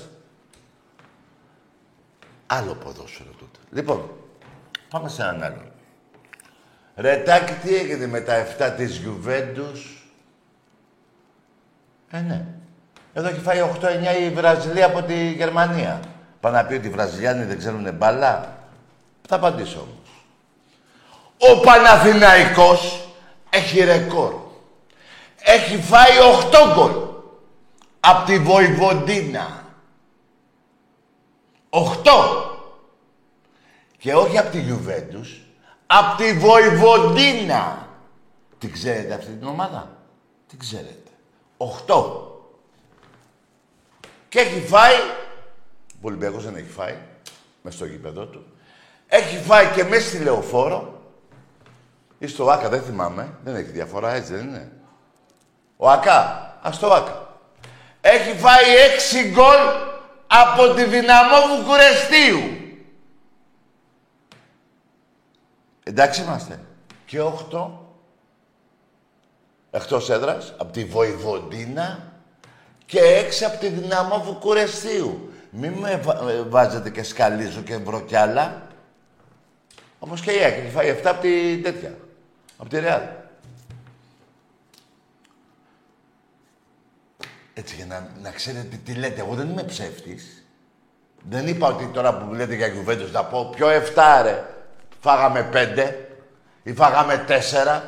Άλλο 2.46 2.74
ποδόσφαιρο 2.74 3.30
τότε. 3.30 3.60
Λοιπόν, 3.72 4.10
πάμε 4.90 5.10
σε 5.10 5.22
έναν 5.22 5.44
άλλο. 5.44 5.72
Ρετάκι, 6.96 7.54
τι 7.54 7.76
έγινε 7.76 8.08
με 8.08 8.22
τα 8.22 8.34
7 8.34 8.74
της 8.78 8.98
Γιουβέντους; 8.98 10.10
Ε, 12.10 12.20
ναι. 12.20 12.46
Εδώ 13.14 13.28
έχει 13.28 13.40
φάει 13.40 13.60
8-9 13.62 14.22
η 14.22 14.30
Βραζιλία 14.30 14.86
από 14.86 15.02
τη 15.02 15.32
Γερμανία. 15.32 16.00
Πάνε 16.46 16.58
να 16.58 16.66
πει 16.66 16.74
ότι 16.74 16.88
οι 16.88 16.90
Βραζιλιάνοι 16.90 17.44
δεν 17.44 17.58
ξέρουν 17.58 17.94
μπάλα. 17.94 18.58
Θα 19.28 19.36
απαντήσω 19.36 19.80
όμως. 19.80 20.26
Ο 21.38 21.60
Παναθηναϊκός 21.60 23.10
έχει 23.50 23.84
ρεκόρ. 23.84 24.34
Έχει 25.38 25.78
φάει 25.78 26.12
8 26.52 26.74
γκολ 26.76 26.92
από 28.00 28.26
τη 28.26 28.40
Βοηβοντίνα. 28.40 29.64
8. 31.70 31.82
Και 33.98 34.16
όχι 34.16 34.38
από 34.38 34.50
τη 34.50 34.60
Γιουβέντους, 34.60 35.42
από 35.88 36.18
τη 36.18 36.34
Βοηβοντίνα. 36.34 37.88
Την 38.58 38.72
ξέρετε 38.72 39.14
αυτή 39.14 39.32
την 39.32 39.48
ομάδα; 39.48 39.90
Την 40.48 40.60
ξέρετε. 40.60 41.12
8. 41.58 42.06
Και 44.30 44.40
έχει 44.40 44.62
φάει, 44.68 44.96
ο 46.06 46.08
Ολυμπιακός 46.08 46.44
δεν 46.44 46.56
έχει 46.56 46.70
φάει, 46.70 46.98
μέσα 47.62 47.78
στο 47.78 47.86
γήπεδο 47.86 48.26
του. 48.26 48.46
Έχει 49.08 49.38
φάει 49.38 49.68
και 49.76 49.84
μέσα 49.84 50.08
στη 50.08 50.18
Λεωφόρο. 50.18 51.02
Ή 52.18 52.28
στο 52.28 52.50
Άκα, 52.50 52.70
δεν 52.70 52.82
θυμάμαι. 52.82 53.38
Δεν 53.44 53.56
έχει 53.56 53.72
διαφορά, 53.72 54.14
έτσι 54.14 54.34
δεν 54.34 54.48
είναι. 54.48 54.72
Ο 55.78 55.90
Ακά, 55.90 56.58
ας 56.62 56.80
το 56.80 56.94
Άκα. 56.94 57.38
Έχει 58.02 58.38
φάει 58.38 58.76
έξι 58.76 59.30
γκολ 59.30 59.58
από 60.28 60.74
τη 60.74 60.84
δυναμό 60.84 61.36
Βουκουρεστίου. 61.56 62.40
Εντάξει 65.84 66.22
είμαστε. 66.22 66.60
Και 67.06 67.22
οχτώ 67.22 67.96
εκτός 69.72 70.10
έδρας, 70.10 70.54
από 70.58 70.72
τη 70.72 70.86
Βοηβοντίνα 70.86 72.12
και 72.86 73.00
έξι 73.00 73.46
από 73.46 73.58
τη 73.58 73.68
δυναμό 73.68 74.24
Βουκουρεστίου. 74.24 75.30
Μην 75.58 75.74
με 75.74 76.02
ε, 76.30 76.42
βάζετε 76.42 76.90
και 76.90 77.04
σκαλίζω 77.04 77.62
και 77.62 77.78
βρω 77.78 78.02
κι 78.02 78.16
άλλα. 78.16 78.68
Όπως 80.00 80.22
και 80.22 80.32
η 80.32 80.38
Έχει 80.38 80.70
φάει 80.70 81.00
7 81.04 81.06
από 81.06 81.22
τη 81.22 81.58
τέτοια. 81.58 81.98
Από 82.58 82.70
τη 82.70 82.80
Ρεάλ. 82.80 83.02
Έτσι 87.54 87.76
για 87.76 87.86
να, 87.86 88.10
να 88.22 88.32
ξέρετε 88.32 88.76
τι 88.86 88.94
λέτε. 88.94 89.22
Εγώ 89.22 89.36
δεν 89.36 89.50
είμαι 89.50 89.64
ψεύτης. 89.64 90.46
Δεν 91.30 91.48
είπα 91.48 91.68
ότι 91.68 91.88
τώρα 91.88 92.18
που 92.18 92.34
λέτε 92.34 92.56
για 92.56 92.68
Γιουβέντος 92.68 93.12
να 93.12 93.26
πω 93.26 93.50
πιο 93.56 93.68
7 93.68 94.22
ρε. 94.24 94.44
Φάγαμε 95.00 95.50
5 95.54 95.94
ή 96.64 96.74
φάγαμε 96.74 97.26
4. 97.28 97.82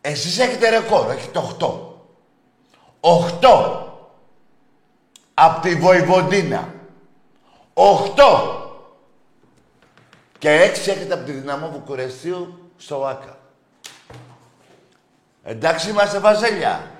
Εσείς 0.00 0.38
έχετε 0.38 0.68
ρεκόρ, 0.68 1.10
έχετε 1.10 1.38
8. 1.58 1.92
8 3.00 3.93
από 5.34 5.60
τη 5.60 5.74
Βοηβοντίνα. 5.74 6.74
8 7.74 7.84
και 10.38 10.70
6 10.74 10.88
έχετε 10.88 11.14
από 11.14 11.24
τη 11.24 11.32
δυναμό 11.32 11.70
Βουκουρεστίου 11.70 12.70
στο 12.76 13.06
ΆΚΑ. 13.06 13.38
Εντάξει 15.42 15.90
είμαστε 15.90 16.18
βαζέλια. 16.18 16.90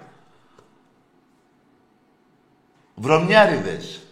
Βρωμιάριδες. 2.94 4.02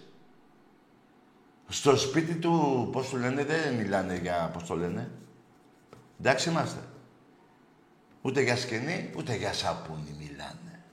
Στο 1.68 1.96
σπίτι 1.96 2.34
του, 2.34 2.88
πώς 2.92 3.10
το 3.10 3.16
λένε, 3.16 3.44
δεν 3.44 3.74
μιλάνε 3.74 4.16
για, 4.16 4.50
πώς 4.52 4.64
το 4.64 4.76
λένε. 4.76 5.10
Εντάξει 6.20 6.48
είμαστε. 6.48 6.80
Ούτε 8.22 8.40
για 8.40 8.56
σκηνή, 8.56 9.10
ούτε 9.16 9.34
για 9.34 9.52
σαπούνι 9.52 10.16
μιλάνε. 10.18 10.84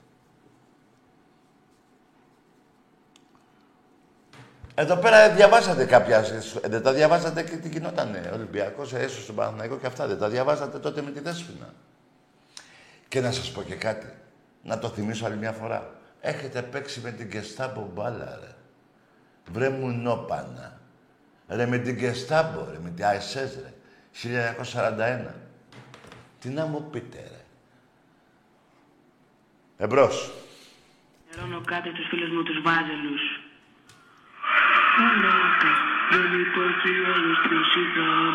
Εδώ 4.80 4.96
πέρα 4.98 5.30
διαβάσατε 5.30 5.86
κάποια, 5.86 6.24
δεν 6.64 6.82
τα 6.84 6.94
διαβάσατε 6.94 7.44
και 7.44 7.56
τι 7.56 7.70
γινότανε. 7.70 8.32
Ολυμπιακός, 8.34 8.94
έσω 8.94 9.22
στον 9.22 9.36
Παναθηναϊκό 9.36 9.78
και 9.78 9.86
αυτά. 9.86 10.08
Δεν 10.08 10.18
τα 10.18 10.30
διαβάσατε 10.30 10.80
τότε 10.80 11.02
με 11.02 11.12
τη 11.12 11.20
Δέσποινα. 11.20 11.74
Και 13.08 13.22
να 13.22 13.32
σας 13.32 13.52
πω 13.52 13.62
και 13.62 13.76
κάτι. 13.76 14.14
Να 14.64 14.80
το 14.80 14.90
θυμίσω 14.90 15.26
άλλη 15.26 15.36
μια 15.36 15.52
φορά. 15.52 15.96
Έχετε 16.22 16.62
παίξει 16.62 17.00
με 17.00 17.12
την 17.12 17.28
Γκεστάμπο 17.28 17.92
μπάλα, 17.94 18.40
ρε. 18.42 18.56
Βρε 19.52 19.70
μου 19.70 19.90
νόπανα. 19.90 20.80
Ρε 21.48 21.66
με 21.66 21.78
την 21.78 21.96
Γκεστάμπο, 21.96 22.68
ρε, 22.72 22.78
με 22.84 22.90
την 22.90 23.06
ΑΕΣΕΣ, 23.06 23.56
ρε. 23.56 23.74
1941. 24.12 25.34
Τι 26.40 26.50
να 26.50 26.66
μου 26.66 26.90
πείτε, 26.92 27.18
ρε. 27.18 27.44
Εμπρός. 29.78 30.32
Ερώνω 31.36 31.62
κάτι 31.66 31.92
τους 31.92 32.08
φίλους 32.08 32.30
μου 32.30 32.44
τους 32.44 32.62
βάζελους. 32.62 33.39
Δεν 36.14 36.30
υπάρχει 36.46 36.92
άλλος 37.14 37.38
ποιος 37.46 37.72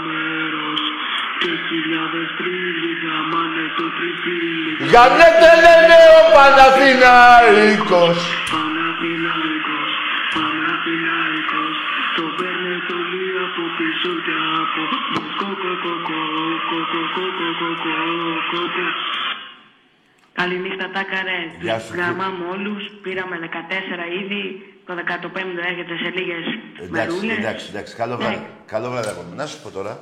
μέρος 0.07 0.83
και 1.41 1.51
χιλιάδες 1.67 2.29
τρίλοι 2.39 2.93
γαμάνε 3.03 3.67
το 3.77 3.87
τριφύλι. 3.97 4.73
Γιαννέτε 4.91 5.51
λένε 5.65 5.99
ο 6.19 6.21
Παναθηναϊκός. 6.35 8.19
Παναθηναϊκός, 8.53 9.91
Παναθηναϊκός 10.37 11.77
Το 12.17 12.25
παίρνε 12.37 12.75
το 12.89 12.97
λί 13.11 13.27
από 13.47 13.63
πίσω 13.77 14.11
και 14.27 14.37
από 14.63 14.83
Καληνύχτα 20.39 20.87
τα 20.97 21.03
καρέ. 21.13 21.41
Γεια 21.61 21.79
σου, 21.79 21.95
Γραμμά 21.95 22.29
με 22.39 22.45
όλους. 22.55 22.83
Πήραμε 23.03 23.37
14 23.39 24.05
ήδη. 24.23 24.74
Το 24.87 24.95
15ο 24.95 25.59
έρχεται 25.69 25.97
σε 25.97 26.09
λίγες 26.11 26.45
Εντάξει, 26.81 26.91
μερούλες. 26.91 27.37
εντάξει, 27.39 27.67
εντάξει. 27.71 27.95
Καλό 27.95 28.17
Ναι. 28.17 28.25
βράδυ. 28.25 28.47
Καλό 28.67 28.91
βράδυ 28.91 29.09
ακόμα. 29.09 29.35
Να 29.35 29.47
σου 29.47 29.63
πω 29.63 29.71
τώρα. 29.71 30.01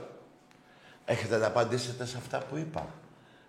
Έχετε 1.04 1.36
να 1.36 1.46
απαντήσετε 1.46 2.06
σε 2.06 2.16
αυτά 2.16 2.38
που 2.38 2.56
είπα. 2.56 2.86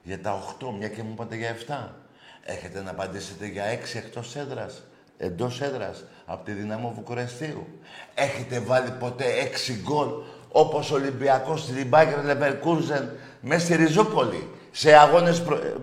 Για 0.04 0.20
τα 0.22 0.32
8, 0.32 0.72
μια 0.78 0.88
και 0.88 1.04
μου 1.04 1.12
είπατε 1.14 1.36
για 1.36 1.50
7. 1.50 1.96
Έχετε 2.44 2.82
να 2.82 2.90
απαντήσετε 2.92 3.46
για 3.46 3.64
6 3.66 3.98
εκτός 3.98 4.36
έδρας. 4.36 4.84
Εντός 5.18 5.62
έδρας. 5.62 6.04
Από 6.26 6.46
τη 6.46 6.52
δυναμό 6.52 6.92
Βουκουρεστίου. 6.96 7.68
Έχετε 8.16 8.60
βάλει 8.60 8.92
ποτέ 9.00 9.26
6 9.42 9.74
γκολ 9.84 10.08
όπως 10.52 10.92
ο 10.92 10.96
Ολυμπιακός 10.96 11.62
στην 11.62 11.88
Μπάγκερ 11.88 12.24
Λεβερκούρζεν 12.24 13.12
μέσα 13.42 13.66
στη 13.66 13.76
Ριζούπολη. 13.76 14.50
Σε 14.72 14.94
αγώνες 14.96 15.44
προ... 15.44 15.56
ε, 15.56 15.74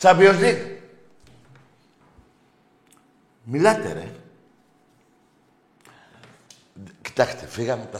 Champions 0.00 0.40
League. 0.42 0.66
Μιλάτε 3.44 3.92
ρε. 3.92 4.06
Κοιτάξτε, 7.06 7.46
φύγαμε 7.46 7.84
τα 7.84 7.98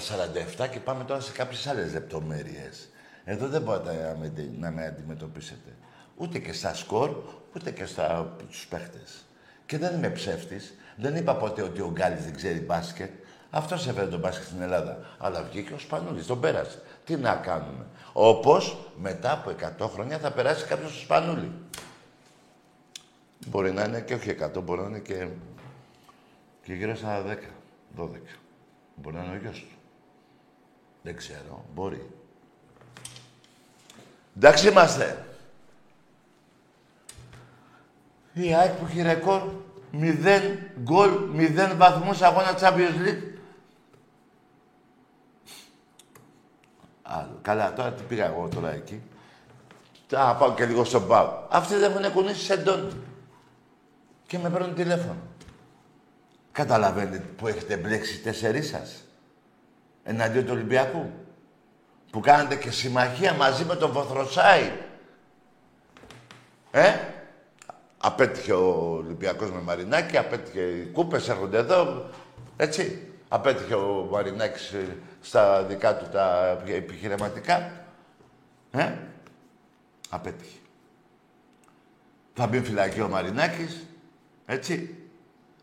47 0.64 0.68
και 0.70 0.80
πάμε 0.80 1.04
τώρα 1.04 1.20
σε 1.20 1.32
κάποιες 1.32 1.66
άλλες 1.66 1.92
λεπτομέρειες. 1.92 2.88
Εδώ 3.24 3.48
δεν 3.48 3.62
μπορείτε 3.62 3.92
να 3.92 4.16
με, 4.18 4.50
να 4.58 4.70
με 4.70 4.86
αντιμετωπίσετε. 4.86 5.76
Ούτε 6.16 6.38
και 6.38 6.52
στα 6.52 6.74
σκορ, 6.74 7.22
ούτε 7.56 7.70
και 7.70 7.84
στα 7.84 8.36
τους 8.48 8.66
παίχτες. 8.66 9.24
Και 9.66 9.78
δεν 9.78 9.94
είμαι 9.94 10.10
ψεύτης. 10.10 10.74
Δεν 10.96 11.16
είπα 11.16 11.36
ποτέ 11.36 11.62
ότι 11.62 11.80
ο 11.80 11.90
Γκάλης 11.92 12.24
δεν 12.24 12.34
ξέρει 12.34 12.58
μπάσκετ. 12.58 13.10
Αυτός 13.50 13.86
έφερε 13.86 14.06
τον 14.06 14.18
μπάσκετ 14.18 14.46
στην 14.46 14.62
Ελλάδα. 14.62 14.98
Αλλά 15.18 15.42
βγήκε 15.42 15.72
ο 15.72 15.78
Σπανούλης, 15.78 16.26
τον 16.26 16.40
πέρασε. 16.40 16.82
Τι 17.04 17.16
να 17.16 17.34
κάνουμε. 17.34 17.86
Όπως 18.12 18.90
μετά 18.96 19.32
από 19.32 19.50
100 19.78 19.88
χρόνια 19.88 20.18
θα 20.18 20.32
περάσει 20.32 20.64
κάποιος 20.66 20.90
στο 20.90 21.00
Σπανούλη. 21.00 21.52
Μπορεί 23.46 23.72
να 23.72 23.84
είναι 23.84 24.00
και 24.00 24.14
όχι 24.14 24.36
100, 24.56 24.62
μπορεί 24.62 24.80
να 24.80 24.86
είναι 24.86 24.98
και, 24.98 25.28
και 26.62 26.72
γύρω 26.72 26.96
στα 26.96 27.24
10, 27.96 28.00
12. 28.00 28.06
Μπορεί 28.96 29.16
να 29.16 29.22
είναι 29.22 29.34
ο 29.34 29.38
γιος 29.38 29.58
του. 29.58 29.76
Δεν 31.02 31.16
ξέρω. 31.16 31.64
Μπορεί. 31.74 32.10
Εντάξει 34.36 34.68
είμαστε. 34.68 35.26
Η 38.32 38.54
ΑΕΚ 38.54 38.72
που 38.72 38.86
έχει 38.88 39.02
ρεκόρ 39.02 39.42
0 39.92 40.58
γκολ, 40.82 41.10
0 41.36 41.74
βαθμούς 41.76 42.22
αγώνα 42.22 42.58
Champions 42.60 43.06
League. 43.06 43.22
Άλλο. 47.02 47.38
Καλά, 47.42 47.72
τώρα 47.72 47.92
τι 47.92 48.02
πήγα 48.02 48.26
εγώ 48.26 48.48
τώρα 48.48 48.72
εκεί. 48.72 49.02
Θα 50.08 50.36
πάω 50.38 50.54
και 50.54 50.66
λίγο 50.66 50.84
στον 50.84 51.06
Πάο. 51.06 51.46
Αυτοί 51.48 51.74
δεν 51.74 51.92
έχουν 51.92 52.12
κουνήσει 52.12 52.44
σεντόνι. 52.44 52.92
Και 54.26 54.38
με 54.38 54.50
παίρνουν 54.50 54.74
τηλέφωνο. 54.74 55.20
Καταλαβαίνετε 56.56 57.18
που 57.36 57.46
έχετε 57.46 57.76
μπλέξει 57.76 58.14
οι 58.14 58.18
τέσσερις 58.18 58.68
σας. 58.68 59.04
Εναντίον 60.04 60.44
του 60.44 60.52
Ολυμπιακού. 60.52 61.10
Που 62.10 62.20
κάνετε 62.20 62.56
και 62.56 62.70
συμμαχία 62.70 63.32
μαζί 63.32 63.64
με 63.64 63.76
τον 63.76 63.90
Βοθροσάη. 63.90 64.72
Ε, 66.70 66.94
απέτυχε 67.98 68.52
ο 68.52 68.94
Ολυμπιακός 68.96 69.50
με 69.50 69.60
Μαρινάκη, 69.60 70.16
απέτυχε 70.16 70.60
οι 70.60 70.86
κούπες 70.86 71.28
έρχονται 71.28 71.58
εδώ, 71.58 72.10
έτσι. 72.56 73.12
Απέτυχε 73.28 73.74
ο 73.74 74.08
Μαρινάκης 74.10 74.72
ε, 74.72 74.96
στα 75.20 75.62
δικά 75.62 75.96
του 75.96 76.08
τα 76.12 76.58
επιχειρηματικά. 76.66 77.84
Ε, 78.70 78.92
απέτυχε. 80.08 80.58
Θα 82.34 82.46
μπει 82.46 82.60
φυλακή 82.60 83.00
ο 83.00 83.08
Μαρινάκης, 83.08 83.86
έτσι. 84.46 85.05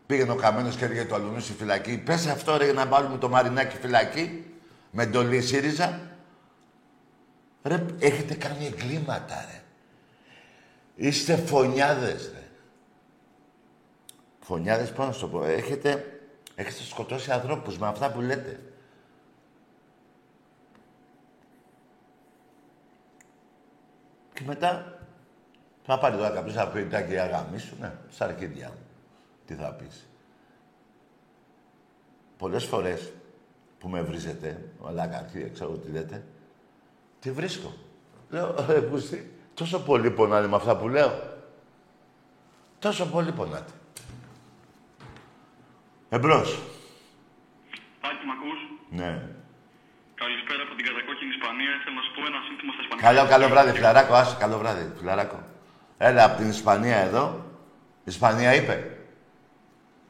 Πήγαινε 0.06 0.32
ο 0.32 0.34
Καμένος 0.34 0.76
και 0.76 0.84
έλεγε 0.84 1.04
το 1.04 1.14
αλουνού 1.14 1.40
στη 1.40 1.52
φυλακή. 1.52 1.98
Πες 1.98 2.26
αυτό 2.26 2.56
ρε 2.56 2.72
να 2.72 2.86
βάλουμε 2.86 3.18
το 3.18 3.28
Μαρινάκη 3.28 3.76
φυλακή. 3.76 4.44
Με 4.90 5.02
εντολή 5.02 5.42
ΣΥΡΙΖΑ. 5.42 6.00
Ρε, 7.62 7.84
έχετε 7.98 8.34
κάνει 8.34 8.66
εγκλήματα, 8.66 9.44
ρε. 9.50 9.62
Είστε 10.94 11.36
φωνιάδες, 11.36 12.30
ρε. 12.34 12.42
Φωνιάδες, 14.40 14.92
πάνω 14.92 15.12
στο 15.12 15.28
πω. 15.28 15.44
Έχετε, 15.44 16.20
έχετε 16.54 16.82
σκοτώσει 16.82 17.30
ανθρώπους 17.30 17.78
με 17.78 17.86
αυτά 17.86 18.10
που 18.10 18.20
λέτε. 18.20 18.60
Και 24.32 24.42
μετά 24.46 24.98
θα 25.84 25.98
πάρει 25.98 26.16
τώρα 26.16 26.30
κάποιος 26.30 26.54
να 26.54 26.68
πει 26.68 26.84
τα 26.84 27.02
και 27.02 27.20
αγαμίσου, 27.20 27.76
ναι, 27.80 27.92
στα 28.10 28.24
αρχίδια 28.24 28.68
μου. 28.68 28.83
Τι 29.46 29.54
θα 29.54 29.72
πεις. 29.72 30.08
Πολλές 32.38 32.64
φορές 32.64 33.12
που 33.78 33.88
με 33.88 34.02
βρίζετε, 34.02 34.68
όλα 34.78 35.06
κάτι, 35.06 35.50
ξέρω 35.52 35.70
τι 35.70 35.90
λέτε, 35.90 36.24
τι 37.20 37.32
βρίσκω. 37.32 37.72
Λέω, 38.30 38.54
ρε 38.68 38.80
Πούστη, 38.80 39.32
τόσο 39.54 39.80
πολύ 39.80 40.10
πονάτε 40.10 40.46
με 40.46 40.56
αυτά 40.56 40.76
που 40.76 40.88
λέω. 40.88 41.32
Τόσο 42.78 43.06
πολύ 43.06 43.32
πονάτε. 43.32 43.72
Εμπρός. 46.08 46.62
Άκη, 48.00 48.26
μ' 48.26 48.30
ακούς; 48.30 48.58
Ναι. 48.90 49.28
Καλησπέρα 50.14 50.62
από 50.62 50.74
την 50.74 50.84
κατακόκκινη 50.84 51.30
Ισπανία. 51.30 51.70
Θέλω 51.84 51.96
να 51.96 52.02
σου 52.02 52.12
πω 52.14 52.20
ένα 52.26 52.40
σύνθημα 52.48 52.72
στα 52.72 52.82
Ισπανικά. 52.82 53.06
Καλό, 53.06 53.28
καλό 53.28 53.48
βράδυ, 53.48 53.72
φιλαράκο. 53.72 54.14
Άσε, 54.14 54.36
καλό 54.38 54.58
βράδυ, 54.58 54.92
φιλαράκο. 54.98 55.42
Έλα 55.98 56.24
από 56.24 56.36
την 56.38 56.48
Ισπανία 56.48 56.96
εδώ. 56.96 57.44
Ισπανία 58.04 58.54
είπε. 58.54 58.93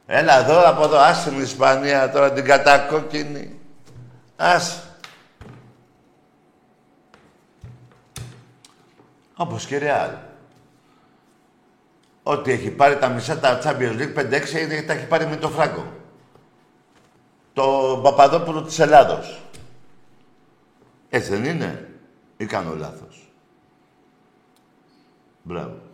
Έλα 0.05 0.39
εδώ, 0.43 0.69
από 0.69 0.83
εδώ. 0.83 0.97
Άσε 0.97 1.29
την 1.29 1.41
Ισπανία 1.41 2.11
τώρα, 2.11 2.33
την 2.33 2.45
κατακόκκινη. 2.45 3.59
Άσε. 4.35 4.79
Όπως 9.35 9.65
και 9.65 9.77
Ρεάλ. 9.77 10.11
Ό,τι 12.23 12.51
έχει 12.51 12.69
πάρει 12.69 12.97
τα 12.97 13.07
μισά 13.07 13.39
τα 13.39 13.59
Champions 13.63 13.97
League 13.99 14.15
5-6 14.15 14.85
τα 14.87 14.93
έχει 14.93 15.07
πάρει 15.07 15.25
με 15.27 15.35
το 15.35 15.49
Φράγκο. 15.49 15.85
Το 17.53 17.99
Παπαδόπουλο 18.03 18.61
της 18.61 18.79
Ελλάδος. 18.79 19.41
Έτσι 21.09 21.29
δεν 21.29 21.45
είναι; 21.45 21.89
Ή 22.37 22.45
κάνω 22.45 22.75
λάθος; 22.75 23.31
Μπράβο. 25.43 25.84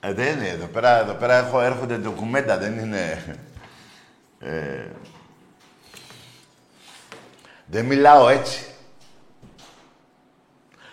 Ε, 0.00 0.12
δεν 0.12 0.36
είναι. 0.36 0.48
Εδώ 0.48 0.66
πέρα, 0.66 0.98
εδώ 1.00 1.14
πέρα 1.14 1.34
έχω, 1.34 1.60
έρχονται 1.60 1.96
ντοκουμέντα, 1.96 2.58
δεν 2.58 2.78
είναι... 2.78 3.24
Ε, 4.40 4.86
δεν 7.66 7.84
μιλάω 7.84 8.28
έτσι. 8.28 8.64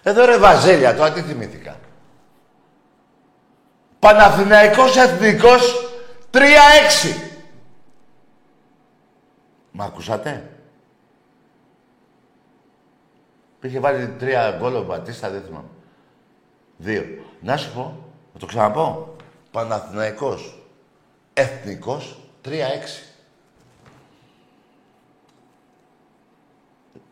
Εδώ 0.04 0.26
ρε 0.26 0.38
Βαζέλια, 0.38 0.96
τώρα 0.96 1.12
τι 1.12 1.22
θυμήθηκα. 1.22 1.80
Παναθηναϊκός 4.00 4.98
Εθνικός 4.98 5.90
3-6. 6.32 6.40
Μ' 9.72 9.82
ακούσατε; 9.82 10.50
Είχε 13.62 13.80
βάλει 13.80 14.08
τρία 14.08 14.58
γκολ 14.60 14.76
ο 14.76 14.84
Μπατίστα, 14.84 15.30
δεν 15.30 15.42
θυμάμαι. 15.42 15.68
Δύο. 16.78 17.04
Να 17.42 17.58
σου 17.58 17.74
πω, 17.74 18.03
να 18.34 18.40
το 18.40 18.46
ξαναπώ. 18.46 19.16
Παναθηναϊκός 19.52 20.58
Εθνικός 21.34 22.20
3-6. 22.46 22.50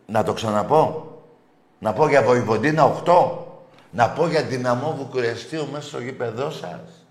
Να 0.05 0.23
το 0.23 0.33
ξαναπώ. 0.33 1.05
Να 1.79 1.93
πω 1.93 2.07
για 2.07 2.23
Βοηβοντίνα 2.23 3.01
8. 3.05 3.37
Να 3.91 4.09
πω 4.09 4.27
για 4.27 4.43
δυναμό 4.43 4.95
Βουκουρεστίου 4.95 5.67
μέσα 5.71 5.87
στο 5.87 5.99
γήπεδό 5.99 6.51
σας. 6.51 7.05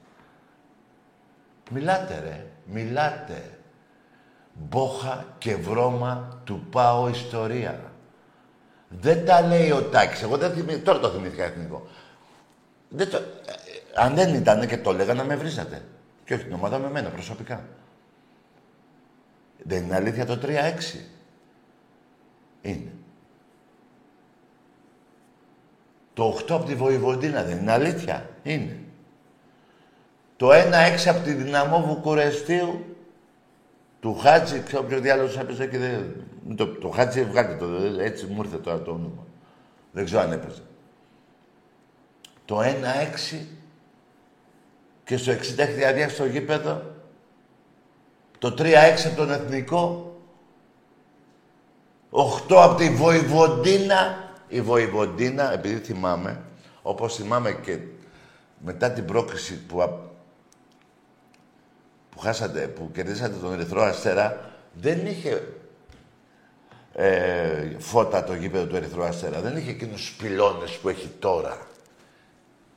Μιλάτε 1.71 2.21
ρε. 2.21 2.47
Μιλάτε. 2.65 3.59
Μπόχα 4.53 5.25
και 5.39 5.57
βρώμα 5.57 6.41
του 6.45 6.67
πάω 6.71 7.09
ιστορία. 7.09 7.93
Δεν 8.89 9.25
τα 9.25 9.41
λέει 9.41 9.71
ο 9.71 9.83
Τάκης. 9.83 10.23
Εγώ 10.23 10.37
δεν 10.37 10.53
θυμήθηκα. 10.53 10.83
Τώρα 10.83 10.99
το 10.99 11.09
θυμήθηκα 11.09 11.45
εθνικό. 11.45 11.87
Δεν 12.89 13.11
το... 13.11 13.21
ε, 13.95 14.03
Αν 14.03 14.15
δεν 14.15 14.35
ήταν 14.35 14.67
και 14.67 14.79
το 14.79 14.91
έλεγα 14.91 15.15
να 15.15 15.25
με 15.25 15.37
βρίζατε. 15.37 15.83
Και 16.25 16.35
όχι 16.35 16.45
την 16.45 16.53
ομάδα 16.53 16.79
με 16.79 16.91
μένα 16.91 17.09
προσωπικά. 17.09 17.65
Δεν 19.63 19.83
είναι 19.83 19.95
αλήθεια 19.95 20.27
το 20.27 20.39
3-6. 20.43 20.47
Είναι. 22.63 22.93
Το 26.15 26.39
8 26.49 26.51
από 26.51 26.65
τη 26.65 26.75
Βοηβοντίνα 26.75 27.43
δεν 27.43 27.59
είναι 27.59 27.73
αλήθεια. 27.73 28.31
Είναι. 28.43 28.79
Το 30.37 30.49
1-6 30.51 30.55
από 31.09 31.25
τη 31.25 31.33
Δυναμό 31.33 31.81
Βουκουρεστίου 31.81 32.85
του 34.01 34.15
Χάτζη, 34.15 34.63
ξέρω 34.63 34.83
ποιος 34.83 35.01
διάλογος 35.01 35.39
έπαιζε 35.39 35.67
και 35.67 35.79
δεν... 35.79 36.15
Το, 36.57 36.67
το 36.67 36.89
Χάτζη 36.89 37.25
βγάλτε 37.25 37.57
το, 37.57 37.67
έτσι 38.01 38.27
μου 38.27 38.43
ήρθε 38.43 38.57
τώρα 38.57 38.83
το 38.83 38.91
όνομα. 38.91 39.27
Δεν 39.93 40.05
ξέρω 40.05 40.21
αν 40.21 40.33
έπαιζε. 40.33 40.63
Το 42.45 42.61
1-6 42.61 42.65
και 45.11 45.17
στο 45.17 45.33
60 45.33 45.37
χιλιάδια 45.67 46.09
στο 46.09 46.25
γήπεδο. 46.27 46.83
Το 48.39 48.55
3-6 48.59 48.75
από 49.07 49.17
τον 49.17 49.31
Εθνικό. 49.31 50.15
8 52.11 52.55
από 52.57 52.75
τη 52.75 52.91
Βοηβοντίνα. 52.91 54.31
Η 54.49 54.61
Βοηβοντίνα, 54.61 55.53
επειδή 55.53 55.79
θυμάμαι, 55.79 56.41
όπως 56.83 57.15
θυμάμαι 57.15 57.53
και 57.53 57.79
μετά 58.59 58.91
την 58.91 59.05
πρόκληση 59.05 59.59
που, 59.59 59.83
α- 59.83 59.99
που 62.11 62.19
χάσατε, 62.19 62.67
που 62.67 62.91
κερδίσατε 62.93 63.37
τον 63.37 63.53
Ερυθρό 63.53 63.83
Αστέρα, 63.83 64.51
δεν 64.73 65.07
είχε 65.07 65.55
ε, 66.95 67.77
φώτα 67.79 68.25
το 68.25 68.35
γήπεδο 68.35 68.67
του 68.67 68.77
Ερυθρού 68.77 69.03
Αστέρα. 69.03 69.41
Δεν 69.41 69.57
είχε 69.57 69.71
εκείνους 69.71 70.01
τους 70.01 70.13
πυλώνες 70.13 70.71
που 70.71 70.89
έχει 70.89 71.09
τώρα. 71.19 71.59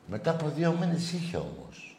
Μετά 0.05 0.31
από 0.31 0.51
δύο 0.55 0.77
μήνες 0.79 1.11
είχε 1.11 1.37
όμως. 1.37 1.92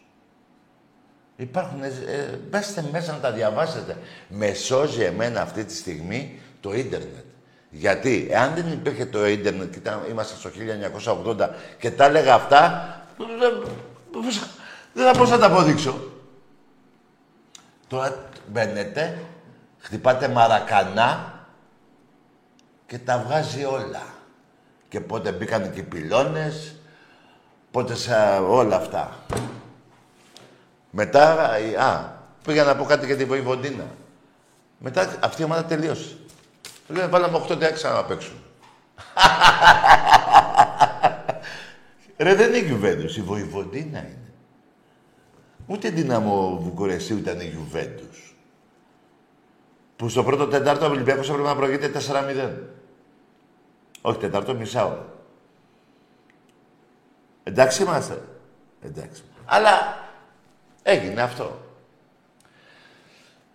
Υπάρχουν, 1.36 1.82
ε, 1.82 1.86
ε, 1.86 2.38
μπέστε 2.50 2.84
μέσα 2.92 3.12
να 3.12 3.18
τα 3.18 3.32
διαβάσετε. 3.32 3.96
Με 4.28 4.52
σώζει 4.52 5.02
εμένα 5.02 5.40
αυτή 5.40 5.64
τη 5.64 5.74
στιγμή 5.74 6.40
το 6.60 6.74
ίντερνετ. 6.74 7.24
Γιατί, 7.70 8.26
εάν 8.30 8.54
δεν 8.54 8.72
υπήρχε 8.72 9.06
το 9.06 9.26
ίντερνετ 9.26 9.72
και 9.72 9.78
ήταν, 9.78 10.00
είμαστε 10.10 10.36
στο 10.36 10.50
1980 11.24 11.48
και 11.78 11.90
τα 11.90 12.04
έλεγα 12.04 12.34
αυτά, 12.34 12.88
δεν, 13.18 13.72
δεν 14.92 15.04
θα 15.12 15.18
πώς 15.18 15.30
να 15.30 15.38
τα 15.38 15.46
αποδείξω. 15.46 16.12
Τώρα 17.88 18.28
μπαίνετε, 18.46 19.18
χτυπάτε 19.78 20.28
μαρακανά 20.28 21.32
και 22.86 22.98
τα 22.98 23.24
βγάζει 23.26 23.64
όλα. 23.64 24.02
Και 24.88 25.00
πότε 25.00 25.32
μπήκαν 25.32 25.72
και 25.72 25.80
οι 25.80 25.82
πυλώνες, 25.82 26.74
πότε 27.70 27.94
σε 27.94 28.14
όλα 28.48 28.76
αυτά. 28.76 29.16
Μετά, 30.96 31.58
η- 31.58 31.74
α, 31.74 32.18
πήγα 32.44 32.64
να 32.64 32.76
πω 32.76 32.84
κάτι 32.84 33.06
για 33.06 33.16
τη 33.16 33.24
Βοηβοντίνα. 33.24 33.84
Μετά 34.78 35.16
αυτή 35.20 35.42
η 35.42 35.44
ομάδα 35.44 35.64
τελείωσε. 35.64 36.16
Λένε 36.88 37.06
βάλαμε 37.06 37.44
8 37.48 37.56
10 37.56 37.92
να 37.94 38.04
παίξουν. 38.04 38.36
Ρε 42.16 42.34
δεν 42.34 42.48
είναι 42.48 42.58
Γιουβέντους, 42.66 43.16
η 43.16 43.22
Βοηβοντίνα 43.22 43.98
είναι. 43.98 44.32
Ούτε 45.66 45.88
δυναμό 45.90 46.58
Βουκουρεσίου 46.62 47.16
ήταν 47.16 47.40
η 47.40 47.44
Γιουβέντους. 47.44 48.36
Που 49.96 50.08
στο 50.08 50.24
πρώτο 50.24 50.46
τετάρτο 50.46 50.86
ο 50.86 50.88
Ολυμπιακός 50.88 51.28
έπρεπε 51.28 51.48
να 51.48 51.56
προηγείται 51.56 51.88
4-0. 51.88 52.50
Όχι, 54.00 54.18
τέταρτο, 54.18 54.54
μισά 54.54 54.84
ώρα. 54.86 55.06
Εντάξει 57.42 57.82
είμαστε. 57.82 58.22
Εντάξει. 58.82 59.22
Αλλά 59.44 60.03
έγινε 60.86 61.22
αυτό. 61.22 61.58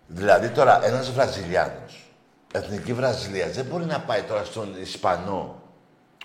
Δηλαδή 0.07 0.49
τώρα 0.49 0.86
ένας 0.86 1.11
Βραζιλιάνος, 1.11 2.11
εθνική 2.53 2.93
Βραζιλία, 2.93 3.47
δεν 3.47 3.65
μπορεί 3.65 3.86
να 3.86 3.99
πάει 3.99 4.21
τώρα 4.21 4.43
στον 4.43 4.75
Ισπανό. 4.82 5.61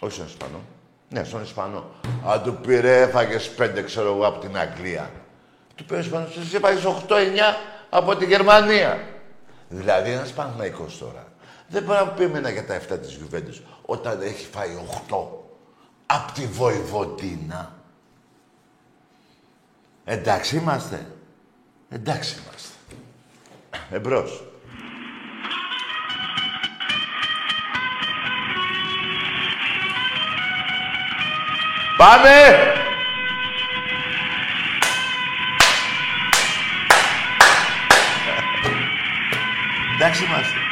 Όχι 0.00 0.14
στον 0.14 0.26
Ισπανό. 0.26 0.60
Ναι, 1.08 1.24
στον 1.24 1.42
Ισπανό. 1.42 1.84
Αν 2.26 2.42
του 2.42 2.54
πήρε, 2.54 3.00
έφαγες 3.00 3.50
πέντε, 3.50 3.82
ξέρω 3.82 4.12
εγώ, 4.12 4.26
από 4.26 4.38
την 4.38 4.58
Αγγλία. 4.58 5.10
Του 5.74 5.84
πήρε 5.84 6.00
Ισπανός, 6.00 6.36
εσύ 6.36 6.56
έφαγες 6.56 6.84
8-9 6.84 7.56
από 7.90 8.16
τη 8.16 8.24
Γερμανία. 8.24 8.98
Δηλαδή 9.68 10.10
ένας 10.10 10.32
Παναγικός 10.32 10.98
τώρα. 10.98 11.26
Δεν 11.68 11.82
μπορεί 11.82 11.98
να 11.98 12.08
πει 12.08 12.22
εμένα 12.22 12.50
για 12.50 12.66
τα 12.66 12.74
7 12.74 12.98
της 13.00 13.12
Γιουβέντους 13.12 13.62
όταν 13.82 14.22
έχει 14.22 14.46
φάει 14.52 14.70
8 15.08 15.16
από 16.06 16.32
τη 16.32 16.46
Βοηβοντίνα. 16.46 17.72
Εντάξει 20.04 20.56
είμαστε. 20.56 21.06
Εντάξει 21.88 22.36
είμαστε. 22.42 22.74
Εμπρός. 23.90 24.44
Πάμε! 31.96 32.30
Εντάξει 39.94 40.24
είμαστε. 40.24 40.63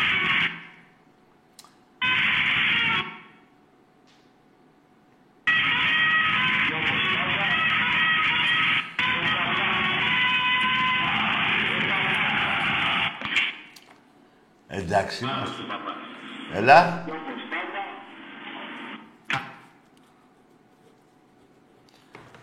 Εντάξει 15.13 15.25
είμαστε. 15.25 15.63
Έλα. 16.55 17.05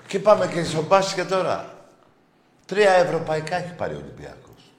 Και 0.08 0.20
πάμε 0.20 0.48
και 0.48 0.64
στο 0.64 0.84
μπάσκετ 0.84 1.30
τώρα. 1.30 1.74
Τρία 2.66 2.92
ευρωπαϊκά 2.92 3.56
έχει 3.56 3.74
πάρει 3.74 3.94
ο 3.94 3.98
Ολυμπιακός. 3.98 4.72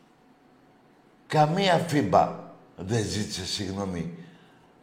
Καμία 1.26 1.78
φίμπα 1.78 2.38
δεν 2.76 3.04
ζήτησε 3.04 3.46
συγγνώμη 3.46 4.14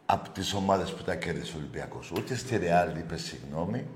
από 0.06 0.28
τις 0.28 0.54
ομάδες 0.54 0.92
που 0.92 1.02
τα 1.02 1.14
κέρδισε 1.14 1.56
ο 1.56 1.58
Ολυμπιακός. 1.58 2.10
Ούτε 2.10 2.34
στη 2.34 2.56
Ρεάλ 2.56 2.96
είπε 2.96 3.16
συγγνώμη, 3.16 3.86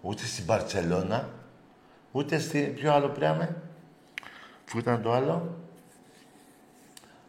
ούτε 0.00 0.24
στην 0.24 0.44
Μπαρτσελώνα, 0.44 1.28
ούτε 2.12 2.38
στη... 2.38 2.60
Ποιο 2.60 2.92
άλλο 2.92 3.08
πράγμα, 3.08 3.48
Πού 4.64 4.78
ήταν 4.78 5.02
το 5.02 5.12
άλλο; 5.12 5.58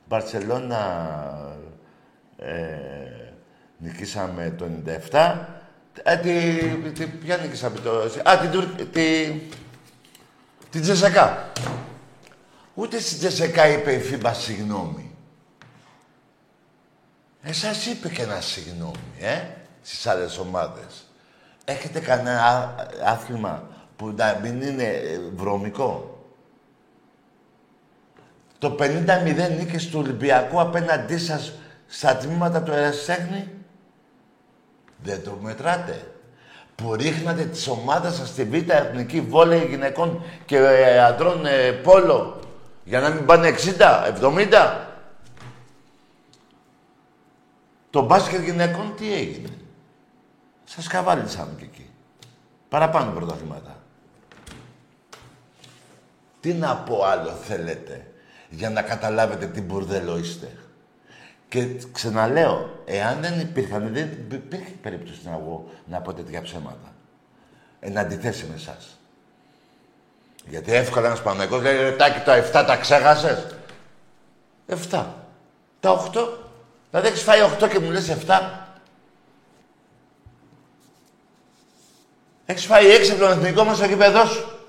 Μπαρτσελώνα 0.07 0.81
ε, 2.37 2.53
νικήσαμε 3.77 4.53
το 4.57 4.65
97. 5.11 5.35
Ε, 6.03 6.17
τι, 6.17 6.57
τι, 6.91 7.05
ποια 7.07 7.37
νικήσαμε 7.37 7.79
το... 7.79 7.91
Α, 8.29 8.37
την, 8.37 8.51
Τουρ- 8.51 8.81
τη, 8.91 9.31
την 10.69 10.81
ΤΣΣΚΑ. 10.81 11.51
Ούτε 12.73 12.99
στην 12.99 13.17
ΤΣΣΚΑ 13.17 13.67
είπε 13.67 13.91
η 13.93 13.99
FIBA 13.99 14.33
συγγνώμη. 14.33 15.15
Εσάς 17.43 17.85
είπε 17.85 18.09
και 18.09 18.21
ένα 18.21 18.41
συγγνώμη, 18.41 18.97
ε, 19.19 19.41
στις 19.81 20.07
άλλες 20.07 20.37
ομάδες. 20.37 21.07
Έχετε 21.65 21.99
κανένα 21.99 22.43
ά- 22.45 22.75
άθλημα 23.05 23.67
που 23.95 24.13
να 24.17 24.39
μην 24.41 24.61
είναι 24.61 24.83
ε, 24.83 25.19
βρώμικο; 25.35 26.12
Το 28.63 28.75
50-0 28.79 29.57
νίκες 29.57 29.89
του 29.89 29.99
Ολυμπιακού 29.99 30.59
απέναντί 30.59 31.17
σας 31.17 31.53
στα 31.87 32.17
τμήματα 32.17 32.63
του 32.63 32.71
Ερασιτέχνη. 32.71 33.47
Δεν 35.03 35.23
το 35.23 35.37
μετράτε. 35.41 36.11
Που 36.75 36.93
ρίχνατε 36.95 37.43
τις 37.43 37.67
ομάδες 37.67 38.13
σας 38.13 38.27
στη 38.27 38.43
Β' 38.43 38.69
Εθνική 38.69 39.21
Βόλεϊ 39.21 39.65
γυναικών 39.65 40.23
και 40.45 40.57
ε, 40.57 41.03
αντρών 41.03 41.45
ε, 41.45 41.71
πόλο 41.71 42.39
για 42.83 42.99
να 42.99 43.09
μην 43.09 43.25
πάνε 43.25 43.53
60, 43.77 44.21
70. 44.21 44.75
Το 47.89 48.01
μπάσκετ 48.05 48.43
γυναικών 48.43 48.93
τι 48.97 49.13
έγινε; 49.13 49.49
Σας 50.63 50.87
καβάλισαν 50.87 51.55
και 51.57 51.63
εκεί. 51.63 51.89
Παραπάνω 52.69 53.11
πρωταθλήματα. 53.11 53.79
Τι 56.39 56.53
να 56.53 56.75
πω 56.75 57.03
άλλο 57.03 57.29
θέλετε; 57.29 58.07
Για 58.55 58.69
να 58.69 58.81
καταλάβετε 58.81 59.45
τι 59.45 59.61
μπουρδέλο 59.61 60.17
είστε. 60.17 60.51
Και 61.49 61.67
ξαναλέω, 61.91 62.83
εάν 62.85 63.21
δεν 63.21 63.39
υπήρχαν, 63.39 63.93
δεν 63.93 64.09
υπήρχε 64.31 64.71
περίπτωση 64.81 65.19
να, 65.23 65.31
εγώ, 65.31 65.69
να 65.85 66.01
πω 66.01 66.13
τέτοια 66.13 66.41
ψέματα. 66.41 66.93
Εν 67.79 67.97
αντιθέσει 67.97 68.45
με 68.49 68.55
εσάς. 68.55 68.97
Γιατί 70.47 70.73
εύκολα 70.73 71.07
ένας 71.07 71.21
Παναγικός 71.21 71.61
λέει, 71.61 71.77
ρε 71.77 71.91
Τάκη, 71.91 72.19
τα 72.19 72.61
7 72.63 72.65
τα 72.67 72.77
ξέχασες. 72.77 73.45
7. 74.67 75.05
Τα 75.79 76.09
8. 76.13 76.27
Δηλαδή 76.89 77.07
έχεις 77.07 77.21
φάει 77.21 77.39
8 77.61 77.69
και 77.69 77.79
μου 77.79 77.91
λες 77.91 78.09
7. 78.09 78.15
Έχεις 82.45 82.65
φάει 82.65 82.85
6 82.85 83.09
από 83.09 83.19
τον 83.19 83.31
εθνικό 83.31 83.63
μας 83.63 83.77
στο 83.77 83.85
γήπεδό 83.85 84.25
σου. 84.25 84.62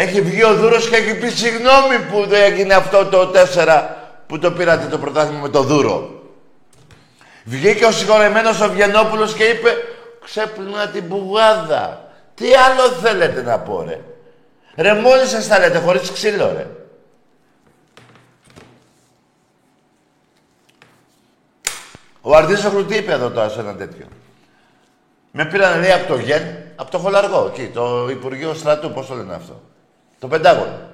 Έχει 0.00 0.20
βγει 0.20 0.44
ο 0.44 0.54
Δούρος 0.54 0.88
και 0.88 0.96
έχει 0.96 1.14
πει 1.14 1.28
συγγνώμη 1.28 1.98
που 2.10 2.26
δεν 2.26 2.42
έγινε 2.42 2.74
αυτό 2.74 3.06
το 3.06 3.30
4 3.54 3.88
που 4.26 4.38
το 4.38 4.52
πήρατε 4.52 4.86
το 4.86 4.98
πρωτάθλημα 4.98 5.40
με 5.40 5.48
το 5.48 5.62
Δούρο. 5.62 6.22
Βγήκε 7.44 7.84
ο 7.84 7.92
συγχωρεμένος 7.92 8.60
ο 8.60 8.68
Βιενόπουλος 8.68 9.34
και 9.34 9.44
είπε 9.44 9.70
ξέπλυνα 10.24 10.88
την 10.88 11.08
πουγάδα. 11.08 12.10
Τι 12.34 12.46
άλλο 12.54 12.90
θέλετε 12.90 13.42
να 13.42 13.58
πω 13.58 13.84
ρε; 13.88 14.00
Ρε 14.76 14.94
μόλις 14.94 15.28
σας 15.28 15.48
τα 15.48 15.58
λέτε 15.58 15.78
χωρίς 15.78 16.10
ξύλο 16.12 16.52
ρε. 16.56 16.66
Ο 22.20 22.36
Αρτίζογλου 22.36 22.84
τι 22.84 22.96
είπε 22.96 23.12
εδώ 23.12 23.30
τώρα 23.30 23.48
σε 23.48 23.60
ένα 23.60 23.74
τέτοιο. 23.74 24.06
Με 25.30 25.44
πήραν 25.44 25.80
λέει 25.80 25.92
από 25.92 26.06
το 26.06 26.18
ΓΕΝ, 26.18 26.56
από 26.76 26.90
το 26.90 26.98
Χολαργό, 26.98 27.52
εκεί, 27.52 27.70
το 27.74 28.08
Υπουργείο 28.10 28.54
Στρατού, 28.54 28.90
πώς 28.90 29.06
το 29.06 29.14
λένε 29.14 29.34
αυτό. 29.34 29.60
Το 30.18 30.28
Πεντάγωνο. 30.28 30.90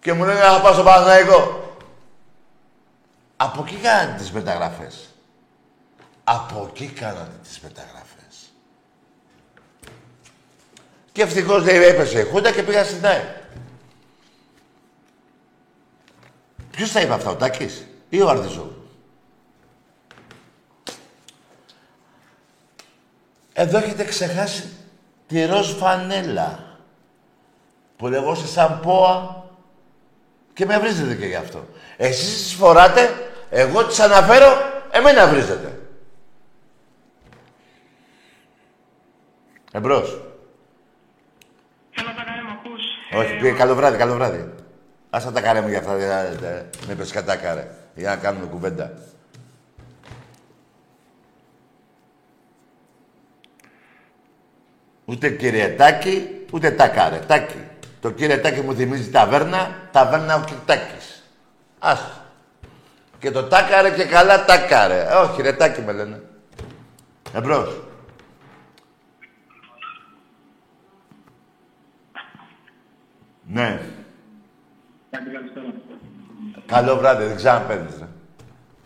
Και 0.00 0.12
μου 0.12 0.24
λένε 0.24 0.40
να 0.40 0.60
πάω 0.60 0.72
στο 0.72 0.82
Παναθηναϊκό. 0.82 1.74
Από 3.36 3.62
εκεί 3.66 3.76
κάνατε 3.76 4.12
τις 4.16 4.32
μεταγραφές. 4.32 5.08
Από 6.24 6.70
εκεί 6.70 6.86
κάνατε 6.86 7.36
τις 7.42 7.60
μεταγραφές. 7.60 8.52
Και 11.12 11.22
ευτυχώς 11.22 11.64
λέει 11.64 11.82
έπεσε 11.82 12.20
η 12.20 12.24
Χούντα 12.24 12.52
και 12.52 12.62
πήγα 12.62 12.84
στην 12.84 13.00
ΤΑΕ. 13.00 13.44
Ποιος 16.70 16.92
τα 16.92 17.00
είπε 17.00 17.12
αυτά, 17.12 17.30
ο 17.30 17.36
Τάκης 17.36 17.86
ή 18.08 18.20
ο 18.20 18.28
Αρτιζόγλου. 18.28 18.88
Εδώ 23.52 23.78
έχετε 23.78 24.04
ξεχάσει 24.04 24.68
τη 25.26 25.44
ροζ 25.44 25.72
φανέλα 25.72 26.69
που 28.00 28.06
λεγόσε 28.08 28.46
σαν 28.46 28.80
πόα 28.82 29.44
και 30.52 30.64
με 30.66 30.78
βρίζετε 30.78 31.14
και 31.14 31.26
γι' 31.26 31.34
αυτό. 31.34 31.66
Εσείς 31.96 32.42
τις 32.42 32.54
φοράτε, 32.54 33.30
εγώ 33.50 33.84
τις 33.86 34.00
αναφέρω, 34.00 34.46
εμένα 34.90 35.26
βρίζετε. 35.26 35.78
Εμπρός. 39.72 40.20
Όχι, 43.14 43.36
πήγε 43.36 43.52
καλό 43.52 43.74
βράδυ, 43.74 43.96
καλό 43.96 44.14
βράδυ. 44.14 44.54
Άσα 45.10 45.32
τα 45.32 45.40
κάρε 45.40 45.60
μου 45.60 45.68
για 45.68 45.78
αυτά, 45.78 45.96
δεν 45.96 46.38
δεν- 46.40 46.68
με 46.86 46.94
πες 46.94 47.10
κατά 47.12 47.36
κάρε, 47.36 47.70
για 47.94 48.08
να 48.10 48.16
κάνουμε 48.16 48.46
κουβέντα. 48.46 48.92
Ούτε 55.04 55.30
κυριετάκι, 55.30 56.44
ούτε 56.52 56.70
τάκαρε. 56.70 57.18
Τάκι. 57.18 57.64
Το 58.00 58.10
κυριετάκι 58.10 58.60
μου 58.60 58.74
θυμίζει 58.74 59.10
ταβέρνα, 59.10 59.88
ταβέρνα 59.92 60.34
ο 60.34 60.44
Κυρτάκης. 60.44 61.22
Άστο. 61.78 62.20
Και 63.18 63.30
το 63.30 63.44
τάκαρε 63.44 63.90
και 63.90 64.04
καλά 64.04 64.44
τάκαρε. 64.44 65.00
Ε, 65.00 65.14
όχι, 65.14 65.42
ρετάκι 65.42 65.80
με 65.80 65.92
λένε. 65.92 66.22
Εμπρός. 67.34 67.80
Ναι. 73.46 73.80
Καλό 76.66 76.96
βράδυ, 76.96 77.24
δεν 77.24 77.36
ξαναπαίρνεις, 77.36 77.98
ρε. 77.98 78.06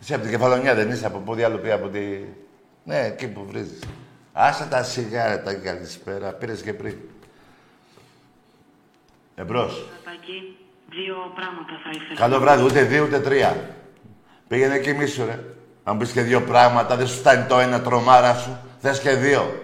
Είσαι 0.01 0.13
από 0.13 0.23
την 0.23 0.31
Κεφαλονιά, 0.31 0.75
δεν 0.75 0.89
είσαι 0.89 1.05
από 1.05 1.17
πόδι 1.17 1.43
άλλο 1.43 1.57
πει 1.57 1.71
από 1.71 1.87
τη... 1.87 1.99
Ναι, 2.83 3.05
εκεί 3.05 3.27
που 3.27 3.45
βρίζεις. 3.45 3.83
Άσε 4.33 4.65
τα 4.65 4.83
σιγάρα, 4.83 5.37
καλησπέρα. 5.63 6.31
Πήρες 6.31 6.61
και 6.61 6.73
πριν. 6.73 6.95
Εμπρός. 9.35 9.85
Τάκη, 10.03 10.57
δύο 10.89 11.15
πράγματα 11.35 11.73
θα 11.83 11.89
ήθελα. 11.93 12.19
Καλό 12.19 12.39
βράδυ, 12.39 12.63
ούτε 12.63 12.83
δύο 12.83 13.03
ούτε 13.03 13.19
τρία. 13.19 13.75
Πήγαινε 14.47 14.75
εκεί 14.75 14.93
μίσου, 14.93 15.25
ρε. 15.25 15.39
Αν 15.83 15.97
πεις 15.97 16.11
και 16.11 16.21
δύο 16.21 16.41
πράγματα, 16.41 16.95
δεν 16.95 17.07
σου 17.07 17.17
φτάνει 17.17 17.45
το 17.47 17.59
ένα 17.59 17.81
τρομάρα 17.81 18.33
σου. 18.33 18.57
Θες 18.79 18.99
και 18.99 19.11
δύο. 19.15 19.63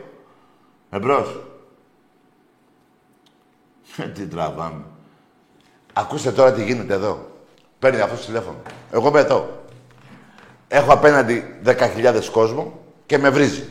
Εμπρός. 0.89 1.39
Ε, 3.97 4.03
τι 4.03 4.27
τραβάμε. 4.27 4.83
Ακούστε 5.93 6.31
τώρα 6.31 6.53
τι 6.53 6.63
γίνεται 6.63 6.93
εδώ. 6.93 7.31
Παίρνει 7.79 8.01
αυτός 8.01 8.19
το 8.19 8.25
τηλέφωνο. 8.25 8.61
Εγώ 8.91 9.07
είμαι 9.07 9.19
εδώ. 9.19 9.65
Έχω 10.67 10.93
απέναντι 10.93 11.59
10.000 11.65 12.23
κόσμο 12.31 12.79
και 13.05 13.17
με 13.17 13.29
βρίζει. 13.29 13.69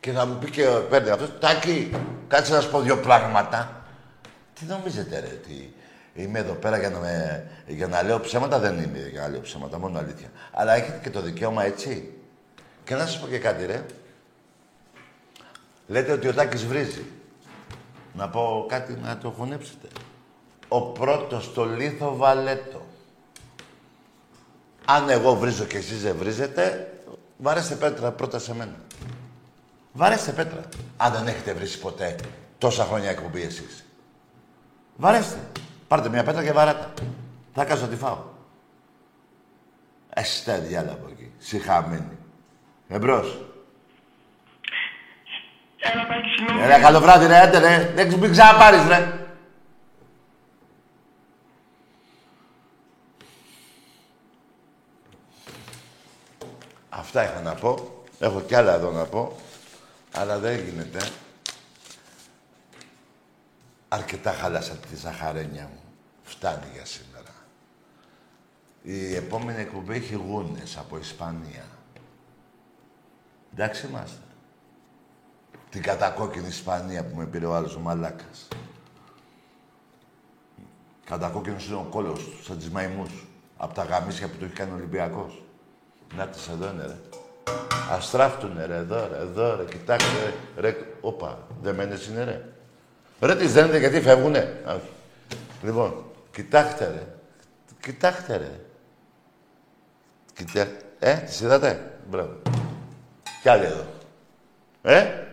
Και 0.00 0.12
θα 0.12 0.26
μου 0.26 0.38
πει 0.38 0.50
και 0.50 0.64
παίρνει 0.90 1.10
αυτός, 1.10 1.38
Τάκη, 1.40 1.90
κάτσε 2.28 2.54
να 2.54 2.60
σου 2.60 2.70
πω 2.70 2.80
δύο 2.80 2.96
πράγματα. 2.96 3.83
Τι 4.54 4.64
νομίζετε 4.64 5.20
ρε, 5.20 5.26
ότι 5.26 5.74
είμαι 6.14 6.38
εδώ 6.38 6.52
πέρα 6.52 6.78
για 6.78 6.90
να, 6.90 6.98
με, 6.98 7.46
για 7.66 7.86
να 7.86 8.02
λέω 8.02 8.20
ψέματα, 8.20 8.58
δεν 8.58 8.78
είμαι 8.78 9.08
για 9.10 9.20
να 9.20 9.28
λέω 9.28 9.40
ψέματα, 9.40 9.78
μόνο 9.78 9.98
αλήθεια. 9.98 10.30
Αλλά 10.52 10.74
έχετε 10.74 10.98
και 11.02 11.10
το 11.10 11.20
δικαίωμα 11.20 11.64
έτσι. 11.64 12.12
Και 12.84 12.94
να 12.94 13.06
σας 13.06 13.20
πω 13.20 13.26
και 13.26 13.38
κάτι 13.38 13.66
ρε. 13.66 13.84
Λέτε 15.86 16.12
ότι 16.12 16.28
ο 16.28 16.34
Τάκης 16.34 16.66
βρίζει. 16.66 17.04
Να 18.12 18.28
πω 18.28 18.66
κάτι 18.68 18.98
να 19.02 19.18
το 19.18 19.30
χωνέψετε. 19.30 19.88
Ο 20.68 20.82
πρώτος 20.82 21.44
στο 21.44 21.64
λίθο 21.64 22.16
βαλέτο. 22.16 22.86
Αν 24.84 25.08
εγώ 25.10 25.34
βρίζω 25.34 25.64
και 25.64 25.76
εσείς 25.76 26.02
δεν 26.02 26.16
βρίζετε, 26.16 26.92
βαρέστε 27.36 27.74
πέτρα 27.74 28.10
πρώτα 28.10 28.38
σε 28.38 28.54
μένα. 28.54 28.76
Βαρέστε 29.92 30.32
πέτρα. 30.32 30.68
Αν 30.96 31.12
δεν 31.12 31.26
έχετε 31.26 31.52
βρει 31.52 31.68
ποτέ 31.68 32.16
τόσα 32.58 32.84
χρόνια 32.84 33.10
εκπομπή 33.10 33.42
εσείς. 33.42 33.83
Βαρέστε. 34.96 35.38
Πάρτε 35.88 36.08
μια 36.08 36.24
πέτρα 36.24 36.44
και 36.44 36.52
βαράτε. 36.52 37.02
Θα 37.54 37.64
κάνω 37.64 37.86
τη 37.86 37.96
φάω. 37.96 38.18
Εστέ 40.10 40.58
διάλα 40.58 40.92
από 40.92 41.08
εκεί. 41.10 41.32
Συχαμένη. 41.38 42.18
Εμπρός. 42.88 43.44
Έλα, 45.78 46.06
Τάκη, 46.06 46.28
συγγνώμη. 46.36 46.62
Έλα, 46.62 46.80
καλό 46.80 47.00
βράδυ, 47.00 47.26
ρε, 47.26 47.38
άντε, 47.38 47.58
ρε. 47.58 47.92
Δεν 47.94 48.18
μην 48.18 48.30
ξαναπάρεις, 48.30 48.86
ρε. 48.86 49.18
Αυτά 56.88 57.24
είχα 57.24 57.40
να 57.40 57.54
πω. 57.54 58.02
Έχω 58.18 58.40
κι 58.40 58.54
άλλα 58.54 58.74
εδώ 58.74 58.90
να 58.90 59.04
πω. 59.04 59.36
Αλλά 60.14 60.38
δεν 60.38 60.58
γίνεται. 60.58 60.98
Αρκετά 63.94 64.32
χάλασα 64.32 64.74
τη 64.74 64.96
ζαχαρένια 64.96 65.62
μου. 65.72 65.80
Φτάνει 66.22 66.66
για 66.72 66.84
σήμερα. 66.84 67.32
Η 68.82 69.14
επόμενη 69.14 69.60
εκπομπή 69.60 69.94
έχει 69.94 70.14
γούνες 70.14 70.76
από 70.76 70.98
Ισπανία. 70.98 71.64
Εντάξει 73.52 73.86
είμαστε. 73.86 74.20
Την 75.70 75.82
κατακόκκινη 75.82 76.46
Ισπανία 76.46 77.04
που 77.04 77.16
με 77.16 77.26
πήρε 77.26 77.46
ο 77.46 77.54
άλλος 77.54 77.76
ο 77.76 77.80
μαλάκας. 77.80 78.48
Κατακόκκινος 81.04 81.66
είναι 81.66 81.76
ο 81.76 81.86
κόλος 81.90 82.24
του, 82.24 82.44
σαν 82.44 82.58
τις 82.58 82.70
μαϊμούς. 82.70 83.26
Από 83.56 83.74
τα 83.74 83.84
γαμίσια 83.84 84.28
που 84.28 84.36
του 84.36 84.44
έχει 84.44 84.54
κάνει 84.54 84.70
ο 84.72 84.74
Ολυμπιακός. 84.74 85.42
Να 86.16 86.28
τις 86.28 86.48
εδώ 86.48 86.70
είναι, 86.70 86.86
ρε. 86.86 86.96
Αστράφτουνε, 87.90 88.66
ρε, 88.66 88.76
εδώ, 88.76 89.08
ρε, 89.08 89.16
εδώ, 89.16 89.56
ρε, 89.56 89.64
κοιτάξτε, 89.64 90.34
ρε, 90.56 90.70
ρε, 90.70 90.76
όπα, 91.00 91.46
δεμένες 91.62 92.06
είναι, 92.06 92.24
ρε. 92.24 92.53
Ρε, 93.24 93.36
τις 93.36 93.52
δένετε 93.52 93.78
γιατί 93.78 94.00
φεύγουνε; 94.00 94.62
Α, 94.64 94.72
Όχι. 94.72 94.88
Λοιπόν, 95.62 96.04
κοιτάξτε, 96.32 96.86
ρε. 96.86 97.06
Κοιτάξτε, 97.80 98.36
ρε. 98.36 98.60
Κοιτά... 100.34 100.66
Ε, 100.98 101.14
τις 101.14 101.40
είδατε; 101.40 101.98
Μπράβο. 102.08 102.42
Κι 103.42 103.48
άλλοι 103.48 103.64
εδώ. 103.64 103.86
Ε, 104.82 105.26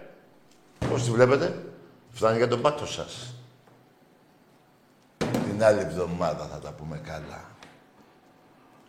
πώς 0.90 1.04
τη 1.04 1.12
βλέπετε; 1.12 1.66
Φτάνει 2.12 2.38
για 2.38 2.48
τον 2.48 2.62
πάτο 2.62 2.86
σας. 2.86 3.36
Την 5.18 5.64
άλλη 5.64 5.80
εβδομάδα 5.80 6.46
θα 6.46 6.60
τα 6.60 6.72
πούμε 6.72 7.02
καλά. 7.06 7.46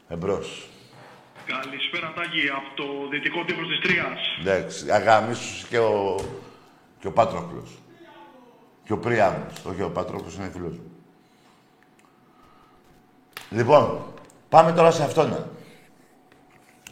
Εμπρός. 0.08 0.68
Καλησπέρα, 1.46 2.12
Τάκη, 2.16 2.48
από 2.48 2.82
το 2.82 3.08
δυτικό 3.10 3.44
τύπος 3.44 3.66
της 3.66 3.80
Τρίας. 3.80 4.20
Εντάξει, 4.40 4.90
αγαμίσους 4.90 5.64
και 5.64 5.78
ο, 5.78 6.16
και 7.00 7.06
ο 7.06 7.12
Πάτροκλος. 7.12 7.81
Και 8.84 8.92
ο 8.92 8.98
Πριάμος. 8.98 9.64
Όχι, 9.64 9.82
ο 9.82 9.90
Πάτροκλος 9.90 10.36
είναι 10.36 10.50
φίλος 10.52 10.72
μου. 10.72 10.90
Λοιπόν, 13.50 14.02
πάμε 14.48 14.72
τώρα 14.72 14.90
σε 14.90 15.02
αυτόν. 15.02 15.46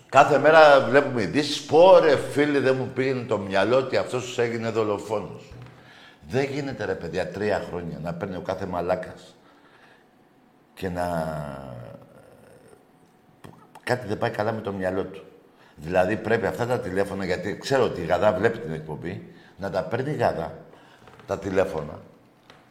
Κάθε 0.08 0.38
μέρα 0.38 0.80
βλέπουμε 0.80 1.22
ειδήσεις. 1.22 1.64
Πόρε 1.64 2.16
φίλοι 2.16 2.58
δεν 2.58 2.76
μου 2.76 2.90
πήγαινε 2.94 3.22
το 3.22 3.38
μυαλό 3.38 3.76
ότι 3.76 3.96
αυτός 3.96 4.24
τους 4.24 4.38
έγινε 4.38 4.70
δολοφόνος. 4.70 5.52
Δεν 6.28 6.44
γίνεται 6.44 6.84
ρε 6.84 6.94
παιδιά 6.94 7.28
τρία 7.28 7.64
χρόνια 7.68 7.98
να 8.02 8.14
παίρνει 8.14 8.36
ο 8.36 8.40
κάθε 8.40 8.66
μαλάκας 8.66 9.36
και 10.74 10.88
να... 10.88 11.04
Κάτι 13.82 14.06
δεν 14.06 14.18
πάει 14.18 14.30
καλά 14.30 14.52
με 14.52 14.60
το 14.60 14.72
μυαλό 14.72 15.04
του. 15.04 15.24
Δηλαδή 15.76 16.16
πρέπει 16.16 16.46
αυτά 16.46 16.66
τα 16.66 16.80
τηλέφωνα, 16.80 17.24
γιατί 17.24 17.58
ξέρω 17.58 17.84
ότι 17.84 18.00
η 18.00 18.04
Γαδά 18.04 18.32
βλέπει 18.32 18.58
την 18.58 18.72
εκπομπή, 18.72 19.34
να 19.56 19.70
τα 19.70 19.82
παίρνει 19.82 20.10
η 20.10 20.16
Γαδά, 20.16 20.58
τα 21.30 21.38
τηλέφωνα, 21.38 22.00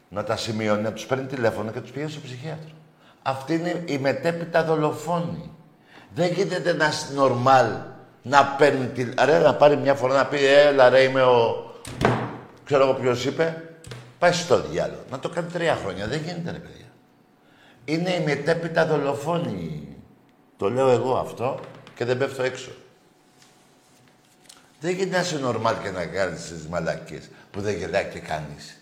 να 0.10 0.24
τα 0.24 0.38
σημειώνει, 0.38 0.82
να 0.82 0.94
τους 0.94 1.06
παίρνει 1.06 1.26
τηλέφωνα 1.26 1.72
και 1.72 1.80
τους 1.80 1.92
πηγαίνει 1.92 2.12
στο 2.12 2.20
ψυχίατρο. 2.24 2.70
Αυτή 3.22 3.54
είναι 3.54 3.84
η 3.86 3.98
μετέπειτα 3.98 4.64
δολοφόνη. 4.64 5.52
Δεν 6.14 6.32
γίνεται 6.32 6.70
ένα 6.70 6.92
νορμάλ 7.16 7.66
να 8.22 8.46
παίρνει 8.46 8.88
τη... 8.88 9.10
Ρε, 9.26 9.40
να 9.40 9.56
πάρει 9.56 9.78
μια 9.78 9.96
φορά 9.96 10.16
να 10.16 10.26
πει 10.26 10.46
έλα 10.46 10.90
ρε 10.90 11.02
είμαι 11.02 11.22
ο... 11.24 11.72
Ξέρω 12.66 12.84
εγώ 12.84 12.94
ποιος 12.94 13.26
είπε. 13.26 13.64
Πάει 14.20 14.32
στο 14.32 14.62
διάλογο. 14.62 15.02
Να 15.12 15.20
το 15.20 15.30
κάνει 15.30 15.48
τρία 15.48 15.76
χρόνια. 15.76 16.08
Δεν 16.08 16.20
γίνεται 16.20 16.52
ρε 16.52 16.58
παιδιά. 16.58 16.86
Είναι 17.86 18.14
η 18.14 18.24
μετέπειτα 18.24 18.86
δολοφόνη. 18.86 19.88
Το 20.58 20.70
λέω 20.70 20.90
εγώ 20.90 21.18
αυτό 21.18 21.60
και 21.96 22.06
δεν 22.06 22.18
πέφτω 22.18 22.44
έξω. 22.44 22.72
Δεν 24.80 24.92
γίνεται 24.92 25.16
να 25.16 25.22
είσαι 25.22 25.38
νορμάλ 25.38 25.76
και 25.84 25.90
να 25.90 26.06
κάνεις 26.06 26.48
τις 26.48 26.68
μαλακίες 26.68 27.30
που 27.52 27.62
δεν 27.62 27.78
γελάει 27.78 28.10
και 28.10 28.20
κανείς. 28.20 28.80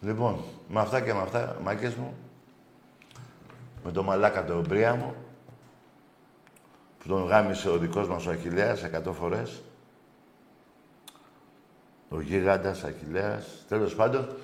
Λοιπόν, 0.00 0.44
με 0.68 0.80
αυτά 0.80 1.00
και 1.00 1.14
με 1.14 1.20
αυτά, 1.20 1.56
μάκες 1.62 1.94
μου, 1.94 2.14
με 3.84 3.92
το 3.92 4.02
μαλάκα 4.02 4.44
το 4.44 4.60
μπρία 4.60 4.94
μου, 4.94 5.14
που 6.98 7.08
τον 7.08 7.26
γάμισε 7.26 7.68
ο 7.70 7.78
δικός 7.78 8.08
μας 8.08 8.26
ο 8.26 8.30
Αχιλέας 8.30 8.82
εκατό 8.82 9.12
φορές, 9.12 9.62
ο 12.08 12.20
γίγαντας 12.20 12.84
Αχιλέας, 12.84 13.64
τέλος 13.68 13.94
πάντων, 13.94 14.36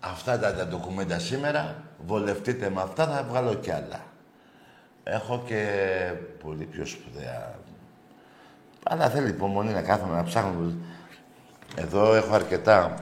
αυτά 0.00 0.38
τα, 0.38 0.54
τα 0.54 0.66
ντοκουμέντα 0.66 1.18
σήμερα, 1.18 1.84
βολευτείτε 2.06 2.70
με 2.70 2.80
αυτά, 2.80 3.06
θα 3.06 3.22
βγάλω 3.22 3.54
κι 3.54 3.70
άλλα. 3.70 4.11
Έχω 5.04 5.42
και 5.46 5.66
πολύ 6.42 6.64
πιο 6.64 6.86
σπουδαία. 6.86 7.54
Αλλά 8.82 9.10
θέλει 9.10 9.28
υπομονή 9.28 9.72
να 9.72 9.82
κάθομαι 9.82 10.16
να 10.16 10.24
ψάχνω. 10.24 10.72
Εδώ 11.76 12.14
έχω 12.14 12.34
αρκετά. 12.34 12.94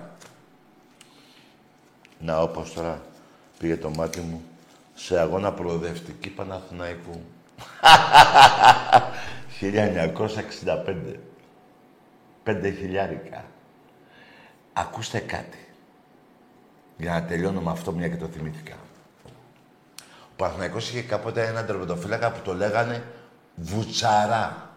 Να, 2.19 2.43
όπως 2.43 2.73
τώρα 2.73 3.03
πήγε 3.59 3.77
το 3.77 3.91
μάτι 3.91 4.21
μου 4.21 4.43
σε 4.95 5.19
αγώνα 5.19 5.53
προοδευτική 5.53 6.31
Παναθηναϊκού. 6.31 7.21
1965. 9.61 11.17
Πέντε 12.43 12.71
χιλιάρικα. 12.71 13.45
Ακούστε 14.73 15.19
κάτι. 15.19 15.59
Για 16.97 17.13
να 17.13 17.25
τελειώνω 17.25 17.61
με 17.61 17.71
αυτό, 17.71 17.93
μια 17.93 18.09
και 18.09 18.17
το 18.17 18.27
θυμήθηκα. 18.27 18.77
Ο 20.41 20.43
Παναθηναϊκός 20.43 20.89
είχε 20.89 21.03
κάποτε 21.03 21.47
έναν 21.47 21.67
τερματοφύλακα 21.67 22.31
που 22.31 22.41
το 22.45 22.55
λέγανε 22.55 23.03
Βουτσαρά. 23.55 24.71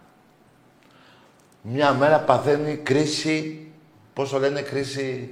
Μια 1.62 1.94
μέρα 1.94 2.20
παθαίνει 2.20 2.76
κρίση, 2.76 3.68
πώς 4.14 4.30
το 4.30 4.40
λένε, 4.40 4.62
κρίση 4.62 5.30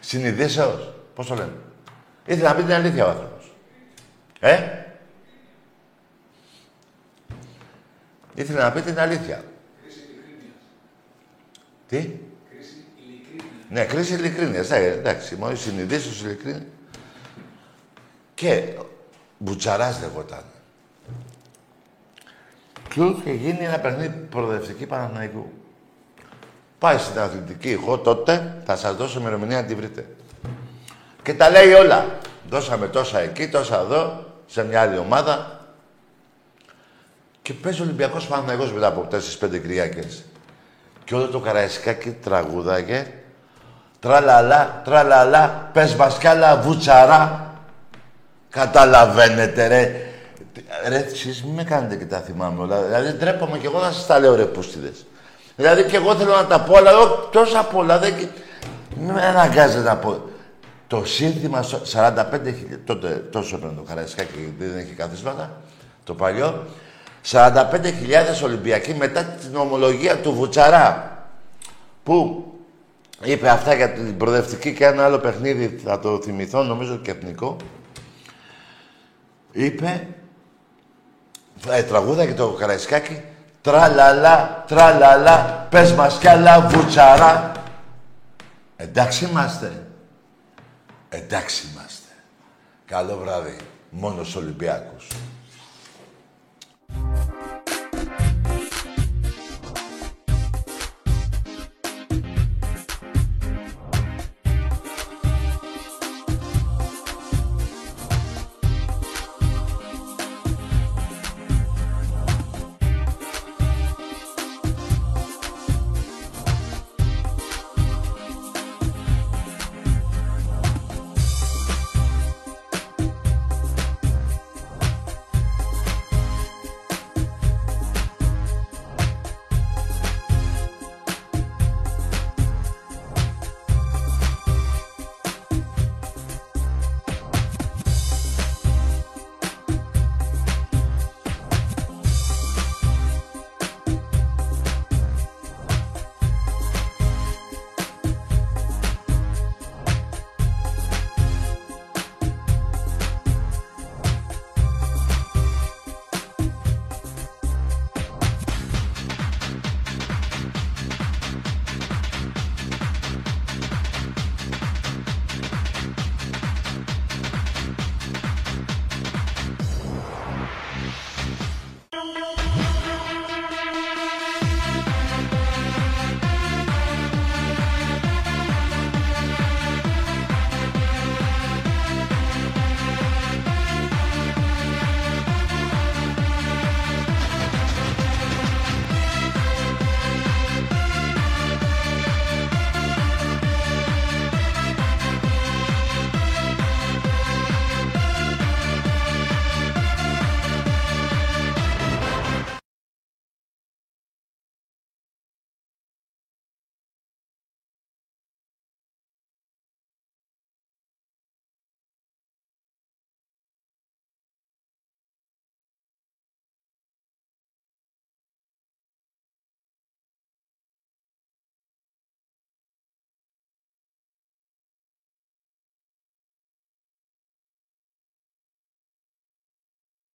συνειδήσεως. 0.00 0.94
Πώς 1.14 1.26
το 1.26 1.34
λένε. 1.34 1.52
Ήθελε 2.26 2.48
να 2.48 2.54
πει 2.54 2.62
την 2.62 2.72
αλήθεια 2.72 3.06
ο 3.06 3.08
άνθρωπος. 3.08 3.54
Ε; 4.40 4.84
Ήθελε 8.34 8.58
να 8.58 8.72
πει 8.72 8.80
την 8.80 8.98
αλήθεια. 8.98 9.44
Τι; 11.88 12.10
Ναι, 13.68 13.84
κρίση 13.84 14.14
ειλικρίνειας. 14.14 14.70
Ε, 14.70 14.90
εντάξει, 14.90 15.36
μόλις 15.36 15.60
συνειδήσεις 15.60 16.20
ειλικρίνεια. 16.22 16.66
Και 18.34 18.74
Μπουτσαράς 19.38 20.00
λεγόταν. 20.00 20.42
Και 22.88 23.00
είχε 23.02 23.32
γίνει 23.32 23.64
ένα 23.64 23.78
παιχνίδι 23.78 24.26
προοδευτική 24.30 24.86
Παναθηναϊκού. 24.86 25.52
Πάει 26.78 26.98
στην 26.98 27.20
αθλητική 27.20 27.70
εγώ 27.70 27.98
τότε, 27.98 28.62
θα 28.64 28.76
σας 28.76 28.96
δώσω 28.96 29.20
ημερομηνία 29.20 29.60
να 29.60 29.66
τη 29.66 29.74
βρείτε. 29.74 30.06
Και 31.22 31.34
τα 31.34 31.50
λέει 31.50 31.72
όλα. 31.72 32.18
Δώσαμε 32.50 32.86
τόσα 32.86 33.18
εκεί, 33.18 33.48
τόσα 33.48 33.80
εδώ, 33.80 34.24
σε 34.46 34.64
μια 34.64 34.80
άλλη 34.80 34.98
ομάδα. 34.98 35.60
Και 37.42 37.52
παίζει 37.52 37.80
ο 37.80 37.84
Ολυμπιακός 37.84 38.26
Παναθηναϊκός 38.26 38.72
μετά 38.72 38.86
από 38.86 39.08
4-5 39.10 39.60
Κυριακές. 39.60 40.24
Και 41.04 41.14
όλο 41.14 41.28
το 41.28 41.40
Καραϊσκάκι 41.40 42.10
τραγούδαγε. 42.10 43.12
Τραλαλά, 44.00 44.82
τραλαλά, 44.84 45.70
πες 45.72 45.94
μας 45.94 46.18
κι 46.18 46.26
άλλα 46.26 46.60
βουτσαρά. 46.60 47.53
Καταλαβαίνετε 48.54 49.66
ρε. 49.66 50.06
Ρε, 50.88 50.96
εσείς 50.96 51.44
μην 51.44 51.54
με 51.54 51.64
κάνετε 51.64 51.96
και 51.96 52.04
τα 52.04 52.18
θυμάμαι 52.18 52.62
όλα. 52.62 52.82
Δηλαδή 52.82 53.12
ντρέπομαι 53.18 53.58
κι 53.58 53.66
εγώ 53.66 53.80
να 53.80 53.90
σας 53.90 54.06
τα 54.06 54.18
λέω 54.18 54.34
ρε 54.34 54.44
πούστιδες. 54.44 55.06
Δηλαδή 55.56 55.82
κι 55.84 55.96
εγώ 55.96 56.14
θέλω 56.14 56.34
να 56.34 56.46
τα 56.46 56.60
πω, 56.60 56.76
αλλά 56.76 56.90
εγώ 56.90 57.28
τόσα 57.32 57.64
πολλά 57.64 57.98
δεν... 57.98 58.14
Μην 58.96 59.10
με 59.10 59.22
αναγκάζετε 59.22 59.82
να 59.82 59.96
πω. 59.96 60.22
Το 60.86 61.04
σύνθημα 61.04 61.64
45.000, 61.92 62.14
τότε 62.84 63.08
τόσο 63.08 63.56
έπαιρνε 63.56 63.76
το 63.76 63.82
Καραϊσκάκι, 63.82 64.54
δεν 64.58 64.78
έχει 64.78 64.92
καθίσματα, 64.92 65.50
το 66.04 66.14
παλιό. 66.14 66.66
45.000 67.30 67.52
Ολυμπιακοί 68.44 68.94
μετά 68.94 69.22
την 69.22 69.56
ομολογία 69.56 70.16
του 70.16 70.32
Βουτσαρά. 70.32 71.18
Που 72.02 72.44
είπε 73.22 73.48
αυτά 73.48 73.74
για 73.74 73.90
την 73.90 74.16
προοδευτική 74.16 74.74
και 74.74 74.84
ένα 74.84 75.04
άλλο 75.04 75.18
παιχνίδι, 75.18 75.80
θα 75.84 76.00
το 76.00 76.20
θυμηθώ, 76.22 76.62
νομίζω 76.62 76.96
και 76.96 77.10
εθνικό. 77.10 77.56
Είπε, 79.56 80.08
ε, 81.68 81.82
τραγούδα 81.82 82.26
και 82.26 82.34
το 82.34 82.48
Καραϊσκάκι, 82.48 83.22
τραλαλά, 83.62 84.64
τραλαλά, 84.66 85.66
πες 85.70 85.92
μας 85.92 86.18
κι 86.18 86.28
άλλα 86.28 86.60
βουτσαρά. 86.60 87.52
Εντάξει 88.76 89.24
είμαστε. 89.24 89.86
Εντάξει 91.08 91.66
είμαστε. 91.66 92.08
Καλό 92.86 93.16
βράδυ. 93.16 93.56
Μόνος 93.90 94.36
Ολυμπιακός. 94.36 95.08